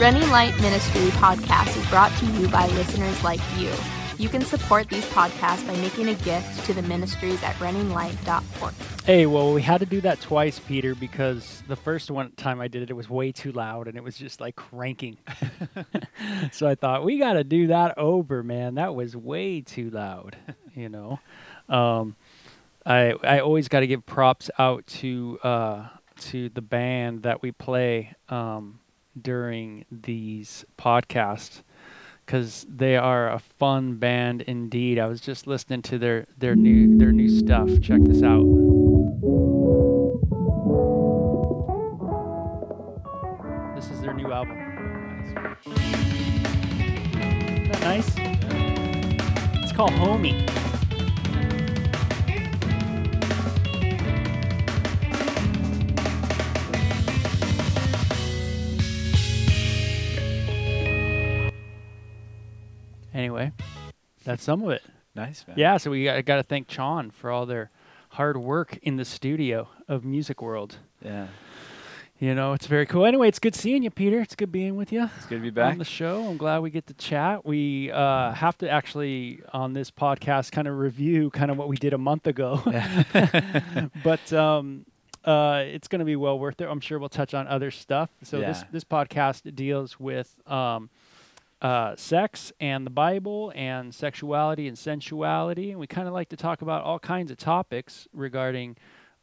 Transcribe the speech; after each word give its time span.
Running 0.00 0.30
Light 0.30 0.56
Ministry 0.60 1.08
podcast 1.08 1.76
is 1.76 1.84
brought 1.90 2.16
to 2.18 2.26
you 2.26 2.46
by 2.46 2.68
listeners 2.68 3.24
like 3.24 3.40
you. 3.56 3.72
You 4.16 4.28
can 4.28 4.42
support 4.42 4.88
these 4.88 5.04
podcasts 5.06 5.66
by 5.66 5.74
making 5.78 6.08
a 6.08 6.14
gift 6.14 6.64
to 6.66 6.72
the 6.72 6.82
ministries 6.82 7.42
at 7.42 7.56
runninglight.org. 7.56 8.74
Hey, 9.04 9.26
well, 9.26 9.52
we 9.52 9.60
had 9.60 9.80
to 9.80 9.86
do 9.86 10.00
that 10.02 10.20
twice, 10.20 10.60
Peter, 10.60 10.94
because 10.94 11.64
the 11.66 11.74
first 11.74 12.12
one 12.12 12.30
time 12.36 12.60
I 12.60 12.68
did 12.68 12.82
it, 12.82 12.90
it 12.90 12.92
was 12.92 13.10
way 13.10 13.32
too 13.32 13.50
loud 13.50 13.88
and 13.88 13.96
it 13.96 14.04
was 14.04 14.16
just 14.16 14.40
like 14.40 14.54
cranking. 14.54 15.18
so 16.52 16.68
I 16.68 16.76
thought 16.76 17.02
we 17.02 17.18
got 17.18 17.32
to 17.32 17.42
do 17.42 17.66
that 17.66 17.98
over, 17.98 18.44
man. 18.44 18.76
That 18.76 18.94
was 18.94 19.16
way 19.16 19.62
too 19.62 19.90
loud, 19.90 20.36
you 20.76 20.88
know. 20.88 21.18
Um, 21.68 22.14
I 22.86 23.14
I 23.24 23.40
always 23.40 23.66
got 23.66 23.80
to 23.80 23.88
give 23.88 24.06
props 24.06 24.48
out 24.60 24.86
to 24.86 25.40
uh, 25.42 25.88
to 26.20 26.50
the 26.50 26.62
band 26.62 27.24
that 27.24 27.42
we 27.42 27.50
play. 27.50 28.14
Um, 28.28 28.78
during 29.22 29.84
these 29.90 30.64
podcasts 30.78 31.62
because 32.24 32.66
they 32.68 32.96
are 32.96 33.30
a 33.30 33.38
fun 33.38 33.96
band 33.96 34.42
indeed. 34.42 34.98
I 34.98 35.06
was 35.06 35.20
just 35.20 35.46
listening 35.46 35.82
to 35.82 35.98
their 35.98 36.26
their 36.36 36.54
new 36.54 36.98
their 36.98 37.12
new 37.12 37.28
stuff. 37.28 37.68
Check 37.80 38.00
this 38.02 38.22
out. 38.22 38.44
This 43.74 43.90
is 43.90 44.00
their 44.02 44.12
new 44.12 44.30
album. 44.30 44.58
Nice? 47.80 48.12
It's 49.62 49.72
called 49.72 49.92
Homey. 49.92 50.44
Anyway, 63.18 63.50
that's 64.24 64.44
some 64.44 64.62
of 64.62 64.70
it. 64.70 64.82
Nice, 65.16 65.44
man. 65.48 65.58
Yeah, 65.58 65.76
so 65.78 65.90
we 65.90 66.04
got, 66.04 66.24
got 66.24 66.36
to 66.36 66.44
thank 66.44 66.68
Chon 66.68 67.10
for 67.10 67.32
all 67.32 67.46
their 67.46 67.72
hard 68.10 68.36
work 68.36 68.78
in 68.80 68.94
the 68.94 69.04
studio 69.04 69.68
of 69.88 70.04
Music 70.04 70.40
World. 70.40 70.76
Yeah. 71.04 71.26
You 72.20 72.36
know, 72.36 72.52
it's 72.52 72.68
very 72.68 72.86
cool. 72.86 73.04
Anyway, 73.04 73.26
it's 73.26 73.40
good 73.40 73.56
seeing 73.56 73.82
you, 73.82 73.90
Peter. 73.90 74.20
It's 74.20 74.36
good 74.36 74.52
being 74.52 74.76
with 74.76 74.92
you 74.92 75.10
It's 75.16 75.26
good 75.26 75.36
to 75.38 75.42
be 75.42 75.50
back. 75.50 75.72
on 75.72 75.78
the 75.78 75.84
show. 75.84 76.26
I'm 76.28 76.36
glad 76.36 76.60
we 76.60 76.70
get 76.70 76.86
to 76.86 76.94
chat. 76.94 77.44
We 77.44 77.90
uh, 77.90 78.30
have 78.34 78.56
to 78.58 78.70
actually, 78.70 79.40
on 79.52 79.72
this 79.72 79.90
podcast, 79.90 80.52
kind 80.52 80.68
of 80.68 80.78
review 80.78 81.30
kind 81.30 81.50
of 81.50 81.56
what 81.56 81.66
we 81.66 81.76
did 81.76 81.94
a 81.94 81.98
month 81.98 82.28
ago. 82.28 82.62
but 84.04 84.32
um, 84.32 84.86
uh, 85.24 85.64
it's 85.66 85.88
going 85.88 85.98
to 86.00 86.04
be 86.04 86.14
well 86.14 86.38
worth 86.38 86.60
it. 86.60 86.68
I'm 86.68 86.80
sure 86.80 87.00
we'll 87.00 87.08
touch 87.08 87.34
on 87.34 87.48
other 87.48 87.72
stuff. 87.72 88.10
So 88.22 88.38
this 88.38 88.60
Yeah. 88.60 88.64
this 88.70 88.84
podcast 88.84 89.52
deals 89.56 89.98
with 89.98 90.36
um, 90.48 90.90
uh, 91.60 91.96
sex 91.96 92.52
and 92.60 92.86
the 92.86 92.90
Bible 92.90 93.52
and 93.54 93.94
sexuality 93.94 94.68
and 94.68 94.78
sensuality, 94.78 95.70
and 95.70 95.80
we 95.80 95.86
kind 95.86 96.06
of 96.08 96.14
like 96.14 96.28
to 96.30 96.36
talk 96.36 96.62
about 96.62 96.84
all 96.84 96.98
kinds 96.98 97.30
of 97.30 97.36
topics 97.36 98.06
regarding 98.12 98.76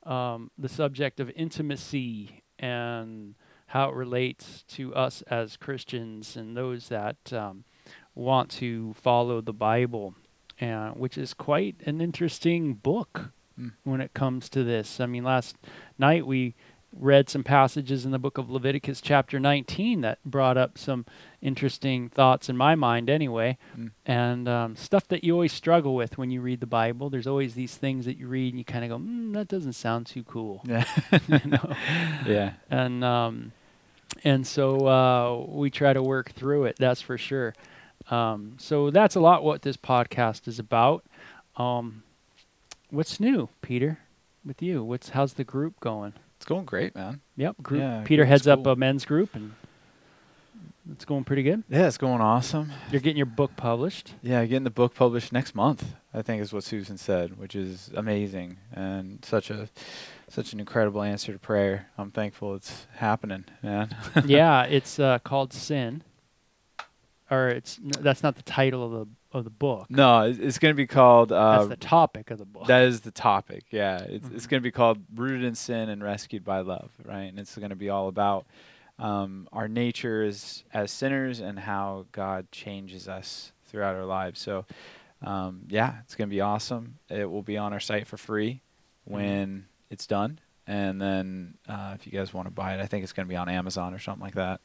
um, 0.03 0.52
the 0.58 0.69
subject 0.69 1.19
of 1.19 1.31
intimacy 1.36 2.44
and 2.59 3.36
how 3.67 3.89
it 3.89 3.95
relates 3.95 4.64
to 4.64 4.94
us 4.94 5.22
as 5.23 5.58
Christians 5.58 6.36
and 6.36 6.55
those 6.55 6.89
that 6.89 7.33
um, 7.33 7.64
want 8.14 8.49
to 8.52 8.94
follow 8.94 9.42
the 9.42 9.53
Bible, 9.53 10.16
uh, 10.61 10.89
which 10.89 11.17
is 11.17 11.33
quite 11.33 11.75
an 11.86 12.02
interesting 12.02 12.73
book 12.73 13.31
Mm. 13.59 13.72
when 13.86 14.02
it 14.02 14.14
comes 14.14 14.49
to 14.49 14.66
this. 14.66 14.99
I 14.99 15.05
mean, 15.05 15.23
last 15.23 15.55
night 15.97 16.27
we 16.27 16.55
read 16.97 17.29
some 17.29 17.43
passages 17.43 18.05
in 18.05 18.11
the 18.11 18.19
book 18.19 18.38
of 18.38 18.49
Leviticus, 18.49 19.01
chapter 19.01 19.39
19, 19.39 20.01
that 20.01 20.19
brought 20.23 20.57
up 20.57 20.77
some 20.77 21.05
interesting 21.41 22.07
thoughts 22.09 22.47
in 22.49 22.55
my 22.55 22.73
mind, 22.75 23.09
anyway, 23.09 23.57
Mm. 23.77 23.92
and 24.05 24.47
um, 24.47 24.75
stuff 24.75 25.08
that 25.09 25.23
you 25.23 25.33
always 25.33 25.52
struggle 25.53 25.93
with 25.93 26.17
when 26.17 26.31
you 26.31 26.39
read 26.42 26.61
the 26.61 26.65
Bible. 26.65 27.09
There's 27.09 27.27
always 27.27 27.53
these 27.53 27.75
things 27.75 28.05
that 28.05 28.17
you 28.17 28.27
read 28.27 28.53
and 28.53 28.58
you 28.59 28.64
kind 28.65 28.86
of 28.86 28.89
go, 28.89 28.97
mm, 28.97 29.33
that 29.33 29.47
doesn't 29.49 29.73
sound 29.73 30.05
too 30.08 30.23
cool. 30.23 30.61
Yeah. 30.65 30.86
you 31.27 31.39
know? 31.45 31.73
yeah. 32.25 32.53
and 32.70 33.03
um, 33.03 33.52
and 34.23 34.47
so 34.47 34.87
uh, 34.87 35.45
we 35.52 35.70
try 35.70 35.91
to 35.93 36.02
work 36.02 36.31
through 36.31 36.64
it. 36.65 36.77
That's 36.80 37.02
for 37.02 37.17
sure. 37.17 37.53
Um, 38.09 38.55
so 38.58 38.89
that's 38.89 39.15
a 39.15 39.20
lot 39.20 39.43
what 39.43 39.64
this 39.64 39.77
podcast 39.77 40.47
is 40.47 40.59
about. 40.59 41.03
Um, 41.58 42.03
what's 42.89 43.20
new, 43.20 43.49
Peter, 43.61 43.99
with 44.45 44.61
you? 44.61 44.83
What's 44.83 45.09
how's 45.09 45.33
the 45.33 45.43
group 45.43 45.80
going? 45.80 46.14
It's 46.45 46.50
going 46.50 46.66
great, 46.66 46.94
man. 46.94 47.22
Yep, 47.38 47.56
group. 47.64 47.82
Yeah, 47.82 48.04
Peter 48.06 48.23
heads 48.23 48.45
up 48.45 48.67
a 48.67 48.76
men's 48.76 49.04
group, 49.04 49.33
and 49.33 49.54
it's 50.92 51.04
going 51.04 51.23
pretty 51.23 51.42
good. 51.42 51.64
Yeah, 51.70 51.88
it's 51.88 51.98
going 51.98 52.22
awesome. 52.22 52.72
You're 52.92 53.02
getting 53.02 53.17
your 53.17 53.26
book 53.26 53.56
published. 53.58 54.14
Yeah, 54.22 54.45
getting 54.45 54.64
the 54.64 54.70
book 54.70 54.94
published 54.94 55.33
next 55.33 55.56
month. 55.56 55.95
I 56.14 56.22
think 56.22 56.44
is 56.44 56.54
what 56.54 56.64
Susan 56.64 57.00
said, 57.00 57.39
which 57.39 57.56
is 57.56 57.89
amazing 57.95 58.58
and 58.72 59.26
such 59.26 59.50
a 59.50 59.70
such 60.30 60.54
an 60.54 60.60
incredible 60.60 61.02
answer 61.02 61.33
to 61.33 61.39
prayer. 61.39 61.88
I'm 61.98 62.11
thankful 62.11 62.54
it's 62.54 62.86
happening, 62.94 63.45
man. 63.64 63.95
yeah, 64.27 64.66
it's 64.66 65.00
uh, 65.00 65.17
called 65.17 65.52
Sin, 65.52 66.04
or 67.32 67.50
it's 67.50 67.80
n- 67.83 67.89
that's 68.02 68.22
not 68.22 68.36
the 68.36 68.44
title 68.44 68.86
of 68.86 68.92
the 68.92 69.08
of 69.35 69.43
the 69.43 69.49
book. 69.49 69.87
no, 69.89 70.21
it's, 70.21 70.39
it's 70.39 70.59
going 70.59 70.73
to 70.73 70.77
be 70.77 70.87
called. 70.87 71.31
Uh, 71.31 71.57
that's 71.57 71.69
the 71.69 71.75
topic 71.75 72.31
of 72.31 72.37
the 72.37 72.45
book. 72.45 72.67
that 72.67 72.83
is 72.83 73.01
the 73.01 73.11
topic. 73.11 73.63
Yeah, 73.71 73.99
it's 73.99 74.27
it's 74.29 74.45
Mhm. 74.45 74.49
going 74.49 74.61
to 74.61 74.63
be 74.63 74.71
called 74.71 74.99
"Rooted 75.13 75.43
in 75.43 75.55
Sin 75.55 75.89
and 75.89 76.03
Rescued 76.03 76.43
by 76.43 76.59
Love," 76.61 76.91
right? 77.03 77.23
And 77.25 77.39
it's 77.39 77.55
going 77.57 77.69
to 77.69 77.75
be 77.75 77.89
all 77.89 78.07
about 78.07 78.45
um, 78.97 79.47
our 79.51 79.67
nature 79.67 80.23
as 80.23 80.63
as 80.73 80.89
sinners 80.91 81.39
and 81.39 81.59
how 81.59 82.05
God 82.11 82.51
changes 82.51 83.07
us 83.09 83.51
throughout 83.65 83.95
our 83.95 84.05
lives. 84.05 84.39
So, 84.39 84.65
um, 85.21 85.63
yeah, 85.67 85.95
it's 86.03 86.15
going 86.15 86.29
to 86.29 86.33
be 86.33 86.41
awesome. 86.41 86.99
It 87.09 87.29
will 87.29 87.43
be 87.43 87.57
on 87.57 87.73
our 87.73 87.79
site 87.81 88.07
for 88.07 88.17
free 88.17 88.61
when 89.03 89.65
it's 89.89 90.07
done, 90.07 90.39
and 90.65 91.02
then 91.02 91.57
uh, 91.67 91.91
if 91.95 92.05
you 92.07 92.11
guys 92.13 92.33
want 92.33 92.47
to 92.47 92.52
buy 92.52 92.73
it, 92.75 92.79
I 92.81 92.85
think 92.85 93.03
it's 93.03 93.13
going 93.13 93.27
to 93.27 93.29
be 93.29 93.35
on 93.35 93.49
Amazon 93.49 93.93
or 93.93 93.99
something 93.99 94.23
like 94.23 94.35
that. 94.35 94.61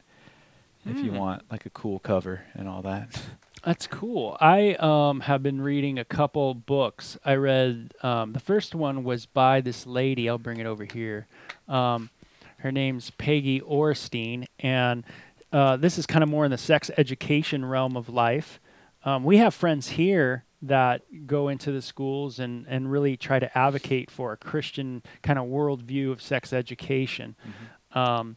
If 0.87 1.03
you 1.03 1.11
Hmm. 1.11 1.19
want 1.19 1.43
like 1.51 1.67
a 1.67 1.71
cool 1.71 1.99
cover 1.99 2.43
and 2.55 2.69
all 2.69 2.83
that. 2.83 3.21
That's 3.65 3.87
cool. 3.87 4.39
I 4.41 4.75
um, 4.75 5.21
have 5.21 5.43
been 5.43 5.61
reading 5.61 5.99
a 5.99 6.05
couple 6.05 6.55
books. 6.55 7.19
I 7.25 7.35
read 7.35 7.93
um, 8.03 8.33
the 8.33 8.41
first 8.41 8.75
one 8.75 9.05
was 9.05 9.27
by 9.27 9.61
this 9.61 9.87
lady. 9.87 10.31
I'll 10.31 10.39
bring 10.39 10.61
it 10.61 10.67
over 10.67 10.85
here. 10.85 11.27
Um, 11.69 12.09
her 12.59 12.73
name's 12.73 13.11
Peggy 13.11 13.61
Orenstein, 13.61 14.47
and 14.59 15.05
uh, 15.53 15.77
this 15.77 15.99
is 15.99 16.07
kind 16.07 16.23
of 16.23 16.29
more 16.29 16.45
in 16.47 16.51
the 16.51 16.59
sex 16.59 16.91
education 16.97 17.65
realm 17.65 17.97
of 17.97 18.09
life. 18.09 18.61
Um, 19.05 19.25
we 19.25 19.39
have 19.39 19.55
friends 19.55 19.89
here 19.89 20.45
that 20.63 21.03
go 21.27 21.49
into 21.49 21.73
the 21.73 21.83
schools 21.83 22.39
and, 22.39 22.67
and 22.69 22.91
really 22.91 23.17
try 23.17 23.39
to 23.39 23.59
advocate 23.59 24.11
for 24.11 24.33
a 24.33 24.37
Christian 24.37 25.03
kind 25.23 25.39
of 25.39 25.47
worldview 25.47 26.13
of 26.13 26.21
sex 26.21 26.53
education. 26.53 27.35
Um, 27.93 28.37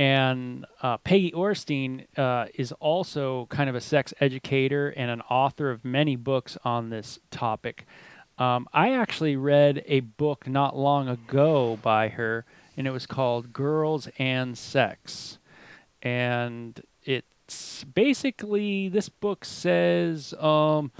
and 0.00 0.64
uh, 0.80 0.96
Peggy 0.96 1.30
Orenstein 1.32 2.06
uh, 2.16 2.46
is 2.54 2.72
also 2.72 3.44
kind 3.50 3.68
of 3.68 3.76
a 3.76 3.82
sex 3.82 4.14
educator 4.18 4.88
and 4.88 5.10
an 5.10 5.20
author 5.28 5.70
of 5.70 5.84
many 5.84 6.16
books 6.16 6.56
on 6.64 6.88
this 6.88 7.18
topic. 7.30 7.86
Um, 8.38 8.66
I 8.72 8.94
actually 8.94 9.36
read 9.36 9.84
a 9.86 10.00
book 10.00 10.46
not 10.46 10.74
long 10.74 11.06
ago 11.06 11.78
by 11.82 12.08
her, 12.08 12.46
and 12.78 12.86
it 12.86 12.92
was 12.92 13.04
called 13.04 13.52
Girls 13.52 14.08
and 14.18 14.56
Sex. 14.56 15.38
And 16.00 16.80
it's 17.50 17.82
basically 17.82 18.88
this 18.88 19.08
book 19.08 19.44
says 19.44 20.32
um, 20.34 20.92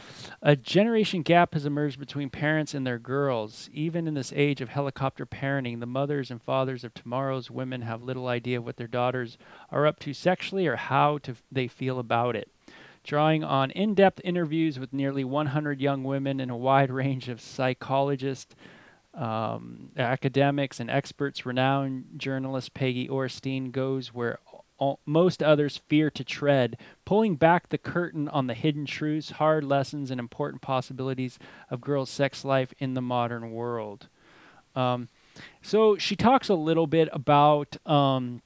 a 0.43 0.57
generation 0.57 1.23
gap 1.23 1.55
has 1.55 1.65
emerged 1.65 2.01
between 2.01 2.29
parents 2.29 2.75
and 2.75 2.85
their 2.85 2.99
girls. 2.99 3.71
Even 3.73 4.09
in 4.09 4.15
this 4.15 4.33
age 4.35 4.61
of 4.61 4.69
helicopter 4.69 5.25
parenting, 5.25 5.79
the 5.79 5.87
mothers 5.87 6.29
and 6.29 6.43
fathers 6.43 6.83
of 6.83 6.93
tomorrow's 6.93 7.53
women 7.53 7.83
have 7.83 8.03
little 8.03 8.27
idea 8.27 8.61
what 8.61 8.79
their 8.79 8.89
daughters 8.89 9.39
are 9.71 9.87
up 9.87 10.01
to 10.01 10.13
sexually 10.13 10.67
or 10.67 10.75
how 10.75 11.19
to, 11.19 11.37
they 11.53 11.69
feel 11.69 12.01
about 12.01 12.35
it. 12.35 12.51
Drawing 13.05 13.45
on 13.45 13.71
in 13.71 13.95
depth 13.95 14.21
interviews 14.25 14.77
with 14.77 14.93
nearly 14.93 15.23
100 15.23 15.81
young 15.81 16.03
women 16.03 16.41
and 16.41 16.51
a 16.51 16.57
wide 16.57 16.91
range 17.03 17.29
of 17.29 17.41
psychologists, 17.41 18.57
um, 19.15 19.91
academics, 19.97 20.81
and 20.81 20.91
experts, 20.91 21.47
renowned 21.47 22.07
journalist 22.17 22.75
Peggy 22.75 23.07
Orenstein 23.07 23.71
goes 23.71 24.13
where 24.13 24.41
most 25.07 25.43
others 25.43 25.81
fear 25.89 26.11
to 26.11 26.25
tread, 26.25 26.77
pulling 27.05 27.37
back 27.37 27.69
the 27.69 27.79
curtain 27.79 28.29
on 28.29 28.47
the 28.47 28.55
hidden 28.55 28.87
truths, 28.87 29.33
hard 29.33 29.65
lessons, 29.65 30.11
and 30.11 30.19
important 30.19 30.63
possibilities 30.63 31.39
of 31.71 31.81
girls' 31.81 32.11
sex 32.11 32.45
life 32.45 32.73
in 32.79 32.95
the 32.95 33.03
modern 33.03 33.51
world. 33.53 34.09
Um, 34.75 35.09
so 35.63 35.97
she 35.97 36.17
talks 36.17 36.49
a 36.49 36.55
little 36.55 36.87
bit 36.87 37.09
about 37.13 37.77
um, 37.87 38.43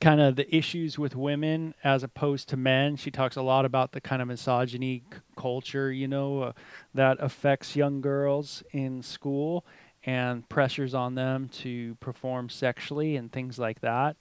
kind 0.00 0.20
of 0.20 0.36
the 0.36 0.54
issues 0.54 0.98
with 0.98 1.14
women 1.14 1.74
as 1.84 2.02
opposed 2.02 2.48
to 2.48 2.56
men. 2.56 2.96
She 2.96 3.10
talks 3.10 3.36
a 3.36 3.42
lot 3.42 3.64
about 3.64 3.92
the 3.92 4.00
kind 4.00 4.22
of 4.22 4.28
misogyny 4.28 5.02
c- 5.12 5.20
culture, 5.36 5.92
you 5.92 6.08
know, 6.08 6.42
uh, 6.42 6.52
that 6.94 7.18
affects 7.20 7.76
young 7.76 8.00
girls 8.00 8.62
in 8.72 9.02
school 9.02 9.64
and 10.04 10.48
pressures 10.48 10.94
on 10.94 11.14
them 11.14 11.48
to 11.48 11.96
perform 11.96 12.48
sexually 12.48 13.16
and 13.16 13.30
things 13.30 13.58
like 13.58 13.80
that. 13.80 14.16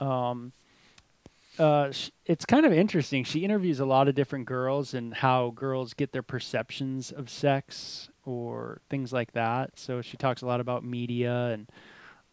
Um, 0.00 0.52
uh, 1.58 1.92
it's 2.26 2.46
kind 2.46 2.64
of 2.66 2.72
interesting. 2.72 3.24
She 3.24 3.44
interviews 3.44 3.80
a 3.80 3.84
lot 3.84 4.08
of 4.08 4.14
different 4.14 4.46
girls 4.46 4.94
and 4.94 5.14
how 5.14 5.50
girls 5.50 5.94
get 5.94 6.12
their 6.12 6.22
perceptions 6.22 7.10
of 7.10 7.28
sex 7.28 8.10
or 8.24 8.80
things 8.88 9.12
like 9.12 9.32
that. 9.32 9.78
So 9.78 10.02
she 10.02 10.16
talks 10.16 10.42
a 10.42 10.46
lot 10.46 10.60
about 10.60 10.84
media 10.84 11.48
and. 11.48 11.70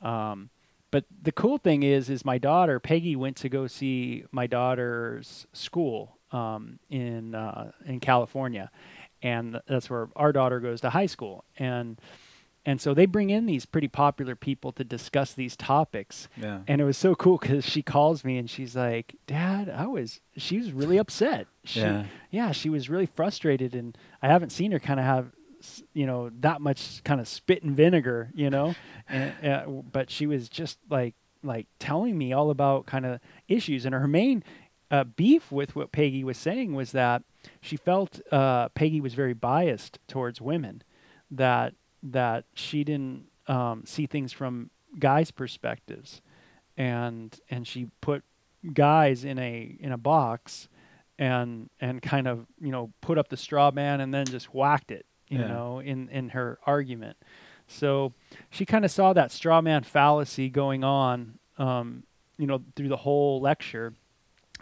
Um, 0.01 0.49
but 0.91 1.05
the 1.21 1.31
cool 1.31 1.57
thing 1.59 1.83
is, 1.83 2.09
is 2.09 2.25
my 2.25 2.39
daughter 2.39 2.79
Peggy 2.79 3.15
went 3.15 3.37
to 3.37 3.49
go 3.49 3.67
see 3.67 4.23
my 4.31 4.47
daughter's 4.47 5.45
school 5.53 6.17
um, 6.31 6.79
in 6.89 7.35
uh, 7.35 7.71
in 7.85 7.99
California, 7.99 8.71
and 9.21 9.59
that's 9.67 9.89
where 9.89 10.09
our 10.15 10.31
daughter 10.31 10.59
goes 10.59 10.81
to 10.81 10.89
high 10.89 11.05
school. 11.05 11.43
And 11.57 11.99
and 12.65 12.79
so 12.81 12.93
they 12.93 13.05
bring 13.05 13.29
in 13.29 13.45
these 13.45 13.65
pretty 13.65 13.87
popular 13.87 14.35
people 14.35 14.71
to 14.73 14.83
discuss 14.83 15.33
these 15.33 15.55
topics. 15.55 16.27
Yeah. 16.35 16.61
And 16.67 16.81
it 16.81 16.83
was 16.83 16.97
so 16.97 17.15
cool 17.15 17.37
because 17.37 17.65
she 17.65 17.81
calls 17.81 18.23
me 18.23 18.37
and 18.37 18.49
she's 18.49 18.75
like, 18.75 19.15
"Dad, 19.27 19.69
I 19.69 19.85
was." 19.87 20.19
She 20.37 20.57
was 20.57 20.71
really 20.71 20.97
upset. 20.97 21.47
She, 21.63 21.79
Yeah. 21.81 22.05
yeah, 22.31 22.51
she 22.51 22.69
was 22.69 22.89
really 22.89 23.05
frustrated, 23.05 23.75
and 23.75 23.97
I 24.21 24.27
haven't 24.27 24.51
seen 24.51 24.71
her 24.71 24.79
kind 24.79 24.99
of 24.99 25.05
have, 25.05 25.31
you 25.93 26.05
know, 26.05 26.29
that 26.39 26.61
much 26.61 27.03
kind 27.03 27.19
of 27.19 27.27
spit 27.27 27.63
and 27.63 27.75
vinegar, 27.75 28.29
you 28.33 28.49
know. 28.49 28.75
and, 29.09 29.33
uh, 29.45 29.65
but 29.67 30.09
she 30.09 30.27
was 30.27 30.49
just 30.49 30.79
like, 30.89 31.15
like 31.43 31.67
telling 31.79 32.17
me 32.17 32.33
all 32.33 32.49
about 32.51 32.85
kind 32.85 33.05
of 33.05 33.19
issues, 33.47 33.85
and 33.85 33.95
her 33.95 34.07
main 34.07 34.43
uh, 34.91 35.03
beef 35.03 35.51
with 35.51 35.75
what 35.75 35.91
Peggy 35.91 36.23
was 36.23 36.37
saying 36.37 36.73
was 36.73 36.91
that 36.93 37.23
she 37.61 37.75
felt 37.77 38.19
uh, 38.31 38.69
Peggy 38.69 38.99
was 38.99 39.13
very 39.13 39.33
biased 39.33 39.99
towards 40.07 40.41
women, 40.41 40.81
that 41.31 41.73
that 42.03 42.45
she 42.53 42.83
didn't 42.83 43.25
um, 43.47 43.83
see 43.85 44.05
things 44.05 44.31
from 44.31 44.69
guys' 44.97 45.31
perspectives, 45.31 46.21
and 46.77 47.39
and 47.49 47.67
she 47.67 47.87
put 48.01 48.23
guys 48.73 49.23
in 49.23 49.37
a 49.39 49.75
in 49.79 49.91
a 49.91 49.97
box, 49.97 50.67
and 51.17 51.69
and 51.79 52.01
kind 52.01 52.27
of 52.27 52.45
you 52.59 52.71
know 52.71 52.91
put 53.01 53.17
up 53.17 53.29
the 53.29 53.37
straw 53.37 53.71
man 53.71 54.01
and 54.01 54.13
then 54.13 54.25
just 54.25 54.53
whacked 54.53 54.91
it, 54.91 55.05
you 55.27 55.39
Yeah. 55.39 55.47
know, 55.47 55.79
in 55.79 56.09
in 56.09 56.29
her 56.29 56.59
argument. 56.65 57.17
So 57.67 58.13
she 58.49 58.65
kind 58.65 58.83
of 58.85 58.91
saw 58.91 59.13
that 59.13 59.31
straw 59.31 59.61
man 59.61 59.83
fallacy 59.83 60.49
going 60.49 60.83
on, 60.83 61.37
um, 61.59 62.03
you 62.37 62.47
know, 62.47 62.63
through 62.75 62.87
the 62.89 62.97
whole 62.97 63.39
lecture, 63.41 63.93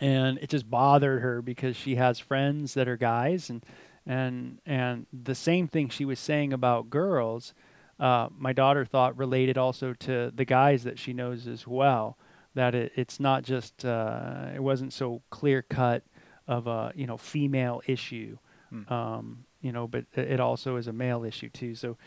and 0.01 0.38
it 0.39 0.50
just 0.50 0.69
bothered 0.69 1.22
her 1.22 1.42
because 1.42 1.75
she 1.78 1.95
has 1.95 2.19
friends 2.19 2.74
that 2.74 2.88
are 2.88 2.98
guys, 2.98 3.50
and 3.50 3.66
and 4.07 4.59
and 4.65 5.06
the 5.12 5.36
same 5.36 5.68
thing 5.68 5.89
she 5.89 6.06
was 6.06 6.19
saying 6.19 6.54
about 6.54 6.89
girls, 6.89 7.54
uh, 8.00 8.30
my 8.38 8.54
daughter 8.54 8.86
thought 8.86 9.18
related 9.18 9.57
also 9.57 9.94
to 9.94 10.31
the 10.33 10.45
guys 10.45 10.83
that 10.83 10.98
she 10.98 11.13
knows 11.13 11.48
as 11.48 11.68
well. 11.68 12.18
That 12.56 12.74
it, 12.74 12.92
it's 12.95 13.19
not 13.19 13.44
just 13.44 13.86
uh, 13.86 14.48
it 14.56 14.63
wasn't 14.63 14.94
so 14.94 15.21
clear 15.30 15.62
cut 15.62 16.04
of 16.48 16.68
a 16.68 16.92
you 16.95 17.06
know 17.06 17.18
female 17.18 17.81
issue, 17.88 18.38
Hmm. 18.69 18.92
um, 18.94 19.45
you 19.62 19.71
know, 19.71 19.88
but 19.88 20.06
it 20.15 20.31
it 20.33 20.39
also 20.39 20.75
is 20.77 20.88
a 20.88 20.94
male 20.94 21.24
issue 21.24 21.50
too. 21.50 21.75
So 21.75 21.98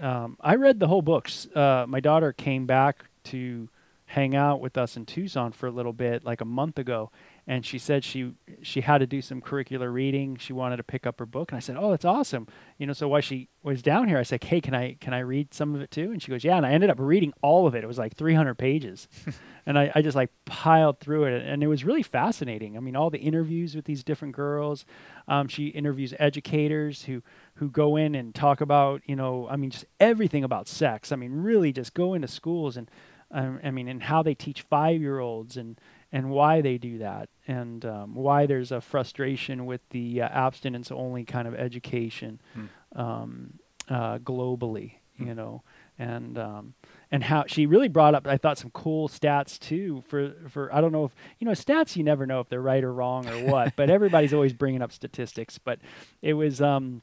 um, 0.00 0.36
I 0.40 0.54
read 0.56 0.80
the 0.80 0.88
whole 0.88 1.02
books. 1.02 1.46
Uh, 1.54 1.84
my 1.88 2.00
daughter 2.00 2.32
came 2.32 2.66
back 2.66 3.04
to 3.24 3.68
hang 4.06 4.34
out 4.34 4.60
with 4.60 4.76
us 4.76 4.96
in 4.96 5.06
Tucson 5.06 5.52
for 5.52 5.66
a 5.66 5.70
little 5.70 5.92
bit, 5.92 6.24
like 6.24 6.40
a 6.40 6.44
month 6.44 6.78
ago, 6.78 7.10
and 7.46 7.66
she 7.66 7.78
said 7.78 8.04
she 8.04 8.34
she 8.62 8.82
had 8.82 8.98
to 8.98 9.06
do 9.06 9.20
some 9.20 9.40
curricular 9.40 9.92
reading. 9.92 10.36
She 10.36 10.52
wanted 10.52 10.76
to 10.76 10.84
pick 10.84 11.06
up 11.06 11.18
her 11.18 11.26
book, 11.26 11.50
and 11.50 11.56
I 11.56 11.60
said, 11.60 11.76
"Oh, 11.76 11.90
that's 11.90 12.04
awesome!" 12.04 12.46
You 12.78 12.86
know, 12.86 12.92
so 12.92 13.08
while 13.08 13.20
she 13.20 13.48
was 13.64 13.82
down 13.82 14.06
here, 14.08 14.18
I 14.18 14.22
said, 14.22 14.44
"Hey, 14.44 14.60
can 14.60 14.74
I 14.74 14.94
can 15.00 15.12
I 15.12 15.20
read 15.20 15.52
some 15.52 15.74
of 15.74 15.80
it 15.80 15.90
too?" 15.90 16.12
And 16.12 16.22
she 16.22 16.30
goes, 16.30 16.44
"Yeah." 16.44 16.56
And 16.56 16.64
I 16.64 16.70
ended 16.70 16.88
up 16.88 16.98
reading 17.00 17.32
all 17.42 17.66
of 17.66 17.74
it. 17.74 17.82
It 17.82 17.88
was 17.88 17.98
like 17.98 18.14
300 18.16 18.54
pages, 18.54 19.08
and 19.66 19.76
I, 19.76 19.90
I 19.94 20.02
just 20.02 20.14
like 20.14 20.30
piled 20.44 21.00
through 21.00 21.24
it, 21.24 21.42
and 21.44 21.64
it 21.64 21.66
was 21.66 21.84
really 21.84 22.04
fascinating. 22.04 22.76
I 22.76 22.80
mean, 22.80 22.94
all 22.94 23.10
the 23.10 23.18
interviews 23.18 23.74
with 23.74 23.86
these 23.86 24.04
different 24.04 24.36
girls. 24.36 24.84
Um, 25.26 25.48
she 25.48 25.68
interviews 25.68 26.14
educators 26.20 27.04
who 27.04 27.22
who 27.54 27.70
go 27.70 27.96
in 27.96 28.14
and 28.14 28.34
talk 28.34 28.60
about 28.60 29.02
you 29.06 29.16
know, 29.16 29.48
I 29.50 29.56
mean, 29.56 29.70
just 29.70 29.86
everything 29.98 30.44
about 30.44 30.68
sex. 30.68 31.10
I 31.10 31.16
mean, 31.16 31.32
really 31.32 31.72
just 31.72 31.92
go 31.92 32.14
into 32.14 32.28
schools 32.28 32.76
and 32.76 32.88
um, 33.32 33.60
I 33.64 33.70
mean, 33.70 33.88
and 33.88 34.02
how 34.02 34.22
they 34.22 34.34
teach 34.34 34.62
five 34.62 35.00
year 35.00 35.18
olds 35.18 35.56
and 35.56 35.80
and 36.12 36.30
why 36.30 36.60
they 36.60 36.76
do 36.78 36.98
that 36.98 37.28
and 37.48 37.84
um, 37.84 38.14
why 38.14 38.46
there's 38.46 38.70
a 38.70 38.80
frustration 38.80 39.64
with 39.66 39.80
the 39.90 40.20
uh, 40.22 40.28
abstinence 40.28 40.90
only 40.90 41.24
kind 41.24 41.48
of 41.48 41.54
education 41.54 42.40
Hmm. 42.54 42.66
um, 43.00 43.52
uh, 43.88 44.18
globally, 44.18 44.94
Hmm. 45.18 45.26
you 45.28 45.34
know, 45.34 45.62
and 45.98 46.38
um, 46.38 46.74
and 47.10 47.24
how 47.24 47.44
she 47.46 47.66
really 47.66 47.88
brought 47.88 48.14
up 48.14 48.26
I 48.26 48.36
thought 48.38 48.58
some 48.58 48.70
cool 48.70 49.08
stats 49.08 49.58
too 49.58 50.02
for 50.08 50.32
for 50.48 50.74
I 50.74 50.80
don't 50.80 50.92
know 50.92 51.04
if 51.04 51.14
you 51.38 51.44
know 51.46 51.52
stats 51.52 51.96
you 51.96 52.02
never 52.04 52.26
know 52.26 52.40
if 52.40 52.48
they're 52.48 52.62
right 52.62 52.82
or 52.82 52.92
wrong 52.92 53.26
or 53.28 53.38
what, 53.38 53.76
but 53.76 53.90
everybody's 53.98 54.32
always 54.34 54.52
bringing 54.52 54.82
up 54.82 54.92
statistics, 54.92 55.58
but 55.58 55.78
it 56.22 56.34
was 56.34 56.60
um 56.62 57.02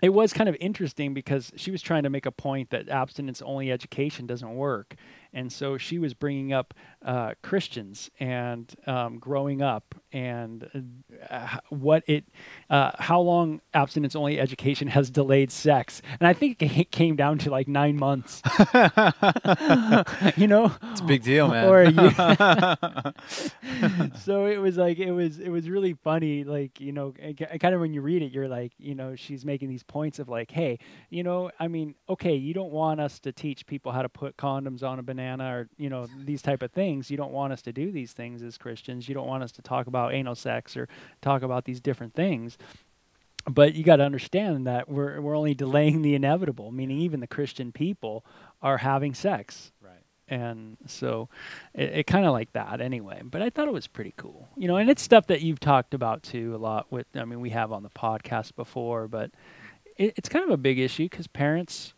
it 0.00 0.10
was 0.10 0.32
kind 0.32 0.48
of 0.48 0.56
interesting 0.60 1.12
because 1.12 1.50
she 1.56 1.72
was 1.72 1.82
trying 1.82 2.04
to 2.04 2.10
make 2.10 2.24
a 2.26 2.30
point 2.30 2.70
that 2.70 2.88
abstinence 2.88 3.42
only 3.42 3.72
education 3.72 4.26
doesn't 4.26 4.54
work 4.54 4.94
and 5.32 5.52
so 5.52 5.76
she 5.78 5.98
was 5.98 6.14
bringing 6.14 6.52
up 6.52 6.74
uh, 7.04 7.34
christians 7.42 8.10
and 8.20 8.74
um, 8.86 9.18
growing 9.18 9.62
up 9.62 9.94
and 10.12 11.02
uh, 11.30 11.58
what 11.70 12.02
it 12.06 12.24
uh, 12.70 12.92
how 12.98 13.20
long 13.20 13.60
abstinence 13.74 14.14
only 14.16 14.40
education 14.40 14.88
has 14.88 15.10
delayed 15.10 15.50
sex 15.50 16.00
and 16.20 16.26
i 16.26 16.32
think 16.32 16.60
it 16.62 16.90
came 16.90 17.16
down 17.16 17.38
to 17.38 17.50
like 17.50 17.68
nine 17.68 17.96
months 17.96 18.42
you 20.36 20.46
know 20.46 20.72
It's 20.90 21.00
a 21.00 21.04
big 21.04 21.22
deal, 21.22 21.48
man. 21.48 21.68
or 21.68 21.82
year. 21.84 22.10
so 24.22 24.46
it 24.46 24.58
was 24.58 24.76
like 24.76 24.98
it 24.98 25.12
was 25.12 25.38
it 25.38 25.48
was 25.48 25.68
really 25.68 25.94
funny 25.94 26.44
like 26.44 26.80
you 26.80 26.92
know 26.92 27.12
kind 27.60 27.74
of 27.74 27.80
when 27.80 27.92
you 27.92 28.00
read 28.00 28.22
it 28.22 28.32
you're 28.32 28.48
like 28.48 28.72
you 28.78 28.94
know 28.94 29.14
she's 29.14 29.44
making 29.44 29.68
these 29.68 29.82
points 29.82 30.18
of 30.18 30.28
like 30.28 30.50
hey 30.50 30.78
you 31.10 31.22
know 31.22 31.50
i 31.58 31.68
mean 31.68 31.94
okay 32.08 32.34
you 32.34 32.54
don't 32.54 32.72
want 32.72 33.00
us 33.00 33.18
to 33.18 33.32
teach 33.32 33.66
people 33.66 33.92
how 33.92 34.02
to 34.02 34.08
put 34.08 34.36
condoms 34.36 34.82
on 34.82 34.98
a 34.98 35.02
banana 35.02 35.54
or 35.54 35.68
you 35.76 35.88
know 35.88 36.06
these 36.24 36.42
type 36.42 36.62
of 36.62 36.70
things 36.72 37.10
you 37.10 37.16
don't 37.16 37.32
want 37.32 37.52
us 37.52 37.62
to 37.62 37.72
do 37.72 37.90
these 37.92 38.12
things 38.12 38.42
as 38.42 38.58
christians 38.58 39.08
you 39.08 39.14
don't 39.14 39.26
want 39.26 39.42
us 39.42 39.52
to 39.52 39.62
talk 39.62 39.86
about 39.86 39.97
anal 40.06 40.34
sex 40.36 40.76
or 40.76 40.88
talk 41.20 41.42
about 41.42 41.64
these 41.64 41.80
different 41.80 42.14
things. 42.14 42.56
But 43.48 43.74
you 43.74 43.82
got 43.82 43.96
to 43.96 44.04
understand 44.04 44.66
that 44.66 44.88
we're 44.88 45.20
we're 45.20 45.36
only 45.36 45.54
delaying 45.54 46.02
the 46.02 46.14
inevitable 46.14 46.70
meaning 46.70 46.98
even 46.98 47.20
the 47.20 47.26
christian 47.26 47.72
people 47.72 48.24
are 48.62 48.78
having 48.78 49.14
sex. 49.14 49.72
Right. 49.80 50.02
and 50.28 50.76
so 50.86 51.28
it, 51.72 51.90
it 52.00 52.06
kind 52.06 52.26
of 52.26 52.32
like 52.32 52.52
that 52.52 52.80
anyway 52.82 53.22
but 53.24 53.40
i 53.40 53.48
thought 53.48 53.66
it 53.66 53.72
was 53.72 53.86
pretty 53.86 54.12
cool. 54.18 54.48
You 54.56 54.68
know 54.68 54.76
and 54.76 54.90
it's 54.90 55.00
stuff 55.00 55.26
that 55.28 55.40
you've 55.40 55.60
talked 55.60 55.94
about 55.94 56.22
too 56.22 56.54
a 56.54 56.58
lot 56.58 56.92
with 56.92 57.06
i 57.14 57.24
mean 57.24 57.40
we 57.40 57.50
have 57.50 57.72
on 57.72 57.82
the 57.82 57.88
podcast 57.90 58.54
before 58.54 59.08
but 59.08 59.30
it, 59.96 60.12
it's 60.18 60.28
kind 60.28 60.44
of 60.44 60.50
a 60.50 60.58
big 60.58 60.78
issue 60.78 61.04
because 61.08 61.26
parents 61.26 61.94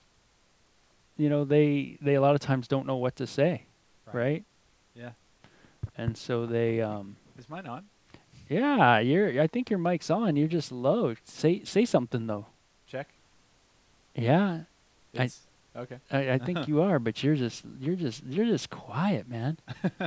you 1.17 1.29
know 1.29 1.45
they 1.45 1.99
they 2.01 2.15
a 2.15 2.21
lot 2.21 2.35
of 2.37 2.41
times 2.41 2.69
don't 2.69 2.87
know 2.87 2.97
what 2.97 3.17
to 3.17 3.27
say 3.27 3.65
right, 4.13 4.45
Yeah. 4.95 5.11
and 5.99 6.17
so 6.17 6.47
they 6.47 6.81
um 6.81 7.17
Is 7.41 7.49
mine 7.49 7.67
on? 7.67 7.85
yeah 8.49 8.99
you're 8.99 9.41
i 9.41 9.47
think 9.47 9.71
your 9.71 9.79
mic's 9.79 10.11
on 10.11 10.35
you're 10.37 10.49
just 10.49 10.71
low 10.73 11.15
say 11.25 11.63
say 11.65 11.85
something 11.85 12.27
though 12.27 12.47
Check. 12.87 13.09
yeah 14.15 14.61
I- 15.19 15.31
okay. 15.77 15.99
I, 16.11 16.33
I 16.33 16.39
think 16.39 16.67
you 16.69 16.83
are 16.83 16.99
but 16.99 17.23
you're 17.23 17.37
just 17.37 17.65
you're 17.81 17.95
just 17.97 18.25
you're 18.27 18.47
just 18.47 18.69
quiet 18.71 19.29
man 19.29 19.57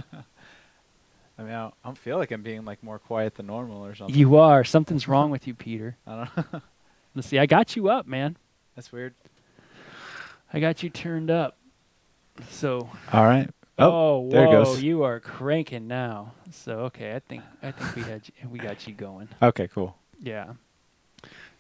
I 1.36 1.42
mean, 1.42 1.52
I 1.52 1.62
don't, 1.64 1.74
I 1.84 1.88
don't 1.88 1.98
feel 1.98 2.18
like 2.18 2.32
I'm 2.32 2.44
being 2.44 2.64
like 2.64 2.84
more 2.84 3.00
quiet 3.00 3.36
than 3.36 3.48
normal 3.48 3.84
or 3.84 3.96
something. 3.96 4.16
you 4.16 4.38
are 4.38 4.64
something's 4.64 5.08
wrong 5.08 5.32
with 5.32 5.48
you 5.48 5.54
peter 5.56 5.98
I 6.08 6.26
don't 6.26 6.54
know. 6.54 6.62
Let's 7.16 7.28
see. 7.28 7.38
I 7.40 7.46
got 7.46 7.76
you 7.76 7.90
up, 7.90 8.08
man. 8.08 8.38
That's 8.76 8.92
weird. 8.92 9.14
I 10.52 10.60
got 10.60 10.82
you 10.82 10.90
turned 10.90 11.30
up. 11.30 11.58
So. 12.50 12.90
All 13.12 13.24
right. 13.26 13.48
Oh, 13.80 14.30
there 14.30 14.44
it 14.46 14.48
whoa! 14.50 14.64
goes. 14.66 14.84
You 14.84 15.04
are 15.04 15.20
cranking 15.20 15.88
now. 15.88 16.34
So 16.52 16.80
okay, 16.82 17.16
I 17.16 17.20
think 17.20 17.44
I 17.62 17.72
think 17.72 17.96
we 17.96 18.02
had 18.04 18.22
you, 18.28 18.50
we 18.50 18.60
got 18.60 18.88
you 18.88 18.94
going. 18.94 19.30
Okay, 19.42 19.68
cool. 19.68 19.98
Yeah. 20.20 20.54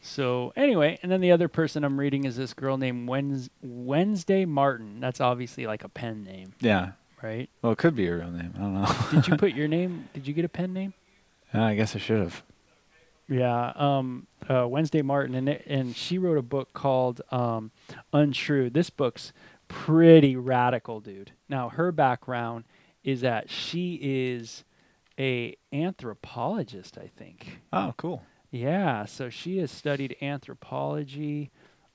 So 0.01 0.51
anyway, 0.55 0.99
and 1.01 1.11
then 1.11 1.21
the 1.21 1.31
other 1.31 1.47
person 1.47 1.83
I'm 1.83 1.97
reading 1.99 2.25
is 2.25 2.35
this 2.35 2.53
girl 2.53 2.77
named 2.77 3.07
Wednes- 3.07 3.49
Wednesday 3.61 4.43
Martin. 4.45 4.99
That's 4.99 5.21
obviously 5.21 5.65
like 5.65 5.83
a 5.85 5.89
pen 5.89 6.23
name, 6.23 6.53
Yeah. 6.59 6.91
right? 7.21 7.49
Well, 7.61 7.71
it 7.71 7.77
could 7.77 7.95
be 7.95 8.07
a 8.07 8.15
real 8.17 8.29
name. 8.29 8.53
I 8.55 8.59
don't 8.59 8.73
know. 8.73 8.95
Did 9.11 9.27
you 9.29 9.37
put 9.37 9.53
your 9.53 9.69
name? 9.69 10.09
Did 10.13 10.27
you 10.27 10.33
get 10.33 10.43
a 10.43 10.49
pen 10.49 10.73
name? 10.73 10.93
Yeah, 11.53 11.65
I 11.65 11.75
guess 11.75 11.95
I 11.95 11.99
should 11.99 12.19
have. 12.19 12.43
Yeah, 13.29 13.71
um, 13.75 14.27
uh, 14.49 14.67
Wednesday 14.67 15.01
Martin, 15.01 15.33
and 15.35 15.47
it, 15.47 15.63
and 15.67 15.95
she 15.95 16.17
wrote 16.17 16.37
a 16.37 16.41
book 16.41 16.73
called 16.73 17.21
um, 17.31 17.71
Untrue. 18.11 18.69
This 18.69 18.89
book's 18.89 19.31
pretty 19.67 20.35
radical, 20.35 20.99
dude. 20.99 21.31
Now 21.49 21.69
her 21.69 21.91
background 21.91 22.65
is 23.03 23.21
that 23.21 23.49
she 23.49 23.99
is 24.01 24.63
a 25.19 25.55
anthropologist, 25.71 26.97
I 26.97 27.07
think. 27.07 27.59
Oh, 27.71 27.93
cool. 27.97 28.23
Yeah, 28.51 29.05
so 29.05 29.29
she 29.29 29.57
has 29.57 29.71
studied 29.71 30.15
anthropology. 30.21 31.51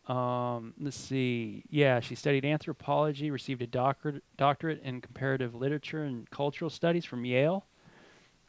Um, 0.06 0.74
let's 0.80 0.96
see. 0.96 1.64
Yeah, 1.70 2.00
she 2.00 2.14
studied 2.14 2.44
anthropology, 2.44 3.30
received 3.30 3.62
a 3.62 3.66
doctorate 3.66 4.24
doctorate 4.36 4.82
in 4.82 5.00
comparative 5.00 5.54
literature 5.54 6.02
and 6.02 6.28
cultural 6.30 6.70
studies 6.70 7.04
from 7.04 7.24
Yale. 7.24 7.66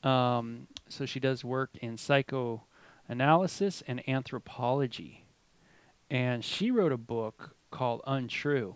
Um, 0.04 0.68
so 0.88 1.06
she 1.06 1.20
does 1.20 1.44
work 1.44 1.72
in 1.82 1.98
psychoanalysis 1.98 3.84
and 3.88 4.08
anthropology. 4.10 5.26
And 6.10 6.44
she 6.44 6.72
wrote 6.72 6.92
a 6.92 6.98
book 6.98 7.56
called 7.72 8.02
Untrue. 8.08 8.76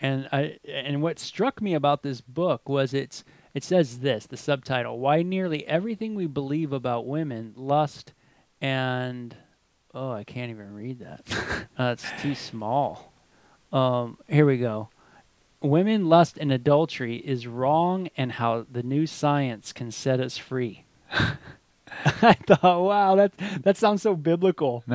And 0.00 0.28
I 0.32 0.58
and 0.68 1.02
what 1.02 1.18
struck 1.18 1.60
me 1.60 1.74
about 1.74 2.02
this 2.02 2.20
book 2.20 2.68
was 2.68 2.94
it's 2.94 3.24
it 3.54 3.64
says 3.64 4.00
this, 4.00 4.26
the 4.26 4.36
subtitle, 4.36 4.98
why 4.98 5.22
nearly 5.22 5.66
everything 5.66 6.14
we 6.14 6.26
believe 6.26 6.72
about 6.72 7.06
women, 7.06 7.54
lust 7.56 8.12
and 8.60 9.36
oh, 9.94 10.12
I 10.12 10.24
can't 10.24 10.50
even 10.50 10.74
read 10.74 11.00
that. 11.00 11.68
uh, 11.78 11.96
too 12.20 12.34
small. 12.34 13.12
Um, 13.72 14.18
here 14.28 14.46
we 14.46 14.58
go. 14.58 14.90
Women, 15.60 16.08
lust, 16.08 16.38
and 16.38 16.52
adultery 16.52 17.16
is 17.16 17.46
wrong, 17.48 18.08
and 18.16 18.32
how 18.32 18.64
the 18.70 18.84
new 18.84 19.06
science 19.06 19.72
can 19.72 19.90
set 19.90 20.20
us 20.20 20.38
free. 20.38 20.84
I 21.12 22.34
thought, 22.34 22.82
wow, 22.82 23.16
that 23.16 23.32
that 23.62 23.76
sounds 23.76 24.02
so 24.02 24.14
biblical. 24.14 24.84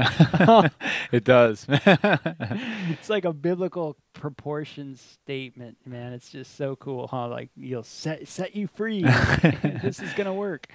it 1.12 1.24
does. 1.24 1.66
it's 1.68 3.10
like 3.10 3.26
a 3.26 3.34
biblical 3.34 3.98
proportion 4.24 4.96
statement, 4.96 5.76
man. 5.86 6.14
It's 6.14 6.30
just 6.30 6.56
so 6.56 6.78
cool, 6.78 7.08
huh? 7.08 7.28
Like 7.28 7.50
you'll 7.58 7.84
set 7.84 8.26
set 8.26 8.56
you 8.56 8.68
free. 8.68 9.02
this 9.84 10.00
is 10.00 10.14
gonna 10.14 10.34
work. 10.34 10.68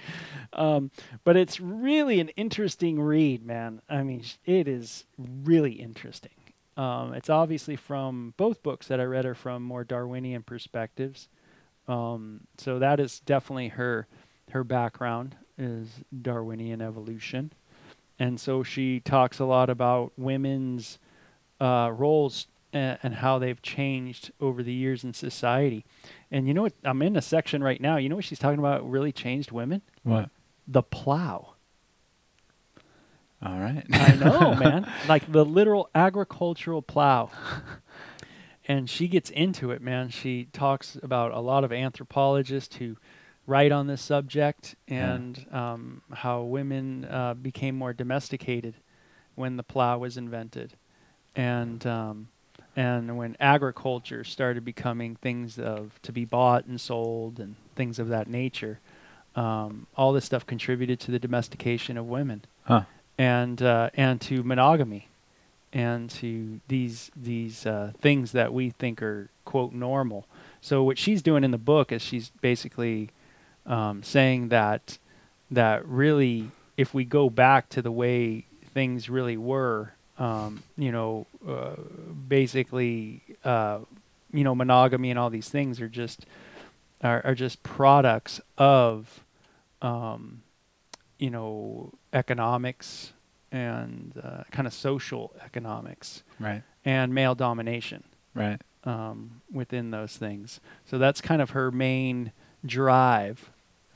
Um, 0.53 0.91
but 1.23 1.35
it's 1.35 1.59
really 1.59 2.19
an 2.19 2.29
interesting 2.29 3.01
read, 3.01 3.43
man. 3.43 3.81
I 3.89 4.03
mean, 4.03 4.23
it 4.45 4.67
is 4.67 5.05
really 5.17 5.71
interesting. 5.71 6.29
Um, 6.77 7.15
it's 7.15 7.27
obviously 7.27 7.75
from 7.75 8.35
both 8.37 8.61
books 8.61 8.87
that 8.89 8.99
I 8.99 9.05
read 9.05 9.25
are 9.25 9.33
from 9.33 9.63
more 9.63 9.83
Darwinian 9.83 10.43
perspectives. 10.43 11.27
Um, 11.87 12.41
so 12.59 12.77
that 12.77 12.99
is 12.99 13.19
definitely 13.19 13.69
her 13.69 14.05
her 14.51 14.63
background 14.63 15.35
is 15.57 15.87
Darwinian 16.21 16.83
evolution. 16.83 17.51
And 18.19 18.39
so 18.39 18.61
she 18.61 18.99
talks 18.99 19.39
a 19.39 19.45
lot 19.45 19.71
about 19.71 20.11
women's 20.17 20.99
uh, 21.59 21.91
roles 21.91 22.45
and, 22.73 22.97
and, 23.03 23.15
how 23.15 23.39
they've 23.39 23.61
changed 23.61 24.31
over 24.39 24.61
the 24.63 24.73
years 24.73 25.03
in 25.03 25.13
society. 25.13 25.85
And 26.31 26.47
you 26.47 26.53
know 26.53 26.63
what? 26.63 26.73
I'm 26.83 27.01
in 27.01 27.15
a 27.15 27.21
section 27.21 27.63
right 27.63 27.81
now. 27.81 27.97
You 27.97 28.09
know 28.09 28.15
what 28.15 28.25
she's 28.25 28.39
talking 28.39 28.59
about 28.59 28.89
really 28.89 29.11
changed 29.11 29.51
women? 29.51 29.81
What? 30.03 30.29
The 30.67 30.83
plow. 30.83 31.55
All 33.41 33.59
right. 33.59 33.83
I 33.91 34.15
know, 34.15 34.55
man. 34.59 34.91
Like 35.07 35.31
the 35.31 35.45
literal 35.45 35.89
agricultural 35.95 36.81
plow. 36.81 37.31
And 38.67 38.87
she 38.87 39.07
gets 39.07 39.31
into 39.31 39.71
it, 39.71 39.81
man. 39.81 40.09
She 40.09 40.45
talks 40.53 40.95
about 41.01 41.31
a 41.31 41.39
lot 41.39 41.63
of 41.63 41.73
anthropologists 41.73 42.75
who 42.75 42.97
write 43.47 43.71
on 43.71 43.87
this 43.87 43.99
subject 43.99 44.75
and 44.87 45.45
yeah. 45.51 45.73
um, 45.73 46.03
how 46.13 46.43
women 46.43 47.03
uh, 47.05 47.33
became 47.33 47.75
more 47.75 47.93
domesticated 47.93 48.75
when 49.33 49.57
the 49.57 49.63
plow 49.63 49.97
was 49.97 50.17
invented, 50.17 50.75
and 51.35 51.85
um, 51.87 52.27
and 52.75 53.17
when 53.17 53.35
agriculture 53.39 54.23
started 54.23 54.63
becoming 54.63 55.15
things 55.15 55.59
of 55.59 55.99
to 56.03 56.11
be 56.11 56.25
bought 56.25 56.65
and 56.65 56.79
sold 56.79 57.39
and 57.39 57.55
things 57.75 57.99
of 57.99 58.09
that 58.09 58.27
nature. 58.27 58.79
Um, 59.35 59.87
all 59.95 60.11
this 60.11 60.25
stuff 60.25 60.45
contributed 60.45 60.99
to 61.01 61.11
the 61.11 61.19
domestication 61.19 61.97
of 61.97 62.07
women, 62.07 62.43
huh. 62.63 62.83
and 63.17 63.61
uh, 63.61 63.89
and 63.93 64.19
to 64.21 64.43
monogamy, 64.43 65.07
and 65.71 66.09
to 66.11 66.59
these 66.67 67.11
these 67.15 67.65
uh, 67.65 67.93
things 68.01 68.31
that 68.33 68.53
we 68.53 68.71
think 68.71 69.01
are 69.01 69.29
quote 69.45 69.71
normal. 69.71 70.25
So 70.61 70.83
what 70.83 70.97
she's 70.97 71.21
doing 71.21 71.43
in 71.43 71.51
the 71.51 71.57
book 71.57 71.91
is 71.91 72.01
she's 72.01 72.31
basically 72.41 73.11
um, 73.65 74.03
saying 74.03 74.49
that 74.49 74.97
that 75.51 75.85
really, 75.87 76.51
if 76.75 76.93
we 76.93 77.05
go 77.05 77.29
back 77.29 77.69
to 77.69 77.81
the 77.81 77.91
way 77.91 78.45
things 78.73 79.09
really 79.09 79.37
were, 79.37 79.93
um, 80.19 80.63
you 80.77 80.91
know, 80.91 81.25
uh, 81.47 81.75
basically, 82.27 83.21
uh, 83.43 83.79
you 84.31 84.43
know, 84.43 84.53
monogamy 84.53 85.09
and 85.09 85.17
all 85.17 85.29
these 85.29 85.49
things 85.49 85.81
are 85.81 85.87
just 85.87 86.25
are, 87.01 87.21
are 87.25 87.35
just 87.35 87.63
products 87.63 88.41
of, 88.57 89.23
um, 89.81 90.43
you 91.17 91.29
know, 91.29 91.93
economics 92.13 93.13
and 93.51 94.21
uh, 94.21 94.43
kind 94.51 94.67
of 94.67 94.73
social 94.73 95.31
economics, 95.43 96.21
right, 96.39 96.61
and 96.83 97.13
male 97.15 97.33
domination, 97.33 98.03
right, 98.35 98.61
um, 98.83 99.41
within 99.51 99.91
those 99.91 100.17
things. 100.17 100.59
So 100.85 100.97
that's 100.97 101.21
kind 101.21 101.41
of 101.41 101.51
her 101.51 101.71
main 101.71 102.33
drive 102.65 103.49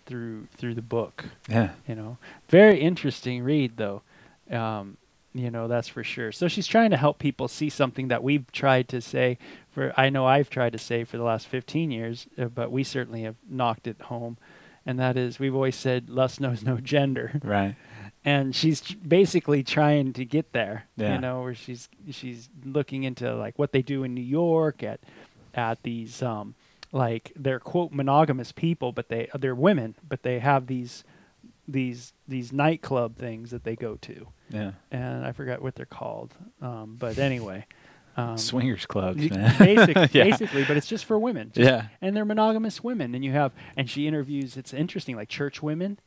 through 0.06 0.48
through 0.58 0.74
the 0.74 0.82
book. 0.82 1.25
Yeah. 1.50 1.72
You 1.88 1.96
know, 1.96 2.18
very 2.48 2.80
interesting 2.80 3.44
read 3.44 3.77
though. 3.77 4.01
Um, 4.50 4.98
you 5.34 5.50
know, 5.50 5.68
that's 5.68 5.88
for 5.88 6.04
sure. 6.04 6.32
So 6.32 6.48
she's 6.48 6.68
trying 6.68 6.92
to 6.92 6.98
help 6.98 7.20
people 7.20 7.48
see 7.48 7.70
something 7.70 8.08
that 8.10 8.24
we've 8.24 8.52
tried 8.52 8.88
to 8.90 9.02
say 9.02 9.38
for 9.72 9.92
I 9.98 10.10
know 10.10 10.25
I've 10.25 10.50
tried 10.50 10.74
to 10.74 10.78
say 10.80 11.04
for 11.04 11.18
the 11.18 11.24
last 11.24 11.48
15 11.48 11.92
years, 11.92 12.28
uh, 12.38 12.46
but 12.46 12.72
we 12.72 12.84
certainly 12.84 13.24
have 13.24 13.36
knocked 13.50 13.88
it 13.88 14.02
home. 14.04 14.38
And 14.86 15.00
that 15.00 15.18
is 15.18 15.40
we've 15.40 15.56
always 15.56 15.75
said 15.75 16.10
lust 16.10 16.40
knows 16.40 16.63
no 16.63 16.78
gender. 16.82 17.40
Right. 17.44 17.75
And 18.25 18.56
she's 18.56 18.82
basically 18.82 19.63
trying 19.63 20.13
to 20.13 20.24
get 20.24 20.54
there, 20.54 20.86
yeah. 20.96 21.16
you 21.16 21.22
know, 21.22 21.42
where 21.42 21.56
she's 21.56 21.90
she's 22.12 22.50
looking 22.63 23.04
into 23.04 23.36
like 23.36 23.60
what 23.60 23.72
they 23.74 23.82
do 23.82 24.04
in 24.04 24.13
New 24.13 24.22
York 24.22 24.84
at 24.84 25.02
at 25.54 25.84
these 25.84 26.22
um, 26.22 26.56
like 26.94 27.34
they're 27.36 27.60
quote 27.60 27.92
monogamous 27.92 28.52
people, 28.52 28.92
but 28.94 29.10
they 29.10 29.28
they're 29.38 29.56
women, 29.56 29.96
but 30.08 30.24
they 30.24 30.40
have 30.40 30.68
these 30.68 31.04
these 31.67 32.13
these 32.27 32.51
nightclub 32.51 33.17
things 33.17 33.51
that 33.51 33.63
they 33.63 33.75
go 33.75 33.96
to. 34.01 34.27
Yeah. 34.50 34.72
And 34.91 35.25
I 35.25 35.32
forgot 35.32 35.62
what 35.62 35.75
they're 35.75 35.86
called. 35.86 36.34
Um, 36.62 36.96
but 37.00 37.17
anyway. 37.17 37.65
Um, 38.15 38.38
Swingers 38.38 38.86
clubs, 38.86 39.27
man. 39.32 39.58
Basic, 39.58 39.96
yeah. 40.13 40.25
Basically, 40.25 40.63
but 40.65 40.77
it's 40.77 40.86
just 40.86 41.05
for 41.05 41.17
women. 41.17 41.51
Just, 41.51 41.67
yeah. 41.67 41.88
And 42.00 42.15
they're 42.15 42.25
monogamous 42.25 42.84
women, 42.84 43.15
and 43.15 43.25
you 43.25 43.32
have, 43.32 43.53
and 43.75 43.89
she 43.89 44.05
interviews. 44.05 44.55
It's 44.55 44.72
interesting, 44.72 45.15
like 45.15 45.29
church 45.29 45.63
women, 45.63 46.00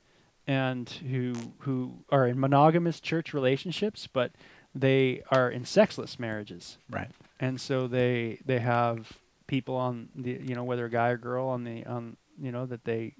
and 0.46 0.88
who 0.88 1.34
who 1.60 2.04
are 2.10 2.28
in 2.28 2.38
monogamous 2.38 3.00
church 3.00 3.34
relationships, 3.34 4.06
but 4.06 4.30
they 4.72 5.22
are 5.30 5.50
in 5.50 5.64
sexless 5.64 6.18
marriages. 6.18 6.78
Right. 6.88 7.10
And 7.40 7.60
so 7.60 7.88
they 7.88 8.40
they 8.44 8.60
have 8.60 9.18
people 9.46 9.75
on 9.75 10.08
the 10.14 10.40
you 10.42 10.54
know 10.54 10.64
whether 10.64 10.84
a 10.84 10.90
guy 10.90 11.08
or 11.08 11.16
girl 11.16 11.48
on 11.48 11.64
the 11.64 11.84
on 11.86 12.16
you 12.40 12.52
know 12.52 12.66
that 12.66 12.84
they 12.84 13.14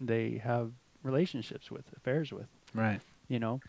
they 0.00 0.40
have 0.42 0.72
relationships 1.06 1.70
with 1.70 1.84
affairs 1.96 2.32
with 2.32 2.46
right. 2.74 3.00
you 3.28 3.38
know? 3.38 3.60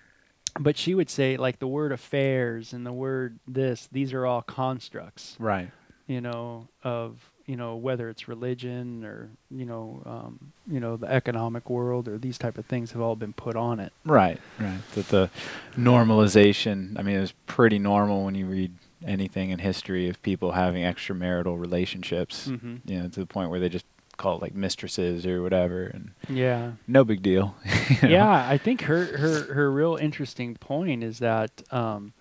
But 0.60 0.78
she 0.78 0.96
would 0.96 1.10
say 1.10 1.38
like 1.38 1.60
the 1.60 1.68
word 1.68 1.92
affairs 1.92 2.74
and 2.74 2.86
the 2.86 2.94
word 2.94 3.40
this 3.48 3.88
these 3.92 4.14
are 4.14 4.26
all 4.26 4.42
constructs 4.42 5.36
right. 5.38 5.70
you 6.08 6.20
know 6.20 6.68
of 6.84 7.32
you 7.46 7.56
know 7.56 7.76
whether 7.76 8.10
it's 8.10 8.28
religion 8.28 9.06
or 9.06 9.30
you 9.52 9.66
know 9.66 10.02
um, 10.06 10.52
you 10.68 10.80
know 10.80 10.98
the 10.98 11.08
economic 11.08 11.70
world 11.70 12.08
or 12.08 12.18
these 12.18 12.40
type 12.40 12.58
of 12.58 12.66
things 12.66 12.92
have 12.94 13.02
all 13.02 13.16
been 13.16 13.34
put 13.34 13.56
on 13.56 13.80
it. 13.80 13.94
Right 14.04 14.40
right. 14.60 14.80
That 14.96 15.10
the 15.10 15.30
normalization 15.76 16.98
i 16.98 17.04
mean 17.04 17.18
it 17.18 17.22
was 17.22 17.34
pretty 17.46 17.78
normal 17.78 18.26
when 18.26 18.34
you 18.34 18.48
read 18.48 18.72
anything 19.06 19.52
in 19.52 19.60
history 19.60 20.10
of 20.10 20.22
people 20.22 20.54
having 20.54 20.84
extramarital 20.84 21.60
relationships, 21.60 22.48
mm-hmm. 22.48 22.78
you 22.86 23.00
know, 23.00 23.10
to 23.10 23.20
the 23.20 23.26
point 23.26 23.50
where 23.50 23.60
they 23.60 23.70
just 23.70 23.86
call 24.18 24.38
it 24.38 24.42
like 24.42 24.56
mistresses 24.56 25.26
or 25.26 25.42
whatever, 25.42 25.86
and 25.86 26.12
yeah, 26.28 26.72
no 26.88 27.04
big 27.04 27.22
deal. 27.22 27.56
yeah, 28.04 28.48
I 28.50 28.58
think 28.58 28.82
her 28.82 29.06
her 29.18 29.54
her 29.54 29.72
real 29.72 29.96
interesting 29.96 30.56
point 30.56 31.04
is 31.04 31.20
that 31.20 31.62
um, 31.72 32.14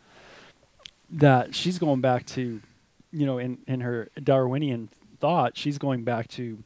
that 1.10 1.54
she's 1.54 1.78
going 1.78 2.00
back 2.00 2.26
to, 2.26 2.60
you 3.12 3.26
know, 3.26 3.38
in 3.38 3.58
in 3.66 3.80
her 3.80 4.08
Darwinian 4.22 4.90
thought, 5.18 5.56
she's 5.56 5.78
going 5.78 6.04
back 6.04 6.28
to 6.28 6.62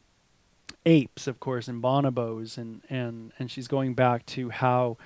apes, 0.85 1.27
of 1.27 1.39
course, 1.39 1.67
and 1.67 1.81
bonobos, 1.81 2.57
and 2.57 2.81
and 2.89 3.31
and 3.39 3.49
she's 3.49 3.67
going 3.67 3.93
back 3.93 4.25
to 4.27 4.49
how 4.49 4.97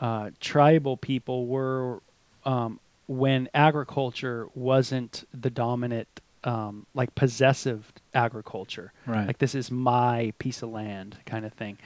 uh, 0.00 0.30
tribal 0.40 0.96
people 0.96 1.46
were 1.46 2.00
um, 2.44 2.80
when 3.06 3.48
agriculture 3.54 4.48
wasn't 4.54 5.24
the 5.32 5.50
dominant 5.50 6.08
um, 6.44 6.86
like 6.94 7.14
possessive 7.14 7.92
agriculture 8.16 8.92
right 9.06 9.26
like 9.26 9.38
this 9.38 9.54
is 9.54 9.70
my 9.70 10.32
piece 10.38 10.62
of 10.62 10.70
land 10.70 11.18
kind 11.26 11.44
of 11.44 11.52
thing 11.52 11.78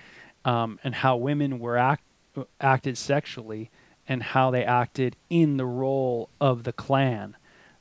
um, 0.44 0.78
and 0.82 0.94
how 0.94 1.16
women 1.16 1.58
were 1.58 1.76
act, 1.76 2.02
acted 2.60 2.96
sexually 2.96 3.70
and 4.08 4.22
how 4.22 4.50
they 4.50 4.64
acted 4.64 5.16
in 5.28 5.58
the 5.58 5.66
role 5.66 6.30
of 6.40 6.64
the 6.64 6.72
clan 6.72 7.36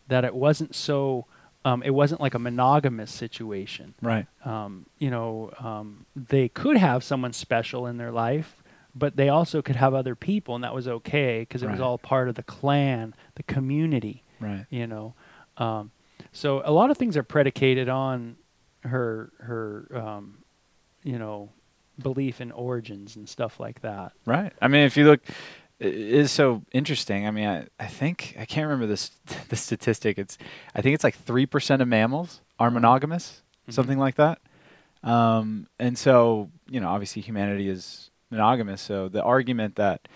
that 0.08 0.26
it 0.26 0.36
wasn't 0.36 0.76
so 0.76 1.26
um, 1.66 1.84
it 1.84 1.92
wasn't 1.92 2.20
like 2.20 2.34
a 2.34 2.40
monogamous 2.40 3.12
situation 3.12 3.94
right 4.02 4.26
um, 4.46 4.86
you 4.98 5.10
know 5.10 5.52
um, 5.60 6.06
they 6.16 6.50
could 6.50 6.78
have 6.78 7.04
someone 7.04 7.32
special 7.32 7.86
in 7.86 7.98
their 7.98 8.12
life 8.12 8.62
but 8.96 9.16
they 9.16 9.30
also 9.30 9.62
could 9.62 9.76
have 9.76 9.94
other 9.94 10.16
people, 10.16 10.56
and 10.56 10.64
that 10.64 10.74
was 10.74 10.88
okay 10.88 11.40
because 11.42 11.64
it 11.64 11.68
right. 11.68 11.74
was 11.74 11.82
all 11.82 11.98
part 11.98 12.28
of 12.28 12.36
the 12.36 12.44
clan, 12.44 13.14
the 13.36 13.44
community. 13.44 14.24
Right. 14.40 14.66
You 14.70 14.88
know, 14.88 15.14
um, 15.58 15.92
so 16.32 16.62
a 16.66 16.72
lot 16.72 16.92
of 16.92 16.98
things 16.98 17.16
are 17.18 17.24
predicated 17.24 17.90
on 17.90 18.36
her 18.84 19.32
her 19.40 19.88
um, 19.94 20.40
you 21.04 21.18
know 21.20 21.50
belief 22.02 22.40
in 22.42 22.52
origins 22.52 23.16
and 23.16 23.28
stuff 23.28 23.60
like 23.60 23.82
that. 23.82 24.14
Right. 24.26 24.54
I 24.62 24.68
mean, 24.70 24.84
if 24.84 24.96
you 24.96 25.06
look, 25.06 25.20
it 25.80 25.94
is 25.94 26.32
so 26.32 26.62
interesting. 26.72 27.28
I 27.28 27.32
mean, 27.32 27.48
I, 27.48 27.68
I 27.80 27.88
think 27.88 28.36
I 28.40 28.46
can't 28.46 28.66
remember 28.66 28.88
this 28.88 29.10
the 29.50 29.56
statistic. 29.56 30.18
It's 30.18 30.38
I 30.76 30.82
think 30.82 30.96
it's 30.96 31.04
like 31.04 31.16
three 31.16 31.46
percent 31.46 31.82
of 31.82 31.88
mammals 31.88 32.42
are 32.60 32.72
monogamous, 32.72 33.42
Mhm. 33.68 33.74
something 33.74 33.98
like 34.00 34.16
that. 34.16 34.40
Um, 35.04 35.68
and 35.80 35.98
so 35.98 36.50
you 36.70 36.80
know, 36.80 36.90
obviously, 36.90 37.22
humanity 37.22 37.70
is 37.70 38.10
monogamous. 38.32 38.82
So 38.82 39.10
the 39.10 39.24
argument 39.24 39.76
that 39.76 40.08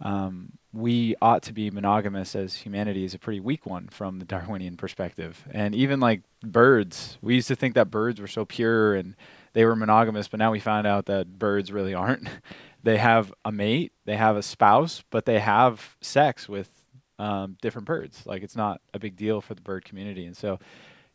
um, 0.00 0.52
we 0.72 1.14
ought 1.20 1.42
to 1.42 1.52
be 1.52 1.70
monogamous 1.70 2.34
as 2.34 2.54
humanity 2.54 3.04
is 3.04 3.12
a 3.14 3.18
pretty 3.18 3.40
weak 3.40 3.66
one 3.66 3.88
from 3.88 4.18
the 4.18 4.24
Darwinian 4.24 4.76
perspective. 4.76 5.46
And 5.50 5.74
even 5.74 6.00
like 6.00 6.22
birds, 6.42 7.18
we 7.20 7.34
used 7.34 7.48
to 7.48 7.56
think 7.56 7.74
that 7.74 7.90
birds 7.90 8.20
were 8.20 8.26
so 8.26 8.44
pure 8.44 8.94
and 8.94 9.14
they 9.52 9.66
were 9.66 9.76
monogamous, 9.76 10.28
but 10.28 10.38
now 10.38 10.50
we 10.50 10.60
found 10.60 10.86
out 10.86 11.06
that 11.06 11.38
birds 11.38 11.70
really 11.70 11.92
aren't. 11.92 12.26
they 12.82 12.96
have 12.96 13.34
a 13.44 13.52
mate, 13.52 13.92
they 14.06 14.16
have 14.16 14.36
a 14.36 14.42
spouse, 14.42 15.04
but 15.10 15.26
they 15.26 15.40
have 15.40 15.96
sex 16.00 16.48
with 16.48 16.70
um, 17.18 17.56
different 17.60 17.86
birds. 17.86 18.24
Like 18.24 18.42
it's 18.42 18.56
not 18.56 18.80
a 18.94 18.98
big 18.98 19.16
deal 19.16 19.42
for 19.42 19.54
the 19.54 19.60
bird 19.60 19.84
community. 19.84 20.24
And 20.24 20.36
so, 20.36 20.58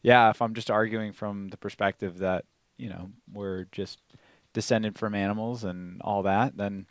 yeah, 0.03 0.29
if 0.29 0.41
I'm 0.41 0.53
just 0.53 0.69
arguing 0.69 1.13
from 1.13 1.49
the 1.49 1.57
perspective 1.57 2.19
that 2.19 2.45
you 2.77 2.89
know 2.89 3.09
we're 3.33 3.65
just 3.71 3.99
descended 4.53 4.97
from 4.97 5.15
animals 5.15 5.63
and 5.63 5.99
all 6.01 6.23
that, 6.23 6.55
then 6.55 6.85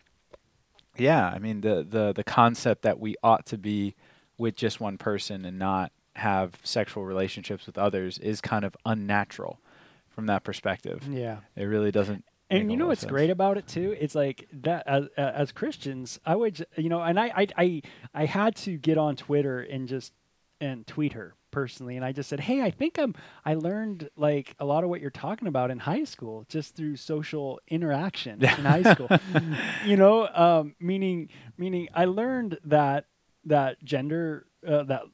yeah, 0.98 1.26
I 1.26 1.38
mean 1.38 1.60
the 1.60 1.86
the 1.88 2.12
the 2.12 2.24
concept 2.24 2.82
that 2.82 2.98
we 2.98 3.16
ought 3.22 3.46
to 3.46 3.58
be 3.58 3.94
with 4.38 4.56
just 4.56 4.80
one 4.80 4.98
person 4.98 5.44
and 5.44 5.58
not 5.58 5.92
have 6.16 6.52
sexual 6.62 7.04
relationships 7.04 7.66
with 7.66 7.78
others 7.78 8.18
is 8.18 8.40
kind 8.40 8.64
of 8.64 8.76
unnatural 8.84 9.60
from 10.08 10.26
that 10.26 10.44
perspective. 10.44 11.06
Yeah. 11.08 11.38
It 11.54 11.64
really 11.64 11.92
doesn't. 11.92 12.24
And 12.48 12.70
you 12.70 12.76
know 12.76 12.86
what's 12.86 13.00
sense. 13.00 13.10
great 13.10 13.30
about 13.30 13.58
it 13.58 13.66
too? 13.66 13.96
It's 13.98 14.14
like 14.14 14.48
that 14.52 14.84
as, 14.86 15.08
as 15.16 15.52
Christians, 15.52 16.20
I 16.24 16.36
would, 16.36 16.64
you 16.76 16.88
know, 16.88 17.02
and 17.02 17.18
I, 17.18 17.26
I, 17.36 17.46
I, 17.56 17.82
I 18.14 18.24
had 18.24 18.54
to 18.56 18.78
get 18.78 18.98
on 18.98 19.16
Twitter 19.16 19.60
and 19.60 19.88
just 19.88 20.12
and 20.60 20.86
tweet 20.86 21.12
her 21.12 21.34
personally, 21.56 21.96
and 21.96 22.04
I 22.04 22.12
just 22.12 22.28
said, 22.28 22.40
hey, 22.40 22.60
I 22.60 22.70
think 22.70 22.98
I'm, 22.98 23.14
I 23.42 23.54
learned 23.54 24.10
like 24.14 24.54
a 24.60 24.66
lot 24.66 24.84
of 24.84 24.90
what 24.90 25.00
you're 25.00 25.08
talking 25.08 25.48
about 25.48 25.70
in 25.70 25.78
high 25.78 26.04
school 26.04 26.44
just 26.50 26.76
through 26.76 26.96
social 26.96 27.60
interaction 27.66 28.44
in 28.44 28.46
high 28.46 28.82
school. 28.92 29.08
you 29.86 29.96
know, 29.96 30.28
um, 30.28 30.74
meaning, 30.78 31.30
meaning 31.56 31.88
I 31.94 32.04
learned 32.04 32.58
that 32.64 33.06
that 33.46 33.82
gender 33.82 34.44
uh, 34.68 34.82
that 34.82 35.04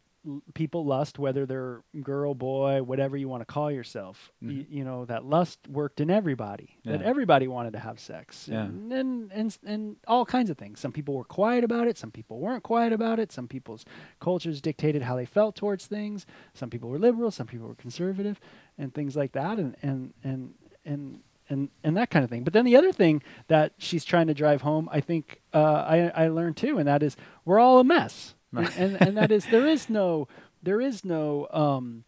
people 0.54 0.84
lust 0.84 1.18
whether 1.18 1.44
they're 1.46 1.82
girl 2.02 2.32
boy 2.34 2.80
whatever 2.82 3.16
you 3.16 3.28
want 3.28 3.40
to 3.40 3.44
call 3.44 3.72
yourself 3.72 4.30
y- 4.40 4.48
Mhm. 4.48 4.66
you 4.70 4.84
know 4.84 5.04
that 5.04 5.24
lust 5.24 5.58
worked 5.68 6.00
in 6.00 6.10
everybody 6.10 6.78
that 6.84 7.02
everybody 7.02 7.48
wanted 7.48 7.72
to 7.72 7.80
have 7.80 7.98
sex 7.98 8.48
Yeah. 8.48 8.66
and, 8.66 8.92
and 8.92 9.32
and 9.32 9.58
and 9.64 9.96
all 10.06 10.24
kinds 10.24 10.48
of 10.48 10.56
things 10.56 10.78
some 10.78 10.92
people 10.92 11.14
were 11.14 11.24
quiet 11.24 11.64
about 11.64 11.88
it 11.88 11.98
some 11.98 12.12
people 12.12 12.38
weren't 12.38 12.62
quiet 12.62 12.92
about 12.92 13.18
it 13.18 13.32
some 13.32 13.48
people's 13.48 13.84
cultures 14.20 14.60
dictated 14.60 15.02
how 15.02 15.16
they 15.16 15.26
felt 15.26 15.56
towards 15.56 15.86
things 15.86 16.24
some 16.54 16.70
people 16.70 16.88
were 16.88 17.00
liberal 17.00 17.32
some 17.32 17.48
people 17.48 17.66
were 17.66 17.74
conservative 17.74 18.38
and 18.78 18.94
things 18.94 19.16
like 19.16 19.32
that 19.32 19.58
and 19.58 19.74
and 19.82 20.14
and 20.22 20.54
and 20.84 21.20
and, 21.48 21.68
and 21.84 21.96
that 21.98 22.08
kind 22.08 22.24
of 22.24 22.30
thing. 22.30 22.44
But 22.44 22.54
then 22.54 22.64
the 22.64 22.76
other 22.76 22.92
thing 22.92 23.22
that 23.48 23.74
she's 23.76 24.04
trying 24.06 24.28
to 24.28 24.32
drive 24.32 24.62
home, 24.62 24.88
I 24.90 25.00
think 25.00 25.42
uh, 25.52 25.58
I, 25.86 26.24
I 26.24 26.28
learned 26.28 26.56
too, 26.56 26.78
and 26.78 26.88
that 26.88 27.02
is 27.02 27.14
we're 27.44 27.58
all 27.58 27.78
a 27.78 27.84
mess, 27.84 28.34
and, 28.52 29.00
and 29.00 29.16
that 29.16 29.32
is 29.32 29.46
there 29.46 29.66
is 29.66 29.88
no 29.88 30.28
there 30.62 30.80
is 30.80 31.04
no 31.04 31.48
um, 31.50 32.04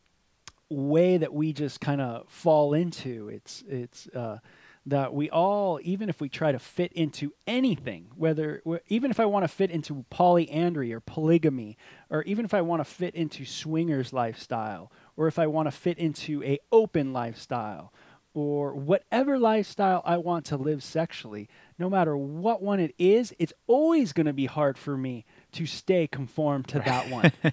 way 0.69 1.17
that 1.17 1.33
we 1.33 1.53
just 1.53 1.81
kind 1.81 2.01
of 2.01 2.29
fall 2.29 2.75
into. 2.75 3.29
It's 3.29 3.63
it's 3.69 4.09
uh, 4.09 4.39
that 4.87 5.15
we 5.15 5.31
all, 5.31 5.81
even 5.83 6.09
if 6.09 6.21
we 6.21 6.29
try 6.29 6.53
to 6.53 6.59
fit 6.59 6.93
into 6.93 7.33
anything, 7.47 8.09
whether 8.17 8.63
even 8.89 9.11
if 9.11 9.19
I 9.19 9.25
want 9.25 9.45
to 9.45 9.49
fit 9.49 9.71
into 9.71 10.05
polyandry 10.11 10.93
or 10.93 11.01
polygamy, 11.01 11.79
or 12.11 12.23
even 12.25 12.45
if 12.45 12.53
I 12.53 12.61
want 12.61 12.81
to 12.81 12.85
fit 12.85 13.15
into 13.15 13.45
swingers 13.45 14.13
lifestyle, 14.13 14.93
or 15.17 15.27
if 15.27 15.39
I 15.39 15.47
want 15.47 15.69
to 15.69 15.73
fit 15.73 15.99
into 15.99 16.43
a 16.43 16.59
open 16.71 17.13
lifestyle, 17.13 17.93
or 18.35 18.75
whatever 18.75 19.39
lifestyle 19.39 20.03
I 20.05 20.19
want 20.19 20.45
to 20.47 20.57
live 20.57 20.83
sexually, 20.83 21.49
no 21.79 21.89
matter 21.89 22.17
what 22.17 22.63
one 22.63 22.81
it 22.81 22.95
is, 22.99 23.33
it's 23.39 23.53
always 23.67 24.13
going 24.13 24.27
to 24.27 24.33
be 24.33 24.47
hard 24.47 24.77
for 24.77 24.99
me 24.99 25.25
to 25.55 25.67
stay 25.67 26.07
conformed 26.07 26.69
to 26.69 26.79
that 26.81 27.09
one. 27.11 27.33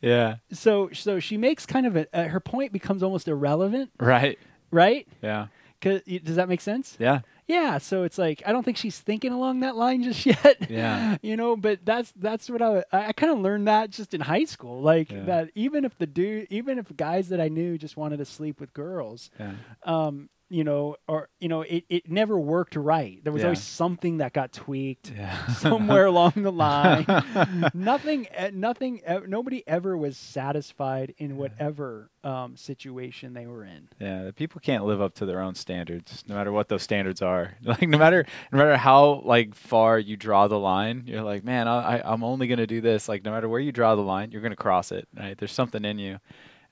Yeah. 0.00 0.36
so 0.52 0.90
so 0.92 1.18
she 1.20 1.36
makes 1.36 1.66
kind 1.66 1.86
of 1.86 1.96
a, 1.96 2.06
uh, 2.16 2.24
her 2.28 2.40
point 2.40 2.72
becomes 2.72 3.02
almost 3.02 3.28
irrelevant, 3.28 3.90
Right. 3.98 4.38
right? 4.70 5.06
Yeah. 5.22 5.46
does 5.80 6.36
that 6.36 6.48
make 6.48 6.60
sense? 6.60 6.96
Yeah. 6.98 7.20
Yeah, 7.48 7.78
so 7.78 8.02
it's 8.02 8.18
like 8.18 8.42
I 8.44 8.50
don't 8.50 8.64
think 8.64 8.76
she's 8.76 8.98
thinking 8.98 9.32
along 9.32 9.60
that 9.60 9.76
line 9.76 10.02
just 10.02 10.26
yet. 10.26 10.68
Yeah. 10.68 11.16
you 11.22 11.36
know, 11.36 11.56
but 11.56 11.84
that's 11.84 12.12
that's 12.16 12.50
what 12.50 12.60
I 12.60 12.82
I, 12.92 13.06
I 13.08 13.12
kind 13.12 13.32
of 13.32 13.38
learned 13.38 13.68
that 13.68 13.90
just 13.90 14.14
in 14.14 14.20
high 14.20 14.44
school, 14.44 14.82
like 14.82 15.12
Yeah. 15.12 15.22
that 15.24 15.50
even 15.54 15.84
if 15.84 15.96
the 15.96 16.06
dude, 16.06 16.48
even 16.50 16.78
if 16.78 16.94
guys 16.96 17.28
that 17.28 17.40
I 17.40 17.48
knew 17.48 17.78
just 17.78 17.96
wanted 17.96 18.16
to 18.18 18.24
sleep 18.24 18.60
with 18.60 18.74
girls, 18.74 19.30
Yeah. 19.38 19.52
um, 19.84 20.28
you 20.48 20.62
know, 20.64 20.96
or 21.08 21.28
you 21.40 21.48
know, 21.48 21.62
it, 21.62 21.84
it 21.88 22.10
never 22.10 22.38
worked 22.38 22.76
right. 22.76 23.22
There 23.24 23.32
was 23.32 23.42
Yeah. 23.42 23.46
always 23.48 23.62
something 23.62 24.18
that 24.18 24.32
got 24.32 24.52
tweaked 24.52 25.10
Yeah. 25.16 25.46
somewhere 25.48 26.06
along 26.06 26.32
the 26.36 26.52
line. 26.52 27.04
nothing, 27.74 28.26
eh, 28.32 28.50
nothing, 28.52 29.00
nobody 29.26 29.62
ever 29.66 29.96
was 29.96 30.16
satisfied 30.16 31.14
in 31.18 31.36
whatever 31.36 32.10
um, 32.22 32.56
situation 32.56 33.34
they 33.34 33.46
were 33.46 33.64
in. 33.64 33.88
Yeah, 34.00 34.24
the 34.24 34.32
people 34.32 34.60
can't 34.60 34.84
live 34.84 35.00
up 35.00 35.14
to 35.16 35.26
their 35.26 35.40
own 35.40 35.54
standards, 35.54 36.24
no 36.28 36.34
matter 36.34 36.52
what 36.52 36.68
those 36.68 36.82
standards 36.82 37.22
are. 37.22 37.54
Like 37.66 37.88
no 37.88 37.98
matter 37.98 38.24
no 38.52 38.58
matter 38.58 38.76
how 38.76 39.22
like 39.24 39.54
far 39.54 39.98
you 39.98 40.16
draw 40.16 40.46
the 40.48 40.58
line, 40.58 41.04
you're 41.06 41.22
like, 41.22 41.42
man, 41.44 41.66
I, 41.68 41.98
I 41.98 42.12
I'm 42.12 42.22
only 42.22 42.46
gonna 42.46 42.66
do 42.66 42.80
this. 42.80 43.08
Like 43.08 43.24
no 43.24 43.32
matter 43.32 43.48
where 43.48 43.60
you 43.60 43.72
draw 43.72 43.94
the 43.96 44.02
line, 44.02 44.30
you're 44.30 44.42
gonna 44.42 44.54
cross 44.56 44.92
it. 44.92 45.08
Right? 45.16 45.36
There's 45.36 45.52
something 45.52 45.84
in 45.84 45.98
you, 45.98 46.18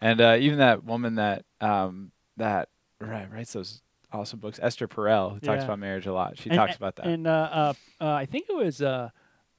and 0.01 0.21
uh, 0.21 0.37
even 0.39 0.59
that 0.61 0.85
woman 0.85 1.17
that 1.17 1.45
um 1.61 2.13
that 2.37 2.69
right 3.09 3.31
writes 3.33 3.53
those 3.53 3.81
awesome 4.13 4.39
books, 4.39 4.59
Esther 4.63 4.87
Perel, 4.89 5.33
who 5.35 5.41
talks 5.41 5.59
Yeah. 5.61 5.65
about 5.65 5.79
marriage 5.81 6.07
a 6.07 6.13
lot. 6.13 6.39
She 6.39 6.49
And- 6.51 6.57
talks 6.57 6.77
about 6.77 6.97
that. 6.97 7.07
And 7.07 7.27
uh, 7.27 7.31
uh, 7.31 7.73
uh, 8.01 8.13
I 8.13 8.27
think 8.27 8.47
it 8.49 8.55
was 8.55 8.81
uh, 8.81 9.11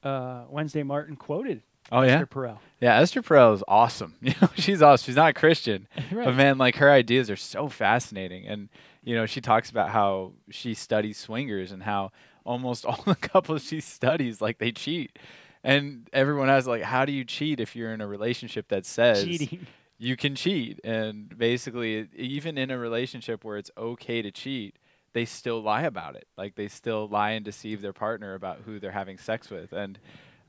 uh, 0.04 0.46
Wednesday 0.50 0.84
Martin 0.84 1.16
quoted 1.16 1.62
oh 1.92 2.02
yeah, 2.02 2.14
Esther 2.14 2.26
Perel. 2.28 2.58
yeah. 2.80 3.00
Esther 3.00 3.22
Perel 3.22 3.54
is 3.54 3.64
awesome. 3.68 4.16
You 4.22 4.34
know, 4.42 4.50
she's 4.56 4.82
awesome. 4.82 5.06
She's 5.06 5.16
not 5.16 5.30
a 5.32 5.34
Christian, 5.34 5.88
Right. 6.12 6.26
But 6.26 6.36
man, 6.36 6.58
like 6.58 6.76
her 6.78 6.92
ideas 6.92 7.30
are 7.30 7.36
so 7.36 7.68
fascinating, 7.70 8.48
and 8.48 8.70
you 9.04 9.16
know, 9.16 9.26
she 9.26 9.42
talks 9.42 9.70
about 9.70 9.90
how 9.90 10.34
she 10.50 10.74
studies 10.74 11.18
swingers 11.18 11.72
and 11.72 11.84
how 11.84 12.12
almost 12.46 12.86
all 12.88 13.04
the 13.06 13.16
couples 13.16 13.64
she 13.66 13.80
studies 13.82 14.42
like 14.42 14.58
they 14.60 14.72
cheat, 14.72 15.18
and 15.64 16.08
everyone 16.14 16.48
has 16.48 16.66
like, 16.66 16.82
how 16.84 17.04
do 17.06 17.12
you 17.12 17.24
cheat 17.26 17.60
if 17.60 17.76
you're 17.76 17.94
in 17.94 18.02
a 18.02 18.08
relationship 18.08 18.68
that 18.70 18.86
says 18.86 19.24
Cheating. 19.24 19.68
You 19.98 20.16
can 20.16 20.36
cheat? 20.36 20.80
And 20.84 21.38
basically, 21.38 22.08
even 22.16 22.58
in 22.58 22.72
a 22.72 22.78
relationship 22.78 23.44
where 23.44 23.58
it's 23.58 23.72
okay 23.78 24.22
to 24.22 24.32
cheat, 24.32 24.78
they 25.14 25.26
still 25.26 25.62
lie 25.62 25.84
about 25.84 26.16
it. 26.16 26.28
Like 26.38 26.56
they 26.56 26.68
still 26.68 27.08
lie 27.08 27.32
and 27.32 27.46
deceive 27.46 27.82
their 27.82 27.94
partner 27.94 28.34
about 28.34 28.60
who 28.66 28.80
they're 28.80 28.92
having 28.92 29.18
sex 29.18 29.50
with. 29.50 29.72
And 29.72 29.98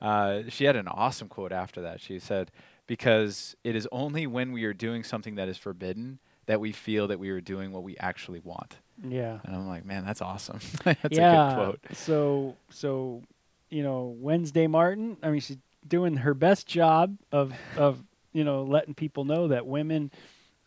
uh, 0.01 0.43
she 0.49 0.65
had 0.65 0.77
an 0.77 0.89
awesome 0.89 1.29
quote 1.29 1.53
after 1.53 1.83
that. 1.83 2.01
She 2.01 2.19
said, 2.19 2.51
"Because 2.87 3.57
it 3.65 3.77
is 3.77 3.89
only 3.93 4.27
when 4.27 4.53
we 4.53 4.65
are 4.65 4.75
doing 4.75 5.05
something 5.05 5.37
that 5.37 5.49
is 5.49 5.57
forbidden 5.57 6.19
that 6.47 6.61
we 6.61 6.73
feel 6.73 7.09
that 7.09 7.19
we 7.19 7.31
are 7.31 7.41
doing 7.41 7.73
what 7.73 7.83
we 7.83 7.97
actually 7.99 8.41
want." 8.41 8.77
Yeah. 9.03 9.39
And 9.45 9.55
I'm 9.55 9.69
like, 9.69 9.85
man, 9.85 10.05
that's 10.05 10.23
awesome. 10.23 10.59
that's 10.85 10.99
yeah. 11.11 11.47
a 11.47 11.49
good 11.49 11.55
quote. 11.57 11.81
So 11.97 12.57
so 12.71 13.23
you 13.71 13.83
know 13.83 14.17
Wednesday 14.19 14.67
Martin. 14.67 15.17
I 15.23 15.31
mean, 15.31 15.41
she's 15.41 15.59
doing 15.87 16.17
her 16.17 16.35
best 16.35 16.67
job 16.67 17.17
of 17.31 17.53
of 17.77 18.03
you 18.37 18.45
know 18.45 18.63
letting 18.63 18.95
people 18.95 19.25
know 19.25 19.49
that 19.49 19.67
women 19.67 20.11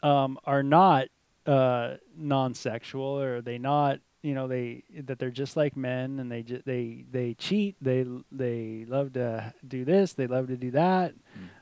um, 0.01 0.39
are 0.45 0.63
not 0.63 1.07
uh, 1.45 1.95
non-sexual 2.17 3.19
or 3.19 3.41
they 3.41 3.57
not 3.57 3.99
you 4.21 4.33
know 4.33 4.47
they 4.47 4.83
that 5.07 5.19
they're 5.19 5.29
just 5.43 5.55
like 5.55 5.77
men 5.77 6.19
and 6.19 6.31
they 6.31 6.43
ju- 6.43 6.63
they 6.65 7.05
they 7.11 7.33
cheat 7.35 7.75
they 7.81 8.05
they 8.31 8.85
love 8.87 9.13
to 9.13 9.53
do 9.67 9.85
this 9.85 10.13
they 10.13 10.27
love 10.27 10.47
to 10.47 10.57
do 10.57 10.71
that. 10.71 11.13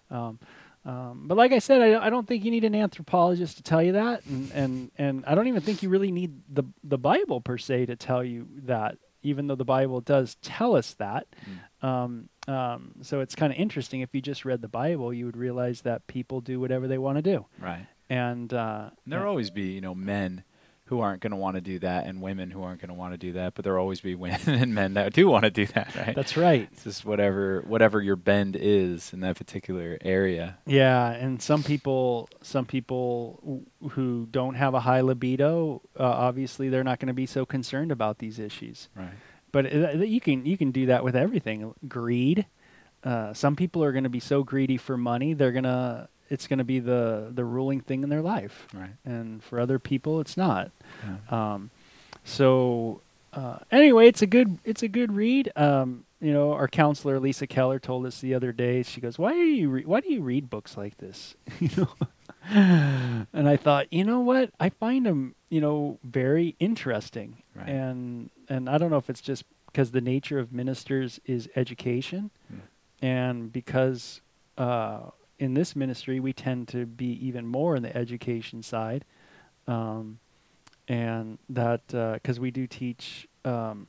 Um, 0.10 0.40
um, 0.86 1.24
but 1.28 1.36
like 1.38 1.52
I 1.52 1.60
said, 1.60 1.82
I, 1.82 2.06
I 2.06 2.10
don't 2.10 2.26
think 2.26 2.46
you 2.46 2.52
need 2.52 2.64
an 2.64 2.74
anthropologist 2.74 3.58
to 3.58 3.64
tell 3.64 3.84
you 3.84 3.92
that, 3.92 4.26
and, 4.26 4.52
and 4.54 4.92
and 4.98 5.26
I 5.26 5.36
don't 5.36 5.48
even 5.48 5.62
think 5.62 5.84
you 5.84 5.90
really 5.90 6.12
need 6.12 6.42
the 6.50 6.64
the 6.82 6.98
Bible 6.98 7.42
per 7.42 7.58
se 7.58 7.88
to 7.88 7.98
tell 7.98 8.24
you 8.24 8.48
that, 8.64 8.98
even 9.22 9.48
though 9.48 9.56
the 9.56 9.66
Bible 9.66 10.00
does 10.00 10.38
tell 10.42 10.78
us 10.78 10.94
that. 10.94 11.28
Um, 11.82 12.30
um, 12.48 12.94
so 13.02 13.20
it's 13.20 13.36
kind 13.36 13.52
of 13.52 13.60
interesting. 13.60 14.02
If 14.02 14.10
you 14.16 14.22
just 14.22 14.46
read 14.46 14.62
the 14.62 14.68
Bible, 14.68 15.14
you 15.14 15.26
would 15.26 15.38
realize 15.38 15.82
that 15.82 16.08
people 16.08 16.42
do 16.42 16.60
whatever 16.60 16.88
they 16.88 16.98
want 16.98 17.18
to 17.18 17.22
do, 17.22 17.46
Right. 17.60 17.86
and 18.10 18.54
uh, 18.54 18.90
And 19.04 19.14
there'll 19.14 19.28
always 19.30 19.50
be, 19.50 19.64
you 19.74 19.82
know, 19.82 19.94
men 19.96 20.44
who 20.86 21.02
aren't 21.02 21.22
going 21.22 21.32
to 21.32 21.36
want 21.38 21.56
to 21.56 21.60
do 21.62 21.80
that 21.80 22.06
and 22.08 22.22
women 22.22 22.50
who 22.50 22.64
aren't 22.64 22.80
going 22.80 22.88
to 22.88 22.94
want 22.94 23.14
to 23.14 23.18
do 23.18 23.34
that, 23.34 23.54
but 23.56 23.66
there'll 23.66 23.82
always 23.82 24.00
be 24.00 24.16
women 24.26 24.40
and 24.48 24.74
men 24.74 24.94
that 24.94 25.12
do 25.12 25.28
want 25.28 25.44
to 25.44 25.50
do 25.50 25.66
that, 25.66 25.94
right? 25.98 26.16
That's 26.16 26.38
right. 26.38 26.70
It's 26.72 26.86
just 26.86 27.04
whatever 27.04 27.62
whatever 27.68 28.02
your 28.02 28.16
bend 28.16 28.56
is 28.58 29.12
in 29.12 29.20
that 29.20 29.36
particular 29.36 29.98
area. 30.02 30.58
Yeah, 30.66 31.10
and 31.12 31.42
some 31.42 31.62
people, 31.64 32.30
some 32.42 32.66
people 32.66 33.40
w- 33.44 33.66
who 33.96 34.28
don't 34.32 34.54
have 34.56 34.74
a 34.74 34.80
high 34.80 35.02
libido, 35.02 35.82
uh, 36.00 36.04
obviously 36.04 36.70
they're 36.70 36.86
not 36.86 37.00
going 37.00 37.08
to 37.10 37.14
be 37.14 37.26
so 37.26 37.46
concerned 37.46 37.92
about 37.92 38.20
these 38.20 38.40
issues. 38.40 38.88
Right. 38.96 39.10
But 39.58 39.74
uh, 39.74 40.04
you 40.04 40.22
can 40.22 40.46
you 40.46 40.56
can 40.56 40.70
do 40.70 40.86
that 40.86 41.04
with 41.04 41.16
everything. 41.16 41.74
Greed. 41.88 42.46
Uh, 43.04 43.34
some 43.34 43.56
people 43.56 43.84
are 43.84 43.92
going 43.92 44.04
to 44.04 44.10
be 44.10 44.20
so 44.20 44.44
greedy 44.44 44.78
for 44.78 44.98
money, 44.98 45.34
they're 45.34 45.52
gonna 45.52 46.10
it's 46.30 46.46
going 46.46 46.60
to 46.60 46.64
be 46.64 46.78
the 46.80 47.32
the 47.34 47.44
ruling 47.44 47.82
thing 47.82 48.04
in 48.04 48.10
their 48.10 48.22
life. 48.22 48.68
Right. 48.72 48.92
And 49.04 49.44
for 49.44 49.60
other 49.60 49.80
people, 49.80 50.20
it's 50.20 50.38
not. 50.38 50.70
Yeah. 51.04 51.54
Um, 51.54 51.72
so 52.24 53.02
uh, 53.34 53.58
anyway, 53.72 54.08
it's 54.08 54.22
a 54.22 54.28
good 54.28 54.60
it's 54.64 54.84
a 54.84 54.88
good 54.88 55.14
read. 55.14 55.52
Um, 55.56 56.06
you 56.22 56.34
know, 56.34 56.54
our 56.54 56.68
counselor 56.68 57.20
Lisa 57.20 57.48
Keller 57.48 57.80
told 57.80 58.06
us 58.06 58.22
the 58.22 58.36
other 58.36 58.52
day. 58.52 58.84
She 58.84 59.02
goes, 59.02 59.18
"Why 59.18 59.34
do 59.34 59.40
you 59.40 59.70
re- 59.70 59.86
why 59.86 60.02
do 60.02 60.14
you 60.14 60.22
read 60.22 60.52
books 60.52 60.78
like 60.78 61.00
this?" 61.00 61.34
you 61.60 61.70
know, 61.76 63.26
and 63.34 63.50
I 63.50 63.58
thought, 63.58 63.92
you 63.92 64.04
know 64.04 64.20
what? 64.20 64.52
I 64.60 64.70
find 64.70 65.04
them, 65.08 65.34
you 65.50 65.62
know, 65.62 65.98
very 66.04 66.56
interesting. 66.60 67.42
Right. 67.56 67.70
And 67.70 68.30
and 68.50 68.70
I 68.70 68.78
don't 68.78 68.90
know 68.90 68.98
if 68.98 69.10
it's 69.10 69.22
just 69.22 69.44
because 69.68 69.92
the 69.92 70.02
nature 70.02 70.40
of 70.40 70.52
ministers 70.52 71.20
is 71.26 71.50
education, 71.56 72.32
Hmm. 72.50 72.60
and 73.06 73.52
because 73.52 74.22
uh, 74.58 75.12
in 75.40 75.54
this 75.54 75.76
ministry 75.76 76.20
we 76.20 76.34
tend 76.34 76.68
to 76.70 76.86
be 76.86 77.08
even 77.28 77.46
more 77.46 77.76
in 77.76 77.84
the 77.84 77.96
education 77.96 78.64
side. 78.64 79.06
Um, 79.68 80.20
and 80.88 81.38
that 81.50 81.88
because 81.88 82.40
we 82.40 82.50
do 82.50 82.66
teach 82.66 83.28
um, 83.44 83.88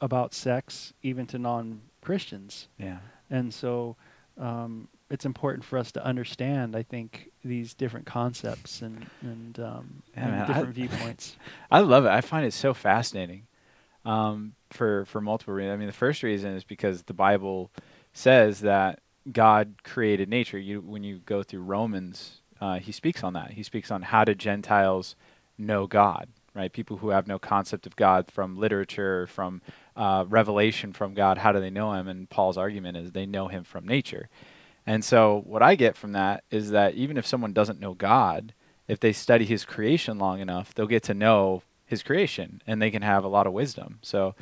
about 0.00 0.34
sex 0.34 0.92
even 1.02 1.26
to 1.28 1.38
non 1.38 1.80
Christians, 2.02 2.68
Yeah. 2.78 2.98
and 3.30 3.52
so 3.54 3.96
um, 4.38 4.88
it's 5.10 5.24
important 5.24 5.64
for 5.64 5.78
us 5.78 5.90
to 5.92 6.04
understand. 6.04 6.76
I 6.76 6.82
think 6.82 7.30
these 7.42 7.72
different 7.74 8.04
concepts 8.06 8.82
and 8.82 9.06
and, 9.22 9.58
um, 9.58 10.02
Yeah, 10.14 10.22
and 10.24 10.32
man, 10.32 10.42
I- 10.42 10.46
different 10.46 10.74
viewpoints. 10.74 11.36
I 11.70 11.80
love 11.80 12.04
it. 12.04 12.10
I 12.10 12.20
find 12.20 12.44
it 12.44 12.52
so 12.52 12.74
fascinating 12.74 13.45
um, 14.06 14.54
for 14.70 15.04
for 15.04 15.20
multiple 15.20 15.52
reasons. 15.52 15.74
I 15.74 15.76
mean, 15.76 15.88
the 15.88 15.92
first 15.92 16.22
reason 16.22 16.54
is 16.54 16.64
because 16.64 17.02
the 17.02 17.12
Bible 17.12 17.70
says 18.14 18.60
that 18.60 19.00
God 19.30 19.82
created 19.82 20.28
nature. 20.30 20.58
You 20.58 20.80
when 20.80 21.02
you 21.02 21.18
go 21.18 21.42
through 21.42 21.62
Romans, 21.62 22.40
uh, 22.60 22.78
he 22.78 22.92
speaks 22.92 23.22
on 23.22 23.34
that. 23.34 23.50
He 23.50 23.62
speaks 23.62 23.90
on 23.90 24.02
how 24.02 24.24
do 24.24 24.34
Gentiles 24.34 25.16
know 25.58 25.86
God, 25.86 26.28
right? 26.54 26.72
People 26.72 26.98
who 26.98 27.10
have 27.10 27.26
no 27.26 27.38
concept 27.38 27.86
of 27.86 27.96
God 27.96 28.30
from 28.30 28.56
literature, 28.56 29.26
from 29.26 29.60
uh, 29.96 30.24
revelation 30.28 30.92
from 30.92 31.14
God, 31.14 31.38
how 31.38 31.50
do 31.52 31.60
they 31.60 31.70
know 31.70 31.92
Him? 31.92 32.06
And 32.06 32.30
Paul's 32.30 32.58
argument 32.58 32.96
is 32.96 33.10
they 33.10 33.26
know 33.26 33.48
Him 33.48 33.64
from 33.64 33.88
nature. 33.88 34.28
And 34.86 35.04
so, 35.04 35.42
what 35.44 35.62
I 35.62 35.74
get 35.74 35.96
from 35.96 36.12
that 36.12 36.44
is 36.50 36.70
that 36.70 36.94
even 36.94 37.16
if 37.16 37.26
someone 37.26 37.52
doesn't 37.52 37.80
know 37.80 37.94
God, 37.94 38.54
if 38.86 39.00
they 39.00 39.12
study 39.12 39.44
His 39.44 39.64
creation 39.64 40.16
long 40.16 40.38
enough, 40.38 40.72
they'll 40.72 40.86
get 40.86 41.02
to 41.04 41.14
know 41.14 41.62
His 41.86 42.02
creation 42.02 42.62
and 42.66 42.82
they 42.82 42.90
can 42.90 43.02
have 43.02 43.24
a 43.24 43.28
lot 43.28 43.46
of 43.46 43.52
wisdom. 43.52 43.98
So, 44.02 44.34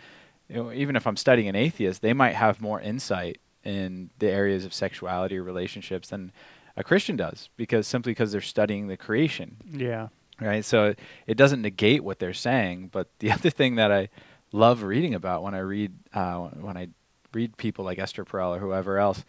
you 0.48 0.56
know, 0.56 0.72
even 0.72 0.96
if 0.96 1.06
I'm 1.06 1.16
studying 1.16 1.48
an 1.48 1.56
atheist, 1.56 2.02
they 2.02 2.12
might 2.12 2.34
have 2.34 2.60
more 2.60 2.80
insight 2.80 3.38
in 3.62 4.10
the 4.18 4.30
areas 4.30 4.64
of 4.64 4.74
sexuality 4.74 5.38
or 5.38 5.42
relationships 5.42 6.08
than 6.08 6.32
a 6.76 6.84
Christian 6.84 7.16
does, 7.16 7.48
because 7.56 7.86
simply 7.86 8.12
because 8.12 8.32
they're 8.32 8.40
studying 8.40 8.88
the 8.88 8.96
creation 8.96 9.56
Yeah, 9.70 10.08
right? 10.40 10.64
So 10.64 10.86
it, 10.86 10.98
it 11.26 11.36
doesn't 11.36 11.62
negate 11.62 12.02
what 12.02 12.18
they're 12.18 12.34
saying. 12.34 12.90
But 12.92 13.08
the 13.18 13.30
other 13.36 13.50
thing 13.50 13.76
that 13.76 13.92
I 13.92 14.08
love 14.52 14.82
reading 14.82 15.14
about 15.14 15.42
when 15.42 15.54
I 15.54 15.60
read 15.60 15.92
uh, 16.12 16.48
when 16.48 16.76
I 16.76 16.88
read 17.32 17.56
people 17.56 17.84
like 17.84 17.98
Esther 17.98 18.24
Perel 18.24 18.56
or 18.56 18.58
whoever 18.60 18.98
else 18.98 19.24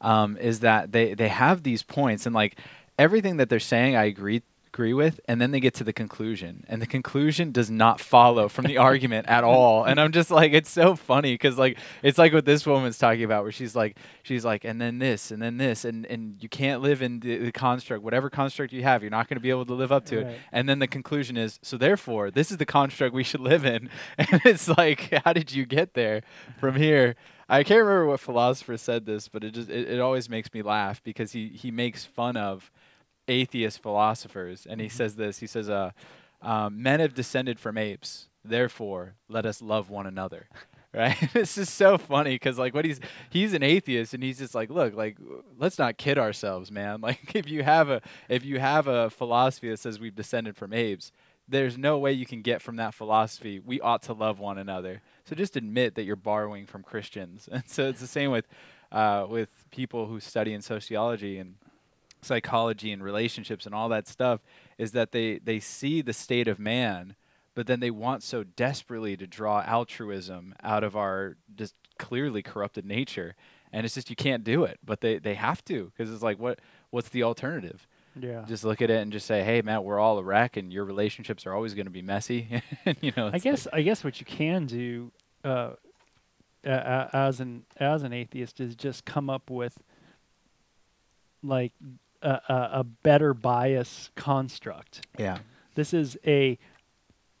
um, 0.00 0.36
is 0.38 0.60
that 0.60 0.92
they 0.92 1.14
they 1.14 1.28
have 1.28 1.62
these 1.62 1.82
points 1.82 2.26
and 2.26 2.34
like 2.34 2.56
everything 2.98 3.38
that 3.38 3.48
they're 3.48 3.60
saying, 3.60 3.96
I 3.96 4.04
agree 4.04 4.42
agree 4.72 4.94
with 4.94 5.20
and 5.26 5.40
then 5.40 5.50
they 5.50 5.58
get 5.58 5.74
to 5.74 5.84
the 5.84 5.92
conclusion. 5.92 6.64
And 6.68 6.80
the 6.80 6.86
conclusion 6.86 7.50
does 7.50 7.70
not 7.70 8.00
follow 8.00 8.48
from 8.48 8.66
the 8.66 8.78
argument 8.78 9.26
at 9.28 9.42
all. 9.42 9.84
And 9.84 10.00
i'm 10.00 10.12
just 10.12 10.30
like 10.30 10.52
it's 10.52 10.70
so 10.70 10.94
funny 10.94 11.34
because 11.34 11.58
like 11.58 11.76
it's 12.02 12.18
like 12.18 12.32
what 12.32 12.44
this 12.44 12.64
woman's 12.64 12.96
talking 12.96 13.24
about 13.24 13.42
where 13.42 13.52
she's 13.52 13.74
like 13.74 13.96
she's 14.22 14.44
like 14.44 14.64
and 14.64 14.80
then 14.80 14.98
this 14.98 15.32
and 15.32 15.42
then 15.42 15.56
this 15.56 15.84
and 15.84 16.06
and 16.06 16.36
you 16.40 16.48
can't 16.48 16.82
live 16.82 17.02
in 17.02 17.18
the, 17.20 17.38
the 17.38 17.52
construct 17.52 18.04
whatever 18.04 18.30
construct 18.30 18.72
you 18.72 18.82
have 18.82 19.02
you're 19.02 19.10
not 19.10 19.28
going 19.28 19.36
to 19.36 19.42
be 19.42 19.50
able 19.50 19.66
to 19.66 19.74
live 19.74 19.90
up 19.90 20.04
to 20.06 20.20
it. 20.20 20.38
And 20.52 20.68
then 20.68 20.78
the 20.78 20.86
conclusion 20.86 21.36
is 21.36 21.58
so 21.62 21.76
therefore 21.76 22.30
this 22.30 22.52
is 22.52 22.58
the 22.58 22.66
construct 22.66 23.12
we 23.12 23.24
should 23.24 23.40
live 23.40 23.64
in. 23.64 23.90
And 24.18 24.42
it's 24.44 24.68
like 24.68 25.12
how 25.24 25.32
did 25.32 25.52
you 25.52 25.66
get 25.66 25.94
there 25.94 26.22
from 26.58 26.76
here? 26.76 27.16
I 27.48 27.64
can't 27.64 27.80
remember 27.80 28.06
what 28.06 28.20
philosopher 28.20 28.76
said 28.76 29.04
this 29.04 29.28
but 29.28 29.42
it 29.42 29.52
just 29.52 29.68
it, 29.68 29.88
it 29.88 30.00
always 30.00 30.28
makes 30.28 30.52
me 30.54 30.62
laugh 30.62 31.02
because 31.02 31.32
he 31.32 31.48
he 31.48 31.72
makes 31.72 32.04
fun 32.04 32.36
of 32.36 32.70
atheist 33.28 33.80
philosophers 33.82 34.66
and 34.68 34.80
he 34.80 34.88
Mhm. 34.88 34.92
says 34.92 35.16
this 35.16 35.38
he 35.38 35.46
says 35.46 35.68
uh 35.70 35.90
um, 36.42 36.82
men 36.82 37.00
have 37.00 37.14
descended 37.14 37.60
from 37.60 37.76
apes 37.76 38.28
therefore 38.44 39.14
let 39.28 39.44
us 39.46 39.60
love 39.62 39.90
one 39.90 40.06
another. 40.06 40.48
Right? 40.92 41.16
This 41.32 41.56
is 41.56 41.70
so 41.70 41.98
funny 41.98 42.34
because 42.34 42.58
like 42.58 42.74
what 42.74 42.84
he's 42.84 42.98
he's 43.30 43.52
an 43.52 43.62
atheist 43.62 44.12
and 44.12 44.24
he's 44.24 44.38
just 44.38 44.56
like 44.56 44.70
look 44.70 44.92
like 44.96 45.18
let's 45.56 45.78
not 45.78 45.98
kid 45.98 46.18
ourselves 46.18 46.72
man. 46.72 47.00
Like 47.08 47.36
if 47.36 47.48
you 47.48 47.62
have 47.62 47.88
a 47.90 48.00
if 48.28 48.44
you 48.44 48.58
have 48.58 48.88
a 48.88 49.08
philosophy 49.08 49.70
that 49.70 49.78
says 49.78 50.00
we've 50.00 50.16
descended 50.16 50.56
from 50.56 50.72
apes 50.72 51.12
there's 51.48 51.78
no 51.78 51.96
way 51.98 52.12
you 52.12 52.26
can 52.26 52.42
get 52.42 52.60
from 52.60 52.74
that 52.76 52.92
philosophy 52.92 53.60
we 53.60 53.80
ought 53.80 54.02
to 54.02 54.12
love 54.12 54.40
one 54.40 54.58
another. 54.58 55.00
So 55.26 55.36
just 55.36 55.54
admit 55.54 55.94
that 55.94 56.02
you're 56.02 56.16
borrowing 56.16 56.66
from 56.66 56.82
christians. 56.82 57.48
And 57.52 57.62
so 57.68 57.88
it's 57.88 58.00
the 58.00 58.08
same 58.08 58.32
with 58.32 58.48
uh, 58.90 59.26
with 59.30 59.48
people 59.70 60.06
who 60.06 60.18
study 60.18 60.52
in 60.54 60.60
sociology 60.60 61.38
and 61.38 61.54
psychology 62.22 62.92
and 62.92 63.02
relationships 63.02 63.66
and 63.66 63.74
all 63.74 63.88
that 63.88 64.06
stuff 64.08 64.40
is 64.78 64.92
that 64.92 65.12
they 65.12 65.38
they 65.38 65.60
see 65.60 66.02
the 66.02 66.12
state 66.12 66.48
of 66.48 66.58
man 66.58 67.14
but 67.54 67.66
then 67.66 67.80
they 67.80 67.90
want 67.90 68.22
so 68.22 68.44
desperately 68.44 69.16
to 69.16 69.26
draw 69.26 69.60
altruism 69.62 70.54
out 70.62 70.84
of 70.84 70.96
our 70.96 71.36
just 71.56 71.74
clearly 71.98 72.42
corrupted 72.42 72.86
nature. 72.86 73.34
And 73.72 73.84
it's 73.84 73.94
just 73.94 74.08
you 74.10 74.16
can't 74.16 74.42
do 74.44 74.64
it 74.64 74.78
but 74.84 75.00
they 75.00 75.18
they 75.18 75.34
have 75.34 75.64
to 75.66 75.92
because 75.96 76.12
it's 76.12 76.22
like 76.22 76.38
what 76.38 76.58
what's 76.90 77.08
the 77.10 77.22
alternative? 77.22 77.86
Yeah. 78.20 78.44
just 78.48 78.64
look 78.64 78.82
at 78.82 78.90
it 78.90 79.00
and 79.02 79.12
just 79.12 79.26
say 79.26 79.42
hey 79.44 79.62
matt 79.62 79.84
we're 79.84 79.98
all 80.00 80.18
a 80.18 80.22
wreck 80.22 80.56
and 80.56 80.72
your 80.72 80.84
relationships 80.84 81.46
are 81.46 81.54
always 81.54 81.74
going 81.74 81.86
to 81.86 81.90
be 81.92 82.02
messy. 82.02 82.62
You 83.00 83.12
know 83.16 83.30
I 83.32 83.38
guess 83.38 83.66
like- 83.66 83.74
I 83.74 83.82
guess 83.82 84.02
what 84.04 84.18
you 84.20 84.26
can 84.26 84.66
do 84.66 85.12
uh, 85.44 85.70
a- 86.64 87.10
as 87.12 87.40
an 87.40 87.64
as 87.76 88.02
an 88.02 88.12
atheist 88.12 88.60
is 88.60 88.74
just 88.74 89.04
come 89.04 89.30
up 89.30 89.48
with 89.50 89.78
like 91.42 91.72
a, 92.22 92.28
a, 92.48 92.70
a 92.80 92.84
better 92.84 93.34
bias 93.34 94.10
construct. 94.16 95.06
yeah 95.18 95.38
This 95.74 95.92
is 95.94 96.16
a 96.26 96.58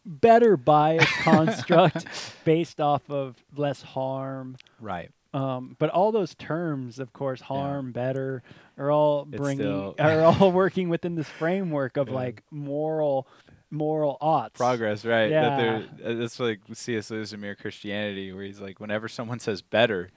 better 0.04 0.56
bias 0.56 1.08
construct 1.22 2.06
based 2.44 2.80
off 2.80 3.08
of 3.10 3.36
less 3.56 3.82
harm. 3.82 4.56
right 4.80 5.10
Um, 5.34 5.76
but 5.78 5.90
all 5.90 6.10
those 6.12 6.34
terms, 6.34 6.98
of 6.98 7.12
course, 7.12 7.40
harm, 7.40 7.92
better, 7.92 8.42
are 8.78 8.90
all 8.90 9.28
It's 9.30 9.36
bringing 9.40 9.94
are 9.98 10.22
all 10.22 10.50
working 10.52 10.88
within 10.88 11.14
this 11.14 11.28
framework 11.28 11.96
of 11.96 12.08
Yeah. 12.08 12.14
like 12.14 12.42
moral 12.50 13.26
moral 13.72 14.18
oughts. 14.20 14.56
progress, 14.58 15.04
right? 15.04 15.28
That 15.30 15.30
Yeah. 15.30 15.56
there, 15.56 15.84
uh, 16.04 16.14
that's 16.14 16.40
like 16.40 16.58
C.S. 16.72 17.08
Lewis 17.12 17.32
in 17.32 17.40
Mere 17.40 17.54
Christianity, 17.54 18.32
where 18.32 18.42
he's 18.42 18.60
like, 18.60 18.80
whenever 18.80 19.06
someone 19.06 19.38
says 19.38 19.62
better, 19.62 20.10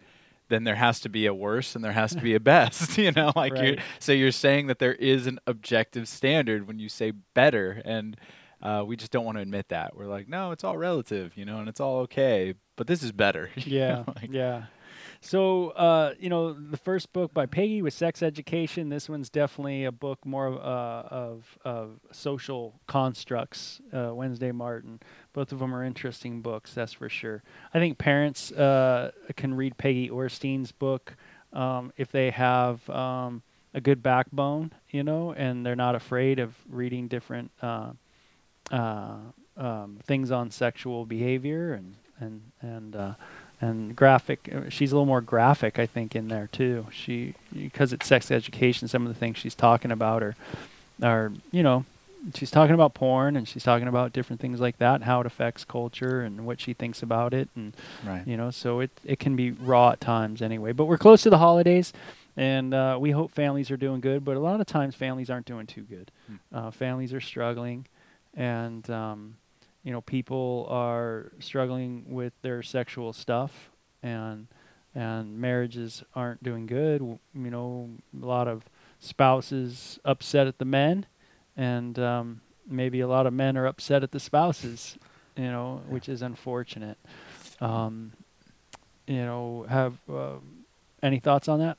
then 0.49 0.63
there 0.63 0.75
has 0.75 0.99
to 1.01 1.09
be 1.09 1.25
a 1.25 1.33
worse 1.33 1.75
and 1.75 1.83
there 1.83 1.91
has 1.93 2.13
to 2.15 2.21
be 2.21 2.35
a 2.35 2.39
best. 2.53 2.97
you 2.97 3.11
know, 3.11 3.31
like 3.35 3.53
you're 3.57 3.75
so 3.99 4.11
you're 4.11 4.31
saying 4.31 4.67
that 4.67 4.79
there 4.79 4.93
is 4.95 5.27
an 5.27 5.39
objective 5.47 6.07
standard 6.07 6.67
when 6.67 6.79
you 6.79 6.89
say 6.89 7.11
better, 7.33 7.81
and 7.85 8.17
uh, 8.61 8.83
we 8.85 8.95
just 8.95 9.11
don't 9.11 9.25
want 9.25 9.37
to 9.37 9.41
admit 9.41 9.69
that. 9.69 9.95
We're 9.95 10.05
like, 10.07 10.27
no, 10.29 10.51
it's 10.51 10.63
all 10.63 10.77
relative, 10.77 11.35
you 11.35 11.43
know, 11.45 11.59
and 11.59 11.67
it's 11.67 11.79
all 11.79 11.99
okay, 12.01 12.53
but 12.75 12.87
this 12.87 13.03
is 13.03 13.11
better. 13.11 13.49
Yeah, 13.57 14.03
like- 14.07 14.31
yeah. 14.31 14.65
So, 15.25 15.69
uh, 15.69 16.15
you 16.19 16.27
know, 16.29 16.51
the 16.51 16.75
first 16.75 17.13
book 17.13 17.33
by 17.33 17.45
Peggy 17.45 17.81
was 17.81 17.93
Sex 17.93 18.21
Education. 18.21 18.89
This 18.89 19.07
one's 19.07 19.29
definitely 19.29 19.85
a 19.85 19.91
book 19.91 20.25
more 20.25 20.47
of, 20.47 20.55
uh, 20.57 21.07
of, 21.09 21.57
of 21.63 21.99
social 22.11 22.81
constructs. 22.87 23.79
Uh, 23.93 24.11
Wednesday 24.13 24.51
Martin. 24.51 24.99
Both 25.33 25.51
of 25.51 25.59
them 25.59 25.73
are 25.73 25.83
interesting 25.83 26.41
books, 26.41 26.73
that's 26.73 26.93
for 26.93 27.09
sure. 27.09 27.41
I 27.73 27.79
think 27.79 27.97
parents 27.97 28.51
uh, 28.51 29.11
can 29.35 29.55
read 29.55 29.77
Peggy 29.77 30.09
Orenstein's 30.09 30.71
book 30.71 31.15
um, 31.51 31.91
if 31.97 32.11
they 32.11 32.29
have 32.29 32.87
um, 32.89 33.41
a 33.73 33.81
good 33.81 34.03
backbone, 34.03 34.71
you 34.89 35.03
know, 35.03 35.33
and 35.33 35.65
they're 35.65 35.75
not 35.75 35.95
afraid 35.95 36.39
of 36.39 36.55
reading 36.69 37.07
different 37.07 37.51
uh, 37.61 37.91
uh, 38.71 39.15
um, 39.57 39.99
things 40.03 40.31
on 40.31 40.51
sexual 40.51 41.05
behavior 41.05 41.73
and 41.73 41.95
and 42.19 42.41
and 42.61 42.95
uh, 42.95 43.13
and 43.61 43.95
graphic. 43.95 44.49
uh, 44.53 44.69
She's 44.69 44.91
a 44.91 44.95
little 44.95 45.05
more 45.05 45.21
graphic, 45.21 45.79
I 45.79 45.85
think, 45.85 46.15
in 46.15 46.27
there 46.27 46.47
too. 46.51 46.87
She 46.91 47.35
because 47.51 47.93
it's 47.93 48.05
sex 48.07 48.29
education. 48.31 48.87
Some 48.87 49.05
of 49.05 49.13
the 49.13 49.19
things 49.19 49.37
she's 49.37 49.55
talking 49.55 49.91
about 49.91 50.21
are 50.23 50.35
are 51.01 51.31
you 51.51 51.63
know 51.63 51.85
she's 52.33 52.51
talking 52.51 52.73
about 52.73 52.93
porn 52.93 53.35
and 53.35 53.47
she's 53.47 53.63
talking 53.63 53.87
about 53.87 54.13
different 54.13 54.39
things 54.41 54.59
like 54.59 54.77
that, 54.77 54.95
and 54.95 55.03
how 55.03 55.19
it 55.21 55.25
affects 55.25 55.65
culture 55.65 56.21
and 56.21 56.45
what 56.45 56.59
she 56.61 56.73
thinks 56.73 57.01
about 57.03 57.33
it, 57.33 57.49
and 57.55 57.75
Right. 58.05 58.25
you 58.27 58.37
know, 58.37 58.49
so 58.51 58.79
it 58.79 58.91
it 59.03 59.19
can 59.19 59.35
be 59.35 59.51
raw 59.51 59.91
at 59.91 59.99
times 60.01 60.41
anyway. 60.41 60.71
But 60.71 60.85
we're 60.85 60.97
close 60.97 61.21
to 61.23 61.29
the 61.29 61.37
holidays, 61.39 61.91
and 62.37 62.73
uh, 62.73 62.97
we 62.99 63.11
hope 63.11 63.31
families 63.31 63.69
are 63.71 63.77
doing 63.77 63.99
good. 64.01 64.23
But 64.23 64.37
a 64.37 64.39
lot 64.39 64.59
of 64.61 64.67
times 64.67 64.95
families 64.95 65.29
aren't 65.29 65.45
doing 65.45 65.67
too 65.67 65.83
good. 65.83 66.11
Hmm. 66.27 66.35
Uh, 66.57 66.71
families 66.71 67.13
are 67.13 67.21
struggling, 67.21 67.85
and 68.35 68.89
um, 68.89 69.35
you 69.83 69.91
know, 69.91 70.01
people 70.01 70.65
are 70.69 71.31
struggling 71.39 72.05
with 72.07 72.33
their 72.41 72.63
sexual 72.63 73.11
stuff, 73.13 73.69
and 74.01 74.47
and 74.95 75.39
marriages 75.39 76.03
aren't 76.15 76.43
doing 76.43 76.67
good. 76.67 76.99
W- 76.99 77.19
You 77.33 77.49
know, 77.51 77.89
a 78.21 78.25
lot 78.25 78.47
of 78.47 78.63
spouses 78.99 79.99
upset 80.05 80.47
at 80.47 80.57
the 80.59 80.65
men, 80.65 81.05
and 81.55 81.97
um, 81.99 82.41
maybe 82.67 82.99
a 82.99 83.07
lot 83.07 83.25
of 83.27 83.33
men 83.33 83.57
are 83.57 83.65
upset 83.65 84.03
at 84.03 84.11
the 84.11 84.19
spouses. 84.19 84.97
You 85.35 85.45
know, 85.45 85.81
which 85.87 86.09
is 86.09 86.21
unfortunate. 86.21 86.97
Um, 87.59 88.13
you 89.07 89.17
know, 89.17 89.65
have 89.67 89.97
uh, 90.07 90.35
any 91.01 91.19
thoughts 91.19 91.47
on 91.47 91.59
that? 91.59 91.77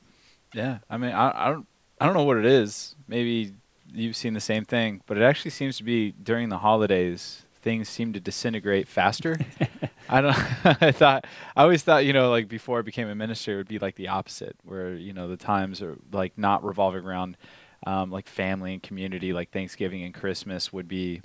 Yeah, 0.52 0.78
I 0.90 0.96
mean, 0.96 1.12
I, 1.12 1.46
I 1.46 1.50
don't, 1.50 1.66
I 2.00 2.06
don't 2.06 2.14
know 2.14 2.24
what 2.24 2.36
it 2.36 2.46
is. 2.46 2.96
Maybe 3.06 3.54
you've 3.92 4.16
seen 4.16 4.34
the 4.34 4.40
same 4.40 4.64
thing, 4.64 5.02
but 5.06 5.16
it 5.16 5.22
actually 5.22 5.52
seems 5.52 5.76
to 5.78 5.84
be 5.84 6.12
during 6.12 6.48
the 6.48 6.58
holidays 6.58 7.42
things 7.64 7.88
seem 7.88 8.12
to 8.12 8.20
disintegrate 8.20 8.86
faster. 8.86 9.38
I 10.08 10.20
don't. 10.20 10.36
I 10.82 10.92
thought 10.92 11.26
I 11.56 11.62
always 11.62 11.82
thought 11.82 12.04
you 12.04 12.12
know 12.12 12.30
like 12.30 12.46
before 12.46 12.78
I 12.78 12.82
became 12.82 13.08
a 13.08 13.14
minister 13.14 13.54
it 13.54 13.56
would 13.56 13.68
be 13.68 13.78
like 13.78 13.96
the 13.96 14.08
opposite, 14.08 14.56
where 14.64 14.94
you 14.94 15.12
know 15.12 15.28
the 15.28 15.36
times 15.36 15.82
are 15.82 15.96
like 16.12 16.36
not 16.36 16.62
revolving 16.62 17.04
around 17.04 17.36
um, 17.86 18.10
like 18.10 18.26
family 18.28 18.72
and 18.72 18.82
community, 18.82 19.32
like 19.32 19.50
Thanksgiving 19.50 20.02
and 20.02 20.12
Christmas 20.14 20.72
would 20.72 20.88
be 20.88 21.20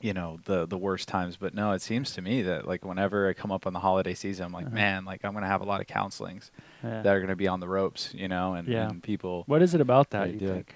you 0.00 0.12
know 0.12 0.40
the 0.46 0.66
the 0.66 0.76
worst 0.76 1.06
times 1.06 1.36
but 1.36 1.54
no 1.54 1.70
it 1.70 1.80
seems 1.80 2.10
to 2.12 2.20
me 2.20 2.42
that 2.42 2.66
like 2.66 2.84
whenever 2.84 3.28
i 3.28 3.32
come 3.32 3.52
up 3.52 3.68
on 3.68 3.72
the 3.72 3.78
holiday 3.78 4.14
season 4.14 4.44
i'm 4.46 4.52
like 4.52 4.66
Uh-huh. 4.66 4.74
man 4.74 5.04
like 5.04 5.24
i'm 5.24 5.32
gonna 5.32 5.46
have 5.46 5.60
a 5.60 5.64
lot 5.64 5.80
of 5.80 5.86
counselings 5.86 6.50
Yeah. 6.82 7.02
that 7.02 7.14
are 7.14 7.20
going 7.20 7.28
to 7.30 7.36
be 7.36 7.46
on 7.46 7.60
the 7.60 7.68
ropes, 7.68 8.12
you 8.12 8.26
know, 8.26 8.54
and, 8.54 8.66
Yeah. 8.66 8.88
and 8.90 9.00
people. 9.00 9.44
What 9.46 9.62
is 9.62 9.74
it 9.76 9.80
about 9.80 10.10
that? 10.10 10.32
You 10.32 10.40
do 10.40 10.46
it. 10.46 10.52
think? 10.54 10.74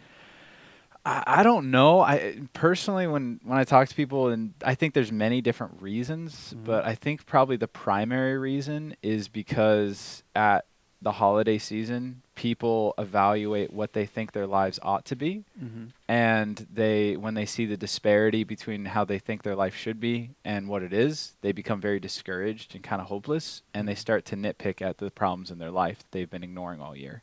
I, 1.04 1.24
I 1.26 1.42
don't 1.42 1.72
know. 1.72 2.00
I 2.00 2.38
personally, 2.52 3.08
when 3.08 3.40
when 3.42 3.58
I 3.58 3.64
talk 3.64 3.88
to 3.88 3.94
people, 3.96 4.28
and 4.28 4.54
I 4.64 4.76
think 4.76 4.94
there's 4.94 5.10
many 5.10 5.40
different 5.40 5.82
reasons, 5.82 6.54
Mhm. 6.56 6.64
but 6.64 6.84
I 6.84 6.94
think 6.94 7.26
probably 7.26 7.56
the 7.56 7.66
primary 7.68 8.38
reason 8.38 8.94
is 9.02 9.26
because 9.26 10.22
at 10.36 10.66
the 11.02 11.12
holiday 11.12 11.58
season, 11.58 12.22
people 12.34 12.94
evaluate 12.98 13.72
what 13.72 13.92
they 13.92 14.06
think 14.06 14.32
their 14.32 14.46
lives 14.46 14.78
ought 14.82 15.04
to 15.04 15.14
be, 15.16 15.44
Mm-hmm. 15.62 15.84
and 16.08 16.66
they 16.72 17.16
when 17.16 17.34
they 17.34 17.46
see 17.46 17.66
the 17.66 17.76
disparity 17.76 18.44
between 18.44 18.86
how 18.86 19.04
they 19.04 19.18
think 19.18 19.42
their 19.42 19.54
life 19.54 19.74
should 19.76 20.00
be 20.00 20.30
and 20.44 20.68
what 20.68 20.82
it 20.82 20.92
is 20.92 21.34
they 21.42 21.52
become 21.52 21.80
very 21.80 22.00
discouraged 22.00 22.74
and 22.74 22.82
kind 22.82 23.00
of 23.02 23.08
hopeless 23.08 23.62
and 23.74 23.86
they 23.86 23.94
start 23.94 24.24
to 24.26 24.36
nitpick 24.36 24.80
at 24.80 24.98
the 24.98 25.10
problems 25.10 25.50
in 25.50 25.58
their 25.58 25.70
life 25.70 25.98
that 25.98 26.10
they've 26.12 26.30
been 26.30 26.42
ignoring 26.44 26.80
all 26.80 26.96
year. 26.96 27.22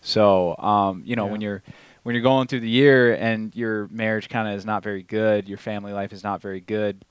So 0.00 0.56
um, 0.58 1.02
you 1.04 1.14
know 1.14 1.26
when 1.26 1.40
you're 1.40 1.62
when 2.02 2.14
you're 2.14 2.22
going 2.22 2.48
through 2.48 2.60
the 2.60 2.68
year 2.68 3.14
and 3.14 3.54
your 3.54 3.88
marriage 3.88 4.28
kind 4.28 4.48
of 4.48 4.54
is 4.54 4.64
not 4.66 4.82
very 4.82 5.02
good 5.02 5.48
your 5.48 5.58
family 5.58 5.92
life 5.92 6.12
is 6.12 6.24
not 6.24 6.40
very 6.42 6.60
good 6.60 7.04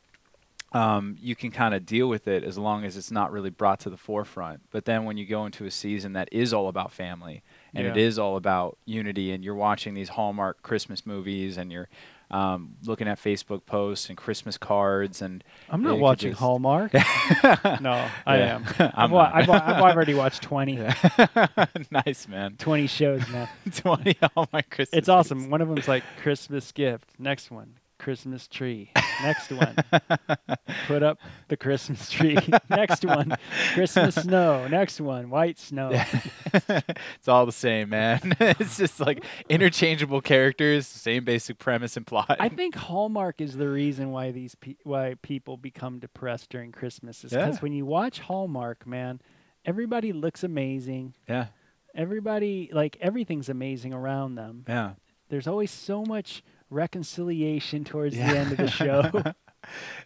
um, 0.73 1.17
you 1.19 1.35
can 1.35 1.51
kind 1.51 1.73
of 1.73 1.85
deal 1.85 2.07
with 2.07 2.27
it 2.27 2.43
as 2.43 2.57
long 2.57 2.85
as 2.85 2.95
it's 2.95 3.11
not 3.11 3.31
really 3.31 3.49
brought 3.49 3.79
to 3.81 3.89
the 3.89 3.97
forefront. 3.97 4.61
But 4.71 4.85
then 4.85 5.03
when 5.05 5.17
you 5.17 5.25
go 5.25 5.45
into 5.45 5.65
a 5.65 5.71
season 5.71 6.13
that 6.13 6.29
is 6.31 6.53
all 6.53 6.67
about 6.69 6.91
family 6.93 7.43
and 7.75 7.85
it 7.85 7.95
Yeah. 7.97 8.03
is 8.03 8.17
all 8.19 8.37
about 8.37 8.77
unity, 8.85 9.31
and 9.31 9.43
you're 9.43 9.55
watching 9.55 9.93
these 9.93 10.09
Hallmark 10.09 10.61
Christmas 10.61 11.05
movies 11.05 11.57
and 11.57 11.71
you're 11.71 11.89
um, 12.29 12.75
looking 12.85 13.09
at 13.09 13.19
Facebook 13.21 13.65
posts 13.65 14.07
and 14.07 14.17
Christmas 14.17 14.57
cards, 14.57 15.21
and 15.21 15.43
I'm 15.69 15.83
not 15.83 15.99
watching 15.99 16.31
just- 16.31 16.39
Hallmark. 16.39 16.93
no, 17.81 18.07
I 18.25 18.37
am. 18.37 18.63
I've, 18.79 19.11
wa- 19.11 19.29
I've, 19.33 19.49
wa- 19.49 19.61
I've 19.61 19.81
already 19.81 20.13
watched 20.13 20.41
20, 20.41 20.75
nice 21.91 22.27
man, 22.29 22.55
20 22.57 22.87
shows 22.87 23.21
now. 23.33 23.49
twenty 23.75 24.15
all 24.35 24.47
my 24.53 24.61
Christmas. 24.61 24.97
It's 24.97 25.09
awesome. 25.09 25.49
One 25.49 25.59
of 25.61 25.67
them's 25.67 25.87
like 25.89 26.03
Christmas 26.21 26.71
gift. 26.71 27.09
Next 27.19 27.51
one, 27.51 27.73
Christmas 28.01 28.47
tree. 28.47 28.91
Next 29.21 29.51
one, 29.51 29.75
put 30.87 31.03
up 31.03 31.19
the 31.49 31.55
Christmas 31.55 32.09
tree. 32.09 32.37
Next 32.69 33.05
one, 33.05 33.35
Christmas 33.73 34.15
snow. 34.15 34.67
Next 34.67 34.99
one, 34.99 35.29
white 35.29 35.59
snow. 35.59 35.91
it's 36.53 37.27
all 37.27 37.45
the 37.45 37.51
same, 37.51 37.89
man. 37.89 38.35
it's 38.39 38.77
just 38.77 38.99
like 38.99 39.23
interchangeable 39.49 40.21
characters, 40.21 40.87
same 40.87 41.23
basic 41.23 41.59
premise 41.59 41.95
and 41.97 42.07
plot. 42.07 42.37
I 42.39 42.49
think 42.49 42.75
Hallmark 42.75 43.39
is 43.41 43.55
the 43.55 43.69
reason 43.69 44.11
why 44.11 44.31
these 44.31 44.55
pe- 44.55 44.77
why 44.83 45.15
people 45.21 45.55
become 45.57 45.99
depressed 45.99 46.49
during 46.49 46.71
Christmas. 46.71 47.23
Is 47.23 47.31
because 47.31 47.55
Yeah. 47.55 47.61
when 47.61 47.73
you 47.73 47.85
watch 47.85 48.19
Hallmark, 48.21 48.87
man, 48.87 49.21
everybody 49.65 50.11
looks 50.11 50.43
amazing. 50.43 51.13
yeah, 51.29 51.47
Everybody 51.93 52.69
like 52.73 52.97
everything's 53.01 53.49
amazing 53.49 53.93
around 53.93 54.35
them. 54.35 54.65
yeah. 54.67 54.93
There's 55.29 55.47
always 55.47 55.71
so 55.71 56.03
much 56.03 56.41
reconciliation 56.71 57.85
towards 57.85 58.17
Yeah. 58.17 58.27
the 58.33 58.37
end 58.37 58.53
of 58.53 58.59
the 58.59 58.67
show. 58.67 59.11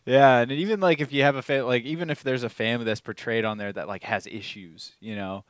Yeah, 0.05 0.39
and 0.41 0.51
even 0.51 0.79
like 0.79 0.99
if 1.01 1.11
you 1.13 1.23
have 1.23 1.35
a 1.35 1.41
fa- 1.41 1.63
like 1.65 1.83
even 1.83 2.09
if 2.09 2.23
there's 2.23 2.43
a 2.43 2.49
family 2.49 2.85
that's 2.85 3.01
portrayed 3.01 3.45
on 3.45 3.57
there 3.57 3.71
that 3.73 3.87
like 3.87 4.03
has 4.03 4.27
issues, 4.27 4.93
you 4.99 5.15
know, 5.15 5.43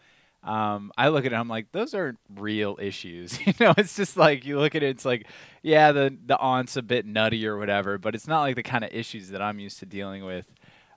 um, 0.44 0.92
I 0.98 1.10
look 1.10 1.26
at 1.26 1.34
it, 1.34 1.36
I'm 1.36 1.48
like, 1.50 1.72
those 1.72 1.94
aren't 1.94 2.20
real 2.36 2.78
issues. 2.82 3.40
you 3.48 3.54
know, 3.60 3.74
it's 3.78 3.96
just 3.96 4.16
like 4.18 4.46
you 4.46 4.60
look 4.60 4.76
at 4.76 4.84
it, 4.84 4.90
it's 4.90 5.06
like, 5.06 5.28
yeah, 5.64 5.92
the 5.92 6.16
the 6.26 6.38
aunt's 6.38 6.78
a 6.78 6.82
bit 6.84 7.06
nutty 7.06 7.46
or 7.48 7.58
whatever, 7.58 7.98
but 7.98 8.16
it's 8.16 8.28
not 8.28 8.42
like 8.42 8.56
the 8.56 8.64
kind 8.64 8.84
of 8.84 8.92
issues 8.94 9.30
that 9.30 9.42
I'm 9.42 9.60
used 9.60 9.80
to 9.80 9.86
dealing 9.86 10.24
with, 10.26 10.48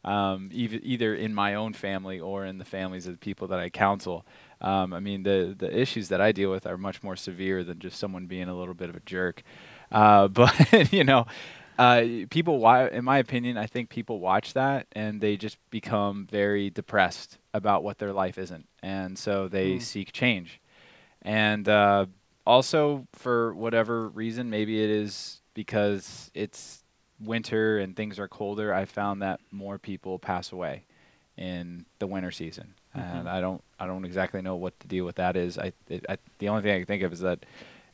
um, 0.09 0.49
either 0.53 0.79
either 0.83 1.15
in 1.15 1.35
my 1.35 1.55
own 1.55 1.73
family 1.75 2.19
or 2.21 2.45
in 2.47 2.57
the 2.59 2.65
families 2.65 3.07
of 3.07 3.13
the 3.13 3.19
people 3.19 3.47
that 3.49 3.59
I 3.59 3.69
counsel. 3.69 4.25
Um, 4.61 4.93
I 4.95 5.01
mean, 5.01 5.23
the 5.23 5.55
the 5.57 5.71
issues 5.85 6.09
that 6.09 6.21
I 6.21 6.33
deal 6.33 6.51
with 6.51 6.67
are 6.67 6.79
much 6.79 7.03
more 7.03 7.17
severe 7.17 7.63
than 7.63 7.79
just 7.79 7.99
someone 7.99 8.27
being 8.27 8.49
a 8.49 8.57
little 8.59 8.75
bit 8.75 8.89
of 8.89 8.97
a 8.97 9.01
jerk. 9.01 9.43
Uh, 9.93 10.29
but 10.41 10.93
you 10.93 11.05
know, 11.05 11.27
uh, 11.79 12.03
people, 12.31 12.59
wa- 12.59 12.87
in 12.91 13.05
my 13.05 13.19
opinion, 13.19 13.59
I 13.59 13.67
think 13.67 13.91
people 13.91 14.19
watch 14.19 14.55
that 14.55 14.87
and 14.93 15.21
they 15.21 15.37
just 15.37 15.59
become 15.71 16.27
very 16.31 16.71
depressed 16.71 17.39
about 17.53 17.85
what 17.85 17.99
their 17.99 18.13
life 18.13 18.39
isn't, 18.39 18.67
and 18.83 19.19
so 19.19 19.49
they 19.49 19.75
Mm. 19.77 19.83
seek 19.83 20.13
change. 20.13 20.61
And 21.23 21.69
uh, 21.69 22.07
also, 22.47 23.07
for 23.13 23.53
whatever 23.55 24.09
reason, 24.09 24.49
maybe 24.49 24.83
it 24.83 24.91
is 24.91 25.43
because 25.55 26.31
it's 26.35 26.83
winter 27.21 27.79
and 27.79 27.97
things 27.97 28.19
are 28.19 28.29
colder. 28.29 28.73
I 28.73 28.85
found 28.85 29.23
that 29.23 29.41
more 29.51 29.79
people 29.79 30.19
pass 30.19 30.53
away 30.53 30.85
in 31.37 31.85
the 31.99 32.07
winter 32.07 32.31
season, 32.31 32.75
and 32.95 33.27
Mhm. 33.27 33.31
I 33.31 33.41
don't, 33.41 33.63
I 33.79 33.87
don't 33.87 34.05
exactly 34.05 34.43
know 34.43 34.57
what 34.57 34.79
the 34.81 34.89
deal 34.89 35.05
with 35.05 35.17
that 35.17 35.37
is. 35.37 35.59
I, 35.59 35.73
it, 35.89 36.05
I, 36.09 36.19
the 36.39 36.49
only 36.49 36.63
thing 36.63 36.73
I 36.73 36.79
can 36.79 36.87
think 36.87 37.03
of 37.05 37.13
is 37.13 37.21
that 37.21 37.45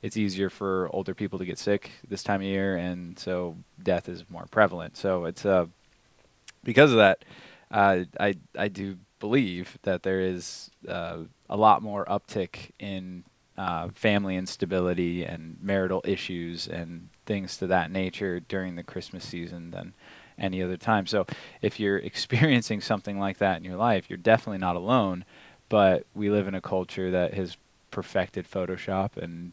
it's 0.02 0.16
easier 0.16 0.48
for 0.50 0.88
older 0.92 1.14
people 1.14 1.38
to 1.38 1.44
get 1.44 1.58
sick 1.58 1.90
this 2.08 2.22
time 2.22 2.40
of 2.40 2.46
year, 2.46 2.76
and 2.76 3.18
so 3.18 3.56
death 3.82 4.08
is 4.08 4.24
more 4.30 4.46
prevalent. 4.50 4.96
So 4.96 5.24
it's 5.26 5.44
uh, 5.44 5.66
because 6.62 6.90
of 6.90 6.98
that, 6.98 7.24
uh, 7.70 8.04
I 8.18 8.34
I 8.58 8.68
do 8.68 8.96
believe 9.20 9.78
that 9.82 10.02
there 10.02 10.20
is 10.20 10.70
uh, 10.88 11.18
a 11.48 11.56
lot 11.56 11.82
more 11.82 12.04
uptick 12.06 12.70
in 12.78 13.24
uh, 13.56 13.88
family 13.94 14.36
instability 14.36 15.24
and 15.24 15.56
marital 15.62 16.02
issues 16.04 16.66
and 16.68 17.08
things 17.26 17.56
to 17.58 17.66
that 17.66 17.90
nature 17.90 18.40
during 18.40 18.76
the 18.76 18.82
Christmas 18.82 19.24
season 19.24 19.70
than 19.70 19.94
any 20.38 20.62
other 20.62 20.76
time. 20.76 21.06
So 21.06 21.26
if 21.62 21.78
you're 21.78 21.98
experiencing 22.12 22.80
something 22.80 23.18
like 23.18 23.38
that 23.38 23.58
in 23.58 23.64
your 23.64 23.76
life, 23.76 24.08
you're 24.08 24.16
definitely 24.16 24.58
not 24.58 24.76
alone. 24.76 25.24
But 25.68 26.06
we 26.14 26.30
live 26.30 26.46
in 26.46 26.54
a 26.54 26.60
culture 26.60 27.10
that 27.10 27.34
has 27.34 27.56
perfected 27.90 28.50
Photoshop, 28.50 29.16
and 29.16 29.52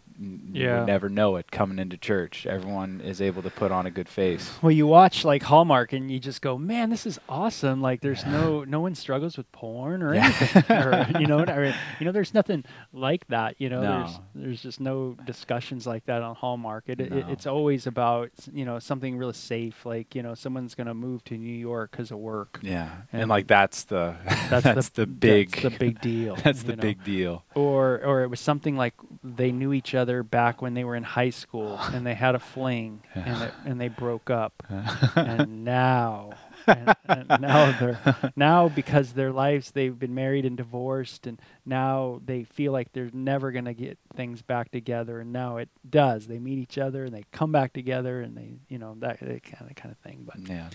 Yeah. 0.54 0.86
never 0.86 1.10
know 1.10 1.36
it 1.38 1.50
coming 1.52 1.80
into 1.80 1.98
church. 1.98 2.46
Everyone 2.46 3.02
is 3.02 3.22
able 3.22 3.42
to 3.42 3.50
put 3.50 3.72
on 3.72 3.86
a 3.86 3.92
good 3.92 4.08
face. 4.10 4.52
well, 4.62 4.72
you 4.72 4.86
watch 4.86 5.26
like 5.26 5.44
Hallmark 5.44 5.94
and 5.94 6.12
you 6.12 6.20
just 6.20 6.42
go, 6.42 6.58
"Man, 6.58 6.90
this 6.90 7.06
is 7.06 7.20
awesome!" 7.28 7.82
Like, 7.82 8.02
there's 8.02 8.26
no 8.26 8.64
no 8.64 8.80
one 8.82 8.94
struggles 8.96 9.38
with 9.38 9.52
porn 9.52 10.04
or 10.04 10.14
Yeah. 10.14 10.26
anything, 10.26 10.78
or, 10.78 11.20
you 11.20 11.28
know, 11.28 11.40
or, 11.44 11.74
you 12.00 12.06
know, 12.06 12.12
there's 12.12 12.34
nothing 12.34 12.64
like 12.94 13.26
that. 13.30 13.56
You 13.60 13.70
know, 13.70 13.82
there's 13.82 14.12
No. 14.18 14.24
there's 14.36 14.62
just 14.62 14.80
no 14.80 15.16
discussions 15.26 15.88
like 15.88 16.06
that 16.06 16.22
on 16.22 16.36
Hallmark. 16.36 16.84
It, 16.88 17.00
it 17.00 17.12
it's 17.30 17.48
always 17.48 17.88
about 17.88 18.30
you 18.54 18.66
know 18.66 18.78
something 18.80 19.18
really 19.18 19.34
safe, 19.34 19.86
like 19.86 20.14
you 20.14 20.22
know 20.22 20.36
someone's 20.36 20.76
gonna 20.76 20.94
move 20.94 21.24
to 21.26 21.38
New 21.38 21.56
York 21.58 21.92
because 21.92 22.12
of 22.12 22.20
work. 22.20 22.60
Yeah, 22.62 22.90
and, 23.12 23.24
And 23.24 23.30
like 23.30 23.48
that's 23.48 23.86
the 23.86 24.16
That's, 24.52 24.64
that's, 24.66 24.90
the, 24.90 25.02
the, 25.02 25.08
big 25.08 25.52
that's 25.52 25.64
the 25.64 25.70
big 25.80 26.02
deal. 26.02 26.36
that's 26.44 26.64
the 26.64 26.76
know. 26.76 26.82
big 26.82 27.04
deal. 27.04 27.44
or 27.56 28.02
or 28.04 28.24
it 28.24 28.28
was 28.28 28.40
something 28.40 28.76
like 28.76 28.94
they 29.24 29.52
knew 29.52 29.72
each 29.74 29.96
other 29.96 30.11
back 30.24 30.62
when 30.62 30.74
they 30.74 30.84
were 30.84 30.96
in 30.96 31.04
high 31.04 31.30
school 31.30 31.78
and 31.94 32.06
they 32.06 32.14
had 32.14 32.36
a 32.36 32.40
fling 32.40 33.02
and 33.16 33.44
it, 33.44 33.54
and 33.66 33.80
they 33.80 33.88
broke 33.88 34.30
up 34.30 34.64
and 35.16 35.64
now 35.66 36.32
and, 36.68 36.96
and 37.08 37.42
now 37.42 37.72
they're 37.80 38.32
now 38.36 38.70
because 38.70 39.14
their 39.14 39.32
lives 39.32 39.72
they've 39.72 39.98
been 39.98 40.14
married 40.14 40.46
and 40.46 40.58
divorced, 40.58 41.26
and 41.26 41.42
now 41.66 42.22
they 42.24 42.44
feel 42.44 42.72
like 42.72 42.94
they're 42.94 43.10
never 43.14 43.52
gonna 43.52 43.74
get 43.74 43.98
things 44.16 44.42
back 44.44 44.72
together, 44.72 45.20
and 45.20 45.34
now 45.34 45.58
it 45.58 45.70
does. 45.90 46.28
They 46.28 46.38
meet 46.40 46.60
each 46.60 46.78
other 46.78 47.06
and 47.06 47.14
they 47.14 47.24
come 47.32 47.52
back 47.52 47.74
together, 47.74 48.22
and 48.22 48.38
they 48.38 48.54
you 48.70 48.78
know 48.78 48.96
that, 49.00 49.20
that 49.22 49.44
kind 49.44 49.70
of 49.72 49.76
kind 49.76 49.92
of 49.92 49.98
thing. 50.00 50.24
But 50.26 50.48
Yeah. 50.48 50.70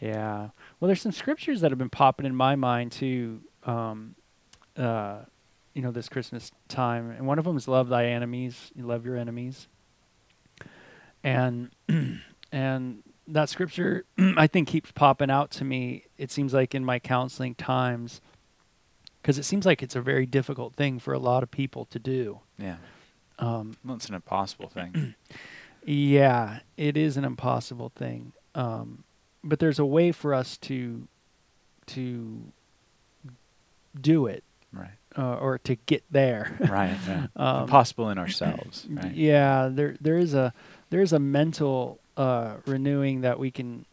yeah. 0.00 0.48
Well, 0.80 0.86
there's 0.86 1.02
some 1.02 1.12
scriptures 1.12 1.60
that 1.60 1.70
have 1.70 1.78
been 1.78 1.90
popping 1.90 2.24
in 2.26 2.34
my 2.34 2.56
mind 2.56 2.92
too. 2.92 3.42
Um, 3.64 4.14
uh, 4.76 5.20
you 5.74 5.82
know, 5.82 5.90
this 5.90 6.08
Christmas 6.08 6.50
time, 6.68 7.10
and 7.10 7.26
one 7.26 7.38
of 7.38 7.44
them 7.44 7.56
is 7.56 7.68
"Love 7.68 7.88
thy 7.88 8.06
enemies." 8.06 8.70
You 8.74 8.84
love 8.86 9.04
your 9.04 9.16
enemies, 9.16 9.68
and 11.22 11.70
and 12.52 13.02
that 13.28 13.48
scripture 13.48 14.04
I 14.36 14.46
think 14.46 14.68
keeps 14.68 14.92
popping 14.92 15.30
out 15.30 15.50
to 15.52 15.64
me. 15.64 16.04
It 16.18 16.30
seems 16.30 16.52
like 16.52 16.74
in 16.74 16.84
my 16.84 16.98
counseling 16.98 17.54
times, 17.54 18.20
because 19.22 19.38
it 19.38 19.44
seems 19.44 19.64
like 19.66 19.82
it's 19.82 19.96
a 19.96 20.00
very 20.00 20.26
difficult 20.26 20.74
thing 20.74 20.98
for 20.98 21.14
a 21.14 21.18
lot 21.18 21.42
of 21.42 21.50
people 21.50 21.84
to 21.86 21.98
do. 21.98 22.40
Yeah. 22.58 22.76
Um, 23.38 23.76
Well, 23.84 23.96
it's 23.96 24.08
an 24.08 24.14
impossible 24.14 24.68
thing. 24.68 25.14
yeah, 25.84 26.60
it 26.76 26.96
is 26.96 27.16
an 27.16 27.24
impossible 27.24 27.90
thing. 27.94 28.32
Um, 28.54 29.04
but 29.42 29.58
there's 29.58 29.78
a 29.78 29.86
way 29.86 30.12
for 30.12 30.34
us 30.34 30.56
to 30.58 31.06
to 31.86 32.52
do 34.00 34.26
it 34.26 34.44
right. 34.72 34.90
Uh, 35.16 35.34
or 35.36 35.58
to 35.58 35.74
get 35.74 36.04
there. 36.10 36.56
Right. 36.60 36.96
Yeah. 37.06 37.26
Um, 37.36 37.62
impossible 37.62 38.10
in 38.10 38.18
ourselves. 38.18 38.86
Right. 38.90 39.12
Yeah, 39.12 39.68
there 39.72 39.96
there 40.00 40.18
is 40.18 40.34
a 40.34 40.52
there 40.90 41.00
is 41.00 41.12
a 41.12 41.18
mental 41.18 42.00
uh, 42.16 42.56
renewing 42.66 43.22
that 43.22 43.38
we 43.38 43.50
can 43.50 43.84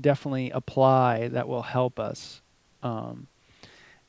definitely 0.00 0.50
apply 0.50 1.28
that 1.28 1.48
will 1.48 1.62
help 1.62 1.98
us. 1.98 2.40
Um, 2.82 3.26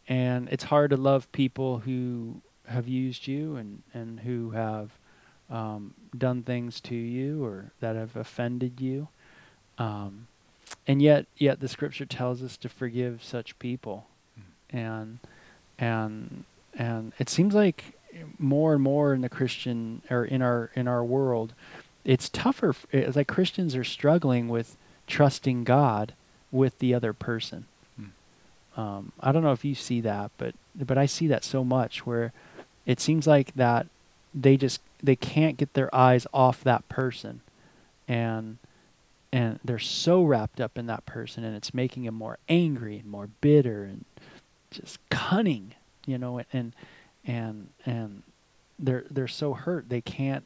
and 0.07 0.47
it's 0.49 0.65
hard 0.65 0.91
to 0.91 0.97
love 0.97 1.31
people 1.31 1.79
who 1.79 2.41
have 2.67 2.87
used 2.87 3.27
you 3.27 3.55
and 3.55 3.83
and 3.93 4.19
who 4.21 4.51
have 4.51 4.91
um, 5.49 5.93
done 6.17 6.43
things 6.43 6.81
to 6.81 6.95
you 6.95 7.43
or 7.43 7.71
that 7.79 7.95
have 7.95 8.15
offended 8.15 8.81
you. 8.81 9.07
Um, 9.77 10.27
and 10.85 11.01
yet, 11.01 11.27
yet 11.37 11.59
the 11.59 11.67
scripture 11.67 12.05
tells 12.05 12.43
us 12.43 12.57
to 12.57 12.69
forgive 12.69 13.23
such 13.23 13.57
people, 13.59 14.07
and 14.69 15.19
and 15.79 16.43
and 16.77 17.11
it 17.17 17.29
seems 17.29 17.53
like 17.53 17.97
more 18.39 18.73
and 18.73 18.81
more 18.81 19.13
in 19.13 19.21
the 19.21 19.29
Christian 19.29 20.01
or 20.09 20.23
in 20.23 20.41
our 20.41 20.71
in 20.75 20.87
our 20.87 21.03
world, 21.03 21.53
it's 22.05 22.29
tougher. 22.29 22.75
It's 22.91 23.15
like 23.15 23.27
Christians 23.27 23.75
are 23.75 23.83
struggling 23.83 24.47
with 24.47 24.77
trusting 25.07 25.63
God 25.63 26.13
with 26.51 26.79
the 26.79 26.93
other 26.93 27.13
person. 27.13 27.65
Hmm. 27.95 28.79
Um, 28.79 29.11
I 29.19 29.31
don't 29.31 29.43
know 29.43 29.51
if 29.51 29.65
you 29.65 29.75
see 29.75 30.01
that, 30.01 30.31
but 30.37 30.55
but 30.75 30.97
I 30.97 31.05
see 31.05 31.27
that 31.27 31.43
so 31.43 31.63
much 31.63 32.05
where 32.05 32.31
it 32.85 32.99
seems 32.99 33.27
like 33.27 33.53
that 33.55 33.87
they 34.33 34.55
just 34.57 34.81
they 35.01 35.15
can't 35.15 35.57
get 35.57 35.73
their 35.73 35.93
eyes 35.93 36.27
off 36.33 36.63
that 36.63 36.87
person, 36.89 37.41
and 38.07 38.57
and 39.31 39.59
they're 39.63 39.79
so 39.79 40.23
wrapped 40.23 40.61
up 40.61 40.77
in 40.77 40.85
that 40.87 41.05
person, 41.05 41.43
and 41.43 41.55
it's 41.55 41.73
making 41.73 42.03
them 42.03 42.15
more 42.15 42.37
angry 42.47 42.99
and 42.99 43.09
more 43.09 43.29
bitter 43.41 43.83
and 43.83 44.05
just 44.71 44.99
cunning, 45.09 45.73
you 46.07 46.17
know, 46.17 46.41
and 46.51 46.73
and 47.23 47.69
and 47.85 48.23
they're 48.79 49.05
they're 49.09 49.27
so 49.27 49.53
hurt 49.53 49.89
they 49.89 50.01
can't 50.01 50.45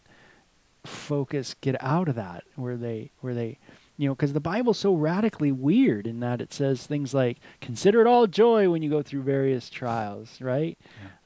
focus 0.86 1.56
get 1.62 1.82
out 1.84 2.10
of 2.10 2.16
that 2.16 2.44
where 2.56 2.76
they 2.76 3.12
where 3.20 3.36
they 3.36 3.60
you 3.98 4.08
know 4.08 4.16
because 4.16 4.34
the 4.34 4.40
bible's 4.40 4.80
so 4.80 4.96
radically 4.96 5.52
weird 5.52 6.08
in 6.08 6.20
that 6.22 6.42
it 6.42 6.52
says 6.52 6.88
things 6.88 7.14
like 7.14 7.38
consider 7.60 8.02
it 8.02 8.08
all 8.08 8.26
joy 8.26 8.70
when 8.70 8.82
you 8.82 8.90
go 8.90 9.02
through 9.04 9.22
various 9.22 9.70
trials 9.70 10.42
right? 10.42 10.78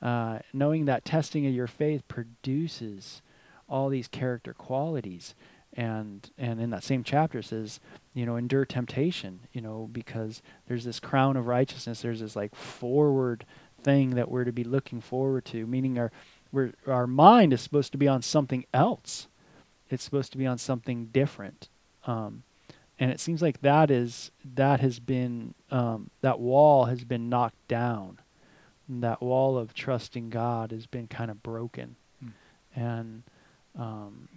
Uh, 0.02 0.40
knowing 0.52 0.86
that 0.86 1.06
testing 1.06 1.48
of 1.48 1.54
your 1.54 1.68
faith 1.68 2.06
produces 2.08 3.22
all 3.70 3.90
these 3.90 4.08
character 4.08 4.54
qualities. 4.54 5.36
And 5.78 6.30
and 6.38 6.62
in 6.62 6.70
that 6.70 6.84
same 6.86 7.04
chapter 7.04 7.40
it 7.40 7.46
says 7.46 7.82
you 8.14 8.26
know 8.26 8.38
endure 8.38 8.64
temptation 8.66 9.42
you 9.52 9.60
know 9.60 9.90
because 9.92 10.42
there's 10.68 10.86
this 10.86 11.02
crown 11.02 11.36
of 11.36 11.48
righteousness 11.48 12.02
there's 12.02 12.22
this 12.22 12.36
like 12.36 12.56
forward 12.56 13.46
thing 13.86 14.16
that 14.16 14.30
we're 14.32 14.44
to 14.44 14.52
be 14.52 14.64
looking 14.64 15.00
forward 15.00 15.46
to 15.46 15.68
meaning 15.68 16.00
our 16.00 16.12
we're, 16.52 16.74
our 16.88 17.06
mind 17.06 17.54
is 17.54 17.62
supposed 17.62 17.92
to 17.92 17.98
be 17.98 18.08
on 18.08 18.22
something 18.22 18.66
else. 18.74 19.28
It's 19.90 20.04
supposed 20.04 20.32
to 20.32 20.38
be 20.38 20.48
on 20.48 20.58
something 20.58 21.08
different. 21.08 21.70
Um, 22.08 22.44
and 22.98 23.12
it 23.12 23.20
seems 23.20 23.42
like 23.42 23.62
that 23.62 23.92
is 23.92 24.32
that 24.56 24.80
has 24.80 25.00
been 25.00 25.54
um, 25.70 26.10
that 26.22 26.40
wall 26.40 26.86
has 26.86 27.04
been 27.04 27.30
knocked 27.30 27.68
down. 27.68 28.20
That 28.88 29.22
wall 29.22 29.58
of 29.58 29.74
trusting 29.74 30.30
god 30.30 30.72
has 30.72 30.88
been 30.88 31.08
kind 31.08 31.30
of 31.30 31.44
broken. 31.44 31.96
Hmm. 32.20 32.30
and 32.76 33.24
um, 33.78 34.30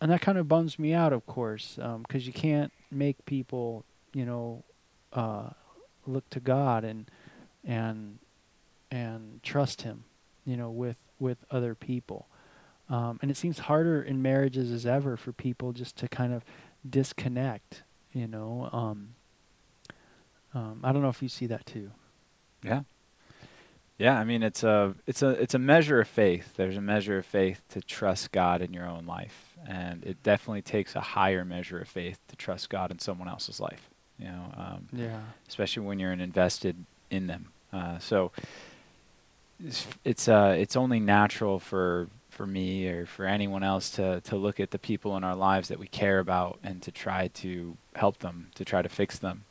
and 0.00 0.10
that 0.10 0.22
kind 0.22 0.38
of 0.38 0.48
bums 0.48 0.78
me 0.78 0.94
out 0.94 1.12
of 1.12 1.26
course 1.26 1.78
because 2.02 2.26
you 2.26 2.32
can't 2.32 2.72
make 2.90 3.24
people 3.26 3.84
you 4.14 4.24
know 4.24 4.64
uh, 5.12 5.50
look 6.06 6.28
to 6.30 6.40
god 6.40 6.84
and 6.84 7.10
and 7.64 8.18
and 8.90 9.42
trust 9.42 9.82
him 9.82 10.04
you 10.44 10.56
know 10.56 10.70
with 10.70 10.96
with 11.18 11.38
other 11.50 11.74
people 11.74 12.26
um, 12.88 13.18
and 13.22 13.30
it 13.30 13.36
seems 13.36 13.60
harder 13.60 14.02
in 14.02 14.20
marriages 14.20 14.70
as 14.72 14.84
ever 14.84 15.16
for 15.16 15.32
people 15.32 15.72
just 15.72 15.96
to 15.96 16.08
kind 16.08 16.32
of 16.32 16.44
disconnect 16.88 17.82
you 18.12 18.26
know 18.26 18.68
um, 18.72 19.14
um, 20.54 20.80
i 20.82 20.92
don't 20.92 21.02
know 21.02 21.08
if 21.08 21.22
you 21.22 21.28
see 21.28 21.46
that 21.46 21.64
too 21.66 21.90
Yeah. 22.64 22.82
Yeah, 23.98 24.18
I 24.18 24.24
mean 24.24 24.42
it's 24.42 24.64
a 24.64 24.94
it's 25.06 25.20
a 25.20 25.28
it's 25.28 25.52
a 25.52 25.58
measure 25.58 26.00
of 26.00 26.08
faith. 26.08 26.54
There's 26.56 26.78
a 26.78 26.80
measure 26.80 27.18
of 27.18 27.26
faith 27.26 27.60
to 27.68 27.82
trust 27.82 28.32
God 28.32 28.62
in 28.62 28.72
your 28.72 28.86
own 28.86 29.04
life, 29.04 29.54
and 29.68 30.02
it 30.04 30.22
definitely 30.22 30.62
takes 30.62 30.96
a 30.96 31.00
higher 31.02 31.44
measure 31.44 31.78
of 31.78 31.86
faith 31.86 32.18
to 32.28 32.36
trust 32.36 32.70
God 32.70 32.90
in 32.90 32.98
someone 32.98 33.28
else's 33.28 33.60
life. 33.60 33.90
You 34.18 34.28
know, 34.28 34.54
um, 34.56 34.88
yeah 34.94 35.20
especially 35.46 35.82
when 35.84 35.98
you're 35.98 36.12
invested 36.12 36.86
in 37.10 37.26
them. 37.26 37.48
Uh, 37.74 37.98
so 37.98 38.32
it's 39.66 39.86
it's, 40.04 40.28
uh, 40.28 40.54
it's 40.58 40.76
only 40.76 41.00
natural 41.00 41.58
for 41.58 42.08
for 42.30 42.46
me 42.46 42.88
or 42.88 43.06
for 43.06 43.26
anyone 43.26 43.62
else 43.62 43.90
to 43.90 44.20
to 44.22 44.36
look 44.36 44.60
at 44.60 44.70
the 44.70 44.78
people 44.78 45.16
in 45.16 45.24
our 45.24 45.36
lives 45.36 45.68
that 45.68 45.78
we 45.78 45.86
care 45.86 46.18
about 46.18 46.58
and 46.62 46.80
to 46.82 46.90
try 46.90 47.28
to 47.28 47.76
help 47.94 48.18
them, 48.18 48.50
to 48.54 48.64
try 48.64 48.82
to 48.82 48.88
fix 48.88 49.18
them, 49.18 49.44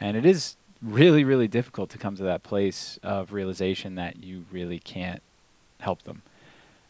and 0.00 0.16
it 0.16 0.26
is 0.26 0.56
really 0.82 1.24
really 1.24 1.48
difficult 1.48 1.88
to 1.90 1.98
come 1.98 2.16
to 2.16 2.22
that 2.24 2.42
place 2.42 2.98
of 3.02 3.32
realization 3.32 3.94
that 3.94 4.22
you 4.22 4.44
really 4.52 4.78
can't 4.78 5.22
help 5.80 6.02
them. 6.02 6.22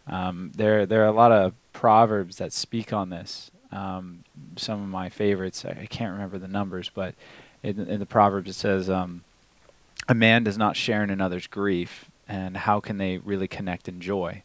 Um, 0.06 0.50
there 0.56 0.86
there 0.86 1.02
are 1.02 1.08
a 1.08 1.12
lot 1.12 1.32
of 1.32 1.54
proverbs 1.72 2.36
that 2.36 2.52
speak 2.52 2.92
on 2.92 3.10
this. 3.10 3.50
Um, 3.70 4.24
some 4.56 4.82
of 4.82 4.88
my 4.88 5.08
favorites, 5.08 5.64
I, 5.64 5.82
I 5.82 5.86
can't 5.86 6.12
remember 6.12 6.38
the 6.38 6.48
numbers, 6.48 6.90
but 6.92 7.14
in, 7.62 7.80
in 7.88 7.98
the 7.98 8.06
proverbs 8.06 8.50
it 8.50 8.54
says, 8.54 8.90
um, 8.90 9.22
"A 10.08 10.14
man 10.14 10.44
does 10.44 10.58
not 10.58 10.76
share 10.76 11.02
in 11.02 11.10
another's 11.10 11.46
grief, 11.46 12.10
and 12.28 12.56
how 12.56 12.80
can 12.80 12.98
they 12.98 13.18
really 13.18 13.48
connect 13.48 13.88
in 13.88 14.00
joy?" 14.00 14.42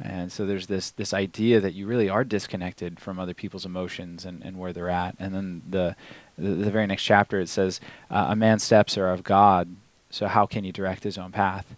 And 0.00 0.32
so 0.32 0.46
there's 0.46 0.66
this 0.66 0.90
this 0.90 1.14
idea 1.14 1.60
that 1.60 1.74
you 1.74 1.86
really 1.86 2.08
are 2.08 2.24
disconnected 2.24 2.98
from 2.98 3.18
other 3.18 3.34
people's 3.34 3.66
emotions 3.66 4.24
and, 4.24 4.42
and 4.42 4.58
where 4.58 4.72
they're 4.72 4.88
at. 4.88 5.14
And 5.18 5.34
then 5.34 5.62
the 5.68 5.96
the, 6.36 6.50
the 6.50 6.70
very 6.70 6.86
next 6.86 7.04
chapter 7.04 7.40
it 7.40 7.48
says, 7.48 7.80
uh, 8.10 8.26
"A 8.30 8.36
man's 8.36 8.64
steps 8.64 8.96
are 8.98 9.12
of 9.12 9.22
God, 9.22 9.76
so 10.10 10.26
how 10.26 10.46
can 10.46 10.64
he 10.64 10.72
direct 10.72 11.04
his 11.04 11.18
own 11.18 11.32
path?" 11.32 11.76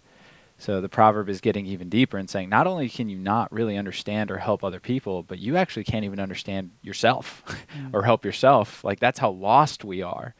So 0.57 0.79
the 0.79 0.89
proverb 0.89 1.27
is 1.29 1.41
getting 1.41 1.65
even 1.65 1.89
deeper 1.89 2.17
and 2.17 2.29
saying, 2.29 2.49
not 2.49 2.65
only 2.65 2.87
can 2.87 3.09
you 3.09 3.17
not 3.17 3.51
really 3.51 3.77
understand 3.77 4.31
or 4.31 4.37
help 4.37 4.63
other 4.63 4.79
people, 4.79 5.21
but 5.21 5.39
you 5.39 5.57
actually 5.57 5.83
can't 5.83 6.05
even 6.05 6.19
understand 6.19 6.71
yourself 6.81 7.43
or 7.93 8.03
help 8.03 8.23
yourself. 8.23 8.83
Like 8.83 8.99
that's 8.99 9.19
how 9.19 9.31
lost 9.31 9.83
we 9.83 10.01
are. 10.01 10.33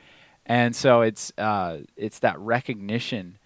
And 0.46 0.76
so 0.76 1.02
it's 1.02 1.34
uh, 1.38 1.80
it's 1.98 2.20
that 2.20 2.40
recognition 2.40 3.38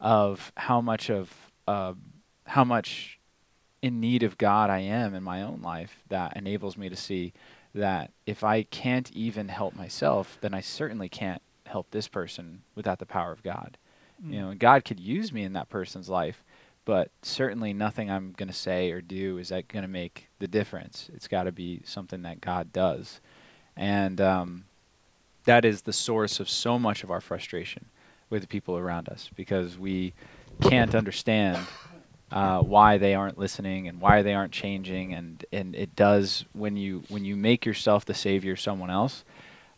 of 0.00 0.52
how 0.56 0.80
much 0.80 1.10
of 1.10 1.32
uh, 1.66 1.94
how 2.46 2.64
much 2.64 3.18
in 3.82 4.00
need 4.00 4.22
of 4.22 4.38
God 4.38 4.70
I 4.70 4.80
am 4.80 5.14
in 5.14 5.22
my 5.22 5.42
own 5.42 5.60
life 5.62 6.02
that 6.08 6.36
enables 6.36 6.76
me 6.76 6.88
to 6.88 6.96
see 6.96 7.32
that 7.74 8.10
if 8.26 8.42
I 8.42 8.62
can't 8.62 9.10
even 9.12 9.48
help 9.48 9.74
myself, 9.76 10.38
then 10.40 10.54
I 10.54 10.60
certainly 10.60 11.08
can't 11.08 11.42
help 11.66 11.90
this 11.90 12.08
person 12.08 12.62
without 12.74 12.98
the 12.98 13.06
power 13.06 13.30
of 13.30 13.42
God. 13.42 13.76
Mm. 14.24 14.32
You 14.32 14.40
know, 14.40 14.54
God 14.54 14.84
could 14.84 14.98
use 14.98 15.32
me 15.32 15.44
in 15.44 15.52
that 15.52 15.68
person's 15.68 16.08
life, 16.08 16.42
but 16.84 17.10
certainly 17.22 17.72
nothing 17.72 18.10
I'm 18.10 18.32
going 18.36 18.48
to 18.48 18.54
say 18.54 18.90
or 18.90 19.00
do 19.00 19.38
is 19.38 19.50
that 19.50 19.68
going 19.68 19.82
to 19.82 19.88
make 19.88 20.28
the 20.38 20.48
difference. 20.48 21.10
It's 21.14 21.28
got 21.28 21.44
to 21.44 21.52
be 21.52 21.82
something 21.84 22.22
that 22.22 22.40
God 22.40 22.72
does. 22.72 23.20
And 23.76 24.20
um, 24.20 24.64
that 25.44 25.64
is 25.64 25.82
the 25.82 25.92
source 25.92 26.40
of 26.40 26.48
so 26.48 26.78
much 26.78 27.04
of 27.04 27.10
our 27.10 27.20
frustration 27.20 27.86
with 28.30 28.42
the 28.42 28.48
people 28.48 28.76
around 28.76 29.08
us 29.08 29.30
because 29.36 29.78
we 29.78 30.12
can't 30.60 30.94
understand 30.94 31.58
uh, 32.30 32.60
why 32.60 32.98
they 32.98 33.14
aren't 33.14 33.38
listening 33.38 33.88
and 33.88 34.00
why 34.00 34.22
they 34.22 34.34
aren't 34.34 34.52
changing 34.52 35.14
and, 35.14 35.44
and 35.52 35.74
it 35.74 35.96
does 35.96 36.44
when 36.52 36.76
you 36.76 37.02
when 37.08 37.24
you 37.24 37.34
make 37.36 37.64
yourself 37.64 38.04
the 38.04 38.14
savior 38.14 38.52
of 38.52 38.60
someone 38.60 38.90
else 38.90 39.24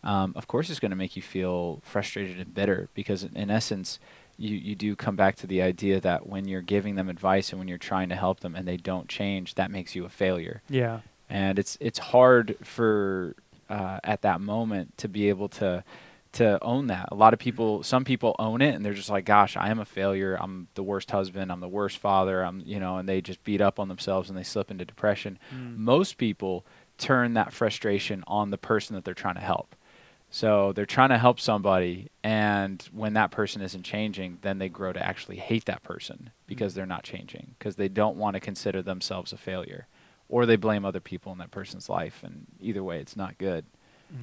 um, 0.02 0.32
of 0.34 0.48
course 0.48 0.68
it's 0.70 0.80
going 0.80 0.90
to 0.90 0.96
make 0.96 1.14
you 1.14 1.22
feel 1.22 1.80
frustrated 1.84 2.38
and 2.38 2.52
bitter 2.54 2.88
because 2.94 3.22
in, 3.22 3.36
in 3.36 3.50
essence 3.50 3.98
you, 4.36 4.56
you 4.56 4.74
do 4.74 4.96
come 4.96 5.14
back 5.16 5.36
to 5.36 5.46
the 5.46 5.60
idea 5.62 6.00
that 6.00 6.26
when 6.26 6.48
you're 6.48 6.62
giving 6.62 6.94
them 6.96 7.08
advice 7.10 7.50
and 7.50 7.58
when 7.58 7.68
you're 7.68 7.76
trying 7.78 8.08
to 8.08 8.16
help 8.16 8.40
them 8.40 8.56
and 8.56 8.66
they 8.66 8.78
don't 8.78 9.08
change 9.08 9.54
that 9.54 9.70
makes 9.70 9.94
you 9.94 10.04
a 10.04 10.08
failure 10.08 10.62
Yeah. 10.68 11.00
and 11.28 11.58
it's 11.58 11.76
it's 11.80 11.98
hard 12.00 12.56
for 12.64 13.36
uh, 13.68 14.00
at 14.02 14.22
that 14.22 14.40
moment 14.40 14.96
to 14.98 15.06
be 15.08 15.28
able 15.28 15.48
to 15.50 15.84
to 16.32 16.62
own 16.62 16.86
that. 16.88 17.08
A 17.10 17.14
lot 17.14 17.32
of 17.32 17.40
people, 17.40 17.82
some 17.82 18.04
people 18.04 18.36
own 18.38 18.62
it, 18.62 18.74
and 18.74 18.84
they're 18.84 18.94
just 18.94 19.10
like, 19.10 19.24
"Gosh, 19.24 19.56
I 19.56 19.70
am 19.70 19.80
a 19.80 19.84
failure. 19.84 20.36
I'm 20.40 20.68
the 20.74 20.82
worst 20.82 21.10
husband. 21.10 21.50
I'm 21.50 21.60
the 21.60 21.68
worst 21.68 21.98
father. 21.98 22.42
I'm 22.44 22.62
you 22.64 22.78
know," 22.78 22.98
and 22.98 23.08
they 23.08 23.20
just 23.20 23.42
beat 23.44 23.60
up 23.60 23.80
on 23.80 23.88
themselves 23.88 24.28
and 24.28 24.38
they 24.38 24.44
slip 24.44 24.70
into 24.70 24.84
depression. 24.84 25.38
Mm. 25.54 25.78
Most 25.78 26.18
people 26.18 26.64
turn 26.98 27.34
that 27.34 27.52
frustration 27.52 28.22
on 28.26 28.50
the 28.50 28.58
person 28.58 28.94
that 28.94 29.04
they're 29.04 29.14
trying 29.14 29.34
to 29.34 29.40
help. 29.40 29.74
So 30.32 30.72
they're 30.72 30.86
trying 30.86 31.08
to 31.08 31.18
help 31.18 31.40
somebody, 31.40 32.08
and 32.22 32.88
when 32.92 33.14
that 33.14 33.32
person 33.32 33.62
isn't 33.62 33.82
changing, 33.82 34.38
then 34.42 34.58
they 34.58 34.68
grow 34.68 34.92
to 34.92 35.04
actually 35.04 35.38
hate 35.38 35.64
that 35.64 35.82
person 35.82 36.30
because 36.46 36.74
they're 36.74 36.86
not 36.86 37.02
changing, 37.02 37.56
because 37.58 37.74
they 37.74 37.88
don't 37.88 38.16
want 38.16 38.34
to 38.34 38.40
consider 38.40 38.80
themselves 38.80 39.32
a 39.32 39.36
failure, 39.36 39.88
or 40.28 40.46
they 40.46 40.54
blame 40.54 40.84
other 40.84 41.00
people 41.00 41.32
in 41.32 41.38
that 41.38 41.50
person's 41.50 41.88
life, 41.88 42.22
and 42.22 42.46
either 42.60 42.84
way, 42.84 43.00
it's 43.00 43.16
not 43.16 43.38
good. 43.38 43.64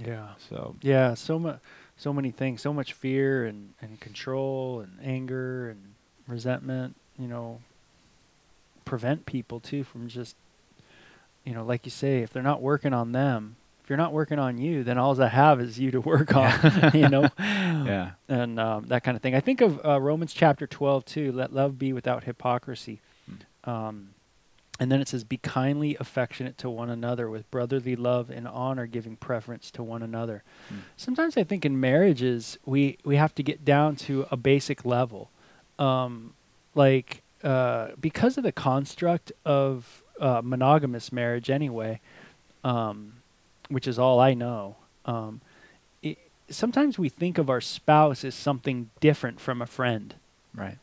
Yeah. 0.06 0.30
So 0.50 0.76
Yeah. 0.82 1.14
So 1.14 1.40
much. 1.40 1.60
So 1.98 2.14
many 2.14 2.32
things. 2.32 2.62
So 2.62 2.74
much 2.74 2.94
fear 2.94 3.46
and 3.46 3.74
and 3.82 4.00
control 4.00 4.82
and 4.82 4.98
anger 5.04 5.70
and 5.70 5.94
resentment. 6.28 6.96
You 7.20 7.28
know. 7.28 7.60
Prevent 8.86 9.26
people 9.26 9.60
too 9.60 9.84
from 9.84 10.08
just. 10.08 10.36
You 11.44 11.54
know, 11.54 11.64
like 11.64 11.86
you 11.86 11.92
say, 11.92 12.24
if 12.24 12.34
they're 12.34 12.44
not 12.44 12.62
working 12.62 12.94
on 12.94 13.14
them, 13.14 13.56
if 13.88 13.90
you're 13.90 13.98
not 13.98 14.12
working 14.12 14.38
on 14.38 14.58
you, 14.58 14.84
then 14.84 14.98
all 14.98 15.22
I 15.22 15.30
have 15.30 15.62
is 15.62 15.80
you 15.80 15.92
to 15.92 16.02
work 16.02 16.36
on. 16.36 16.52
you 16.94 17.08
know. 17.08 17.30
yeah, 17.40 18.12
and 18.28 18.60
um, 18.60 18.88
that 18.88 19.06
kind 19.06 19.16
of 19.16 19.24
thing. 19.24 19.34
I 19.34 19.40
think 19.40 19.62
of 19.62 19.80
uh, 19.86 20.02
Romans 20.02 20.34
chapter 20.34 20.68
12 20.68 21.06
too. 21.06 21.32
Let 21.32 21.54
love 21.54 21.80
be 21.80 21.94
without 21.94 22.26
hypocrisy. 22.26 23.00
Um, 23.64 24.10
and 24.80 24.92
then 24.92 25.02
it 25.02 25.08
says, 25.08 25.24
Be 25.24 25.38
kindly 25.38 25.98
affectionate 26.00 26.58
to 26.60 26.70
one 26.70 26.90
another 26.90 27.30
with 27.30 27.50
brotherly 27.50 27.96
love 27.96 28.30
and 28.30 28.48
honor, 28.48 28.86
giving 28.86 29.16
preference 29.16 29.72
to 29.72 29.84
one 29.84 30.04
another. 30.04 30.44
Mm. 30.72 30.80
Sometimes 30.96 31.38
I 31.38 31.44
think 31.44 31.66
in 31.66 31.80
marriages, 31.80 32.58
we, 32.66 32.98
we 33.04 33.16
have 33.16 33.34
to 33.36 33.44
get 33.44 33.66
down 33.66 33.96
to 33.98 34.28
a 34.30 34.38
basic 34.38 34.86
level. 34.86 35.30
Um, 35.80 36.34
like, 36.76 37.24
uh, 37.44 37.90
because 38.00 38.38
of 38.38 38.44
the 38.44 38.52
construct 38.52 39.32
of 39.46 40.04
uh, 40.20 40.42
monogamous 40.44 41.12
marriage, 41.12 41.50
anyway, 41.50 42.00
um, 42.64 43.14
which 43.70 43.88
is 43.88 43.98
all 43.98 44.20
I 44.20 44.34
know. 44.34 44.76
Um, 45.06 45.42
it, 46.04 46.18
sometimes 46.50 47.00
we 47.00 47.10
think 47.10 47.38
of 47.38 47.50
our 47.50 47.62
spouse 47.62 48.24
as 48.24 48.36
something 48.36 48.90
different 49.00 49.40
from 49.40 49.62
a 49.62 49.66
friend. 49.66 50.14
right. 50.56 50.78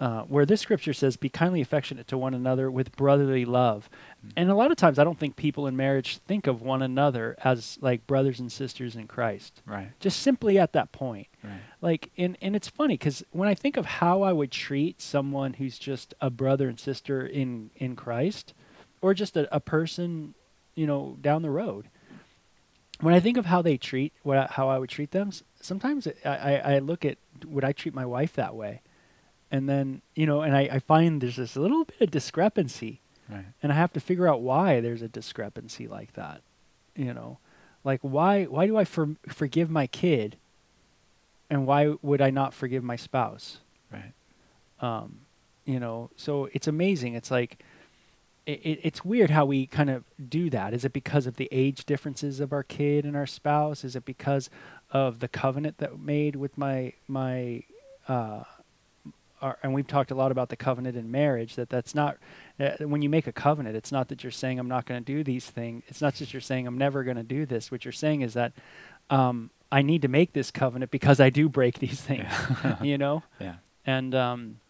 Uh, 0.00 0.22
where 0.22 0.46
this 0.46 0.62
scripture 0.62 0.94
says, 0.94 1.18
"Be 1.18 1.28
kindly 1.28 1.60
affectionate 1.60 2.08
to 2.08 2.16
one 2.16 2.32
another 2.32 2.70
with 2.70 2.96
brotherly 2.96 3.44
love," 3.44 3.90
Mm. 4.26 4.32
and 4.34 4.50
a 4.50 4.54
lot 4.54 4.70
of 4.70 4.78
times 4.78 4.98
I 4.98 5.04
don't 5.04 5.18
think 5.18 5.36
people 5.36 5.66
in 5.66 5.76
marriage 5.76 6.16
think 6.26 6.46
of 6.46 6.62
one 6.62 6.80
another 6.80 7.36
as 7.44 7.78
like 7.82 8.06
brothers 8.06 8.40
and 8.40 8.50
sisters 8.50 8.96
in 8.96 9.06
Christ. 9.06 9.60
Right. 9.66 9.88
Just 10.00 10.20
simply 10.20 10.58
at 10.58 10.72
that 10.72 10.90
point, 10.92 11.28
Right. 11.44 11.60
like, 11.82 12.10
and 12.16 12.38
and 12.40 12.56
it's 12.56 12.66
funny 12.68 12.94
because 12.94 13.22
when 13.30 13.46
I 13.46 13.54
think 13.54 13.76
of 13.76 13.84
how 13.84 14.22
I 14.22 14.32
would 14.32 14.50
treat 14.50 15.02
someone 15.02 15.52
who's 15.54 15.78
just 15.78 16.14
a 16.18 16.30
brother 16.30 16.66
and 16.66 16.80
sister 16.80 17.26
in 17.26 17.70
in 17.76 17.94
Christ, 17.94 18.54
or 19.02 19.12
just 19.12 19.36
a, 19.36 19.54
a 19.54 19.60
person, 19.60 20.34
you 20.74 20.86
know, 20.86 21.18
down 21.20 21.42
the 21.42 21.50
road, 21.50 21.88
when 23.02 23.12
I 23.12 23.20
think 23.20 23.36
of 23.36 23.44
how 23.46 23.60
they 23.60 23.76
treat 23.76 24.14
what 24.22 24.52
how 24.52 24.70
I 24.70 24.78
would 24.78 24.88
treat 24.88 25.10
them, 25.10 25.30
sometimes 25.60 26.08
I, 26.24 26.30
I, 26.30 26.54
I 26.74 26.78
look 26.78 27.04
at 27.04 27.18
would 27.44 27.64
I 27.64 27.72
treat 27.72 27.94
my 27.94 28.06
wife 28.06 28.32
that 28.36 28.54
way, 28.54 28.80
and 29.50 29.68
then 29.68 30.02
you 30.14 30.26
know, 30.26 30.42
and 30.42 30.56
I, 30.56 30.62
I 30.72 30.78
find 30.78 31.20
there's 31.20 31.36
this 31.36 31.56
little 31.56 31.84
bit 31.84 32.00
of 32.00 32.10
discrepancy, 32.10 33.00
Right. 33.28 33.44
and 33.62 33.72
I 33.72 33.74
have 33.76 33.92
to 33.94 34.00
figure 34.00 34.26
out 34.28 34.40
why 34.42 34.80
there's 34.80 35.02
a 35.02 35.08
discrepancy 35.08 35.86
like 35.88 36.12
that, 36.14 36.42
you 36.96 37.12
know, 37.14 37.38
like 37.84 38.00
why 38.02 38.44
why 38.44 38.66
do 38.66 38.76
I 38.76 38.84
for, 38.84 39.16
forgive 39.28 39.70
my 39.70 39.86
kid, 39.86 40.36
and 41.48 41.66
why 41.66 41.94
would 42.02 42.20
I 42.20 42.30
not 42.30 42.54
forgive 42.54 42.82
my 42.84 42.96
spouse? 42.96 43.58
Right. 43.92 44.12
um, 44.80 45.20
you 45.64 45.78
know 45.80 46.10
so 46.16 46.48
it's 46.52 46.66
amazing 46.68 47.14
it's 47.14 47.30
like 47.30 47.62
it, 48.46 48.60
it, 48.64 48.80
it's 48.82 49.04
weird 49.04 49.30
how 49.30 49.44
we 49.44 49.66
kind 49.66 49.90
of 49.90 50.04
do 50.28 50.48
that 50.50 50.72
is 50.72 50.84
it 50.84 50.92
because 50.92 51.26
of 51.26 51.36
the 51.36 51.48
age 51.52 51.84
differences 51.84 52.40
of 52.40 52.52
our 52.52 52.62
kid 52.62 53.04
and 53.04 53.14
our 53.16 53.26
spouse 53.26 53.84
is 53.84 53.94
it 53.96 54.04
because 54.04 54.48
of 54.90 55.18
the 55.20 55.28
covenant 55.28 55.76
that 55.78 55.98
made 56.00 56.34
with 56.36 56.56
my 56.56 56.92
my 57.08 57.62
uh, 58.08 58.44
our, 59.40 59.58
and 59.62 59.72
we've 59.74 59.86
talked 59.86 60.10
a 60.10 60.14
lot 60.14 60.30
about 60.32 60.48
the 60.48 60.56
covenant 60.56 60.96
in 60.96 61.10
marriage 61.10 61.54
that 61.56 61.68
that's 61.70 61.94
not 61.94 62.18
uh, 62.58 62.70
when 62.80 63.02
you 63.02 63.08
make 63.08 63.26
a 63.26 63.32
covenant 63.32 63.74
it's 63.76 63.90
not 63.92 64.08
that 64.08 64.22
you're 64.22 64.30
saying 64.30 64.58
i'm 64.58 64.68
not 64.68 64.84
going 64.86 65.02
to 65.02 65.04
do 65.12 65.22
these 65.24 65.46
things 65.46 65.82
it's 65.88 66.00
not 66.02 66.14
just 66.14 66.32
you're 66.32 66.40
saying 66.40 66.66
i'm 66.66 66.78
never 66.78 67.02
going 67.04 67.16
to 67.16 67.22
do 67.22 67.46
this 67.46 67.70
what 67.70 67.84
you're 67.84 67.92
saying 67.92 68.20
is 68.22 68.34
that 68.34 68.52
um, 69.10 69.50
i 69.72 69.82
need 69.82 70.02
to 70.02 70.08
make 70.08 70.32
this 70.32 70.50
covenant 70.50 70.90
because 70.90 71.20
i 71.20 71.30
do 71.30 71.48
break 71.48 71.78
these 71.78 72.00
things 72.00 72.26
Yeah. 72.64 72.76
you 72.82 72.98
know 72.98 73.22
yeah. 73.40 73.54
and 73.86 74.14
um, 74.14 74.60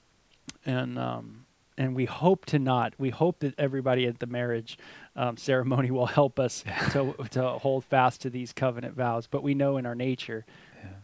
and 0.66 0.98
um, 0.98 1.46
and 1.78 1.96
we 1.96 2.04
hope 2.04 2.44
to 2.46 2.58
not. 2.58 2.92
We 2.98 3.08
hope 3.08 3.38
that 3.38 3.58
everybody 3.58 4.06
at 4.06 4.18
the 4.18 4.26
marriage 4.26 4.76
um, 5.16 5.38
ceremony 5.38 5.90
will 5.90 6.04
help 6.06 6.38
us 6.38 6.62
to 6.92 7.14
to 7.30 7.42
hold 7.52 7.86
fast 7.86 8.20
to 8.22 8.28
these 8.30 8.52
covenant 8.52 8.94
vows. 8.94 9.26
But 9.26 9.42
we 9.42 9.54
know 9.54 9.78
in 9.78 9.86
our 9.86 9.94
nature, 9.94 10.44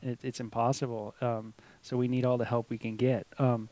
Yeah. 0.03 0.11
it, 0.11 0.19
it's 0.23 0.39
impossible. 0.39 1.15
Um, 1.23 1.55
so 1.87 1.97
we 1.97 2.09
need 2.09 2.25
all 2.25 2.37
the 2.39 2.45
help 2.45 2.69
we 2.69 2.79
can 2.79 2.97
get. 2.97 3.27
Um, 3.39 3.69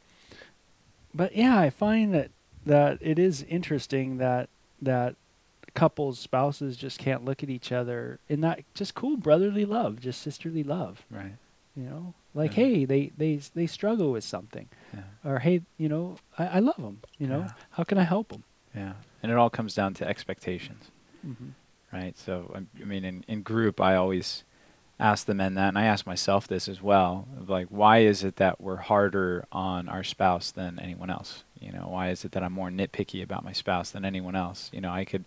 but 1.14 1.34
yeah, 1.36 1.58
I 1.58 1.70
find 1.70 2.14
that 2.14 2.30
that 2.66 2.98
it 3.00 3.18
is 3.18 3.42
interesting 3.42 4.18
that 4.18 4.48
that 4.80 5.16
couples, 5.74 6.18
spouses, 6.18 6.76
just 6.76 6.98
can't 6.98 7.24
look 7.24 7.42
at 7.42 7.50
each 7.50 7.72
other 7.72 8.20
in 8.28 8.40
that 8.42 8.60
just 8.74 8.94
cool 8.94 9.16
brotherly 9.16 9.64
love, 9.64 10.00
just 10.00 10.22
sisterly 10.22 10.62
love. 10.62 11.04
Right. 11.10 11.34
You 11.76 11.82
know, 11.84 12.14
like 12.34 12.56
Yeah. 12.56 12.64
hey, 12.64 12.84
they 12.84 13.12
they 13.16 13.40
they 13.54 13.66
struggle 13.66 14.12
with 14.12 14.22
something 14.24 14.68
Yeah. 14.94 15.02
or 15.24 15.40
hey, 15.40 15.62
you 15.76 15.88
know, 15.88 16.16
I, 16.38 16.46
I 16.46 16.58
love 16.60 16.76
them. 16.78 17.00
You 17.18 17.26
know, 17.26 17.40
Yeah. 17.40 17.52
how 17.72 17.82
can 17.84 17.98
I 17.98 18.04
help 18.04 18.28
them? 18.28 18.44
Yeah. 18.74 18.92
And 19.22 19.32
it 19.32 19.38
all 19.38 19.50
comes 19.50 19.74
down 19.74 19.94
to 19.94 20.06
expectations. 20.06 20.90
Mm-hmm. 21.26 21.50
right? 21.92 22.16
So 22.18 22.52
I 22.54 22.58
I 22.80 22.84
mean, 22.84 23.04
in, 23.04 23.24
in 23.26 23.42
group, 23.42 23.80
I 23.80 23.94
always 23.96 24.44
ask 24.98 25.26
the 25.26 25.34
men 25.34 25.54
that, 25.54 25.68
and 25.68 25.78
I 25.78 25.84
ask 25.84 26.06
myself 26.06 26.46
this 26.46 26.68
as 26.68 26.80
well: 26.80 27.26
of 27.38 27.48
like, 27.48 27.68
why 27.68 27.98
is 27.98 28.24
it 28.24 28.36
that 28.36 28.60
we're 28.60 28.76
harder 28.76 29.46
on 29.50 29.88
our 29.88 30.04
spouse 30.04 30.50
than 30.50 30.78
anyone 30.78 31.10
else? 31.10 31.44
You 31.60 31.72
know, 31.72 31.88
why 31.88 32.10
is 32.10 32.24
it 32.24 32.32
that 32.32 32.42
I'm 32.42 32.52
more 32.52 32.70
nitpicky 32.70 33.22
about 33.22 33.44
my 33.44 33.52
spouse 33.52 33.90
than 33.90 34.04
anyone 34.04 34.36
else? 34.36 34.70
You 34.72 34.80
know, 34.80 34.92
I 34.92 35.04
could, 35.04 35.24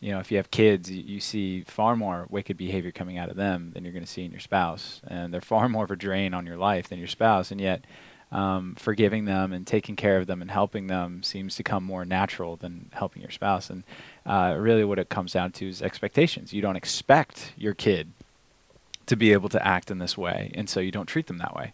you 0.00 0.12
know, 0.12 0.20
if 0.20 0.30
you 0.30 0.36
have 0.36 0.50
kids, 0.50 0.90
you, 0.90 1.02
you 1.02 1.20
see 1.20 1.62
far 1.62 1.96
more 1.96 2.26
wicked 2.30 2.56
behavior 2.56 2.92
coming 2.92 3.18
out 3.18 3.30
of 3.30 3.36
them 3.36 3.72
than 3.72 3.84
you're 3.84 3.92
going 3.92 4.04
to 4.04 4.10
see 4.10 4.24
in 4.24 4.30
your 4.30 4.40
spouse, 4.40 5.00
and 5.06 5.32
they're 5.32 5.40
far 5.40 5.68
more 5.68 5.84
of 5.84 5.90
a 5.90 5.96
drain 5.96 6.34
on 6.34 6.46
your 6.46 6.56
life 6.56 6.88
than 6.88 6.98
your 6.98 7.08
spouse, 7.08 7.50
and 7.50 7.60
yet. 7.60 7.84
Um, 8.30 8.74
forgiving 8.78 9.24
them 9.24 9.54
and 9.54 9.66
taking 9.66 9.96
care 9.96 10.18
of 10.18 10.26
them 10.26 10.42
and 10.42 10.50
helping 10.50 10.86
them 10.86 11.22
seems 11.22 11.56
to 11.56 11.62
come 11.62 11.82
more 11.82 12.04
natural 12.04 12.56
than 12.56 12.90
helping 12.92 13.22
your 13.22 13.30
spouse. 13.30 13.70
And 13.70 13.84
uh, 14.26 14.54
really, 14.58 14.84
what 14.84 14.98
it 14.98 15.08
comes 15.08 15.32
down 15.32 15.52
to 15.52 15.66
is 15.66 15.80
expectations. 15.80 16.52
You 16.52 16.60
don't 16.60 16.76
expect 16.76 17.54
your 17.56 17.72
kid 17.72 18.12
to 19.08 19.16
be 19.16 19.32
able 19.32 19.48
to 19.50 19.66
act 19.66 19.90
in 19.90 19.98
this 19.98 20.16
way, 20.16 20.50
and 20.54 20.68
so 20.70 20.80
you 20.80 20.90
don't 20.90 21.06
treat 21.06 21.26
them 21.26 21.38
that 21.38 21.54
way. 21.54 21.72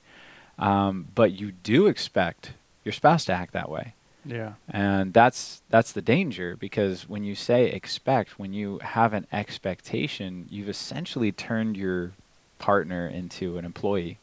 Um, 0.58 1.08
but 1.14 1.32
you 1.32 1.52
do 1.52 1.86
expect 1.86 2.52
your 2.84 2.92
spouse 2.92 3.24
to 3.26 3.32
act 3.32 3.52
that 3.52 3.68
way, 3.70 3.94
Yeah. 4.24 4.52
and 4.70 5.12
that's 5.12 5.62
that's 5.68 5.92
the 5.92 6.02
danger 6.02 6.56
because 6.56 7.08
when 7.08 7.24
you 7.24 7.34
say 7.34 7.66
expect, 7.70 8.38
when 8.38 8.52
you 8.52 8.78
have 8.82 9.12
an 9.14 9.26
expectation, 9.32 10.46
you've 10.50 10.68
essentially 10.68 11.32
turned 11.32 11.76
your 11.76 12.12
partner 12.58 13.06
into 13.06 13.58
an 13.58 13.64
employee. 13.64 14.18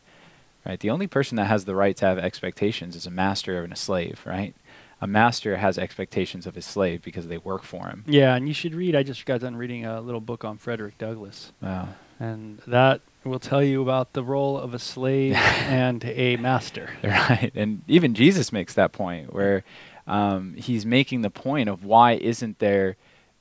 Right? 0.66 0.80
The 0.80 0.91
only 0.91 1.07
person 1.07 1.36
that 1.38 1.45
has 1.45 1.66
the 1.66 1.76
right 1.76 1.97
to 1.97 2.05
have 2.05 2.20
expectations 2.20 2.95
is 2.95 3.07
a 3.07 3.12
master 3.12 3.64
and 3.64 3.74
a 3.74 3.76
slave, 3.76 4.22
right? 4.26 4.53
A 5.01 5.07
master 5.07 5.57
has 5.57 5.80
expectations 5.80 6.45
of 6.45 6.53
his 6.53 6.66
slave 6.66 7.01
because 7.01 7.28
they 7.28 7.39
work 7.39 7.64
for 7.64 7.88
him. 7.88 8.03
Yeah, 8.07 8.36
and 8.36 8.47
you 8.47 8.53
should 8.53 8.76
read. 8.76 8.95
I 8.95 9.01
just 9.01 9.26
got 9.26 9.41
done 9.41 9.55
reading 9.55 9.86
a 9.88 9.99
little 9.99 10.22
book 10.22 10.45
on 10.45 10.57
Frederick 10.59 10.99
Douglass, 10.99 11.51
Wow. 11.62 11.89
And 12.22 12.59
that 12.67 13.01
will 13.24 13.39
tell 13.39 13.63
you 13.63 13.82
about 13.82 14.13
the 14.13 14.24
role 14.24 14.55
of 14.55 14.76
a 14.76 14.80
slave 14.80 15.34
and 15.36 16.05
a 16.05 16.38
master. 16.38 16.91
Right. 17.03 17.51
And 17.55 17.82
even 17.88 18.13
Jesus 18.13 18.51
makes 18.51 18.76
that 18.76 18.91
point 18.91 19.34
where 19.34 19.63
um, 20.05 20.53
he's 20.55 20.86
making 20.86 21.24
the 21.24 21.30
point 21.32 21.67
of 21.67 21.84
why 21.84 22.13
isn't 22.13 22.59
there 22.59 22.95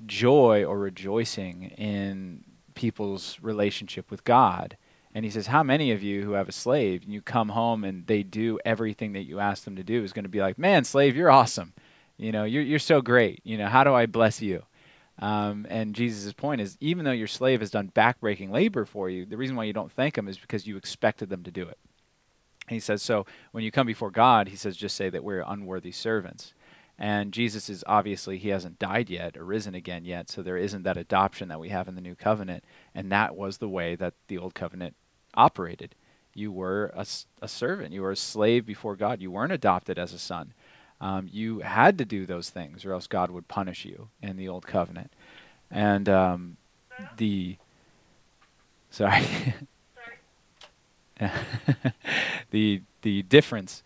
joy 0.06 0.64
or 0.64 0.78
rejoicing 0.78 1.64
in 1.76 2.44
people's 2.74 3.38
relationship 3.42 4.10
with 4.10 4.24
God? 4.24 4.76
And 5.14 5.24
he 5.24 5.30
says, 5.30 5.48
How 5.48 5.62
many 5.62 5.92
of 5.92 6.02
you 6.02 6.22
who 6.24 6.32
have 6.32 6.48
a 6.48 6.52
slave 6.52 7.02
and 7.02 7.12
you 7.12 7.20
come 7.20 7.50
home 7.50 7.84
and 7.84 8.06
they 8.06 8.22
do 8.22 8.58
everything 8.64 9.12
that 9.12 9.24
you 9.24 9.40
ask 9.40 9.64
them 9.64 9.76
to 9.76 9.82
do 9.82 10.02
is 10.02 10.12
going 10.12 10.24
to 10.24 10.30
be 10.30 10.40
like, 10.40 10.58
Man, 10.58 10.84
slave, 10.84 11.16
you're 11.16 11.30
awesome. 11.30 11.74
You 12.16 12.32
know, 12.32 12.44
you're, 12.44 12.62
you're 12.62 12.78
so 12.78 13.02
great. 13.02 13.40
You 13.44 13.58
know, 13.58 13.66
how 13.66 13.84
do 13.84 13.94
I 13.94 14.06
bless 14.06 14.40
you? 14.40 14.62
Um, 15.20 15.66
and 15.68 15.94
Jesus' 15.94 16.32
point 16.32 16.62
is, 16.62 16.78
even 16.80 17.04
though 17.04 17.10
your 17.12 17.26
slave 17.26 17.60
has 17.60 17.70
done 17.70 17.92
backbreaking 17.94 18.50
labor 18.50 18.86
for 18.86 19.10
you, 19.10 19.26
the 19.26 19.36
reason 19.36 19.54
why 19.54 19.64
you 19.64 19.72
don't 19.74 19.92
thank 19.92 20.16
him 20.16 20.28
is 20.28 20.38
because 20.38 20.66
you 20.66 20.76
expected 20.76 21.28
them 21.28 21.44
to 21.44 21.50
do 21.50 21.62
it. 21.62 21.78
And 22.66 22.74
he 22.74 22.80
says, 22.80 23.02
so 23.02 23.26
when 23.52 23.62
you 23.62 23.70
come 23.70 23.86
before 23.86 24.10
God, 24.10 24.48
he 24.48 24.56
says, 24.56 24.76
just 24.76 24.96
say 24.96 25.10
that 25.10 25.22
we're 25.22 25.44
unworthy 25.46 25.92
servants. 25.92 26.54
And 26.98 27.32
Jesus 27.32 27.68
is 27.68 27.84
obviously, 27.86 28.38
he 28.38 28.48
hasn't 28.48 28.78
died 28.78 29.10
yet 29.10 29.36
or 29.36 29.44
risen 29.44 29.74
again 29.74 30.04
yet, 30.04 30.30
so 30.30 30.42
there 30.42 30.56
isn't 30.56 30.84
that 30.84 30.96
adoption 30.96 31.48
that 31.48 31.60
we 31.60 31.68
have 31.68 31.88
in 31.88 31.94
the 31.94 32.00
new 32.00 32.14
covenant. 32.14 32.64
And 32.94 33.12
that 33.12 33.36
was 33.36 33.58
the 33.58 33.68
way 33.68 33.96
that 33.96 34.14
the 34.28 34.38
old 34.38 34.54
covenant 34.54 34.94
operated. 35.34 35.94
You 36.34 36.52
were 36.52 36.92
a, 36.94 37.06
a 37.42 37.48
servant, 37.48 37.92
you 37.92 38.02
were 38.02 38.12
a 38.12 38.16
slave 38.16 38.64
before 38.64 38.96
God, 38.96 39.20
you 39.20 39.30
weren't 39.30 39.52
adopted 39.52 39.98
as 39.98 40.12
a 40.12 40.18
son 40.18 40.54
um, 41.00 41.28
you 41.32 41.60
had 41.60 41.98
to 41.98 42.04
do 42.04 42.26
those 42.26 42.50
things, 42.50 42.84
or 42.84 42.92
else 42.92 43.06
God 43.06 43.30
would 43.30 43.48
punish 43.48 43.84
you 43.84 44.08
in 44.22 44.36
the 44.36 44.48
old 44.48 44.66
covenant. 44.66 45.12
And 45.70 46.08
um, 46.08 46.56
the 47.16 47.56
sorry, 48.90 49.54
the 52.50 52.82
the 53.02 53.22
difference, 53.22 53.82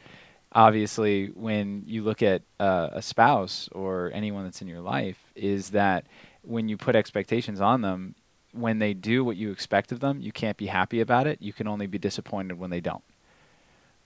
obviously, 0.52 1.26
when 1.28 1.84
you 1.86 2.02
look 2.02 2.22
at 2.22 2.42
uh, 2.58 2.88
a 2.92 3.02
spouse 3.02 3.68
or 3.70 4.10
anyone 4.12 4.44
that's 4.44 4.60
in 4.60 4.68
your 4.68 4.80
life, 4.80 5.18
is 5.36 5.70
that 5.70 6.06
when 6.42 6.68
you 6.68 6.76
put 6.76 6.96
expectations 6.96 7.60
on 7.60 7.82
them, 7.82 8.16
when 8.52 8.80
they 8.80 8.92
do 8.92 9.24
what 9.24 9.36
you 9.36 9.52
expect 9.52 9.92
of 9.92 10.00
them, 10.00 10.20
you 10.20 10.32
can't 10.32 10.56
be 10.56 10.66
happy 10.66 11.00
about 11.00 11.26
it. 11.26 11.40
You 11.40 11.52
can 11.52 11.68
only 11.68 11.86
be 11.86 11.98
disappointed 11.98 12.58
when 12.58 12.70
they 12.70 12.80
don't 12.80 13.04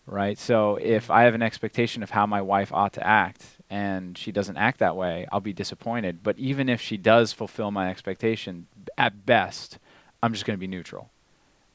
right? 0.09 0.39
So 0.39 0.77
if 0.77 1.11
I 1.11 1.23
have 1.23 1.35
an 1.35 1.43
expectation 1.43 2.03
of 2.03 2.11
how 2.11 2.27
my 2.27 2.41
wife 2.41 2.73
ought 2.73 2.95
to 2.95 3.07
act 3.07 3.45
and 3.71 4.17
she 4.17 4.33
doesn't 4.33 4.57
act 4.57 4.79
that 4.79 4.97
way, 4.97 5.27
I'll 5.31 5.41
be 5.41 5.53
disappointed. 5.53 6.23
But 6.23 6.39
even 6.39 6.69
if 6.69 6.81
she 6.81 6.97
does 6.97 7.33
fulfill 7.33 7.71
my 7.71 7.91
expectation, 7.91 8.67
at 8.97 9.27
best, 9.27 9.79
I'm 10.23 10.33
just 10.33 10.47
going 10.47 10.57
to 10.57 10.61
be 10.61 10.67
neutral, 10.67 11.11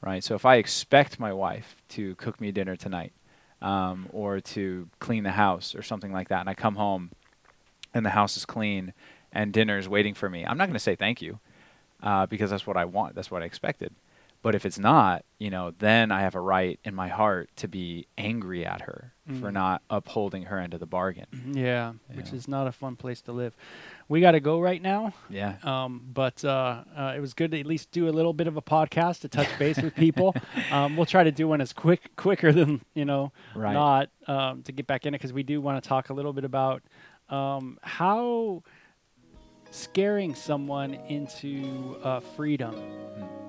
right? 0.01 0.23
So 0.23 0.33
if 0.33 0.45
I 0.45 0.55
expect 0.55 1.19
my 1.19 1.31
wife 1.31 1.75
to 1.89 2.15
cook 2.15 2.41
me 2.41 2.51
dinner 2.51 2.75
tonight 2.75 3.13
um, 3.61 4.07
or 4.11 4.39
to 4.39 4.89
clean 4.99 5.23
the 5.23 5.31
house 5.31 5.75
or 5.75 5.83
something 5.83 6.11
like 6.11 6.29
that, 6.29 6.41
and 6.41 6.49
I 6.49 6.55
come 6.55 6.75
home 6.75 7.11
and 7.93 8.03
the 8.03 8.09
house 8.09 8.35
is 8.35 8.45
clean 8.45 8.93
and 9.31 9.53
dinner 9.53 9.77
is 9.77 9.87
waiting 9.87 10.15
for 10.15 10.29
me, 10.29 10.43
I'm 10.43 10.57
not 10.57 10.65
going 10.65 10.73
to 10.73 10.79
say 10.79 10.95
thank 10.95 11.21
you 11.21 11.39
uh, 12.01 12.25
because 12.25 12.49
that's 12.49 12.65
what 12.65 12.77
I 12.77 12.85
want, 12.85 13.13
that's 13.13 13.29
what 13.29 13.43
I 13.43 13.45
expected. 13.45 13.93
But 14.43 14.55
if 14.55 14.65
it's 14.65 14.77
not, 14.77 15.23
you 15.39 15.49
know, 15.49 15.71
then 15.79 16.11
I 16.11 16.21
have 16.21 16.35
a 16.35 16.39
right 16.41 16.77
in 16.83 16.93
my 16.93 17.07
heart 17.07 17.49
to 17.55 17.69
be 17.69 18.07
angry 18.17 18.65
at 18.65 18.81
her 18.81 19.13
mm. 19.27 19.39
for 19.39 19.53
not 19.53 19.81
upholding 19.89 20.43
her 20.43 20.59
end 20.59 20.73
of 20.73 20.81
the 20.81 20.85
bargain. 20.85 21.27
Mm-hmm. 21.33 21.57
Yeah, 21.57 21.93
which 22.13 22.33
is 22.33 22.45
not 22.45 22.67
a 22.67 22.73
fun 22.73 22.97
place 22.97 23.21
to 23.21 23.31
live. 23.31 23.55
We 24.09 24.19
got 24.19 24.31
to 24.31 24.41
go 24.41 24.59
right 24.59 24.81
now. 24.81 25.13
Yeah. 25.29 25.55
Um, 25.63 26.01
but 26.13 26.43
uh, 26.43 26.83
uh, 26.95 27.13
it 27.15 27.21
was 27.21 27.33
good 27.33 27.51
to 27.51 27.59
at 27.59 27.65
least 27.65 27.91
do 27.91 28.09
a 28.09 28.11
little 28.11 28.33
bit 28.33 28.47
of 28.47 28.57
a 28.57 28.61
podcast 28.61 29.21
to 29.21 29.29
touch 29.29 29.47
base 29.57 29.81
with 29.81 29.95
people. 29.95 30.35
Um, 30.71 30.95
we'll 30.97 31.05
try 31.05 31.23
to 31.23 31.31
do 31.31 31.47
one 31.47 31.61
as 31.61 31.71
quick, 31.71 32.15
quicker 32.15 32.51
than 32.51 32.81
you 32.95 33.05
know, 33.05 33.31
right. 33.55 33.73
not 33.73 34.09
um, 34.27 34.63
to 34.63 34.71
get 34.71 34.87
back 34.87 35.05
in 35.05 35.13
it 35.13 35.19
because 35.19 35.33
we 35.33 35.43
do 35.43 35.61
want 35.61 35.81
to 35.81 35.87
talk 35.87 36.09
a 36.09 36.13
little 36.13 36.33
bit 36.33 36.45
about 36.45 36.81
um, 37.29 37.77
how 37.81 38.63
scaring 39.69 40.33
someone 40.33 40.95
into 41.09 41.97
uh, 42.03 42.19
freedom. 42.19 42.75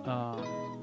Mm 0.06 0.73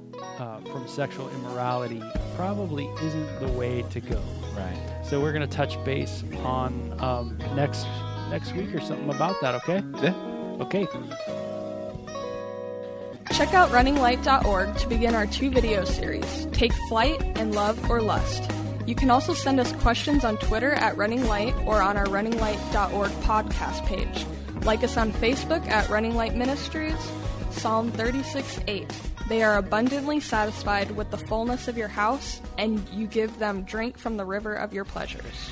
uh, 0.42 0.60
from 0.72 0.88
sexual 0.88 1.30
immorality 1.30 2.02
probably 2.36 2.90
isn't 3.04 3.40
the 3.40 3.48
way 3.50 3.84
to 3.92 4.02
go. 4.02 4.22
Right. 4.58 5.06
So 5.06 5.22
we're 5.22 5.34
gonna 5.34 5.48
touch 5.48 5.82
base 5.86 6.24
on 6.44 7.00
um, 7.00 7.38
next 7.56 7.86
next 8.30 8.54
week 8.54 8.74
or 8.74 8.82
something 8.82 9.10
about 9.10 9.40
that. 9.42 9.56
Okay. 9.56 9.84
Yeah. 10.02 10.16
Okay. 10.60 10.88
Check 13.32 13.54
out 13.54 13.70
runninglight.org 13.70 14.76
to 14.78 14.88
begin 14.88 15.16
our 15.16 15.26
two 15.26 15.50
video 15.50 15.86
series, 15.86 16.48
Take 16.52 16.74
Flight 16.90 17.22
and 17.36 17.56
Love 17.56 17.90
or 17.90 18.02
Lust. 18.02 18.52
You 18.86 18.96
can 18.96 19.10
also 19.10 19.34
send 19.34 19.60
us 19.60 19.72
questions 19.74 20.26
on 20.26 20.38
Twitter 20.38 20.74
at 20.74 20.98
Running 20.98 21.26
Light 21.28 21.56
or 21.66 21.82
on 21.82 21.98
our 21.98 22.08
runninglight.org 22.08 23.12
podcast 23.24 23.86
page. 23.86 24.26
Like 24.66 24.84
us 24.84 24.98
on 24.98 25.14
Facebook 25.14 25.66
at 25.68 25.90
Running 25.90 26.16
Light 26.16 26.36
Ministries, 26.36 26.96
Psalm 27.52 27.92
36 27.92 28.60
8. 28.68 28.88
They 29.30 29.44
are 29.44 29.58
abundantly 29.58 30.20
satisfied 30.20 30.92
with 30.92 31.12
the 31.12 31.18
fullness 31.18 31.68
of 31.68 31.78
your 31.78 31.88
house, 31.88 32.42
and 32.58 32.88
you 32.90 33.08
give 33.08 33.38
them 33.40 33.64
drink 33.64 33.98
from 33.98 34.18
the 34.18 34.26
river 34.26 34.54
of 34.56 34.74
your 34.74 34.86
pleasures. 34.86 35.52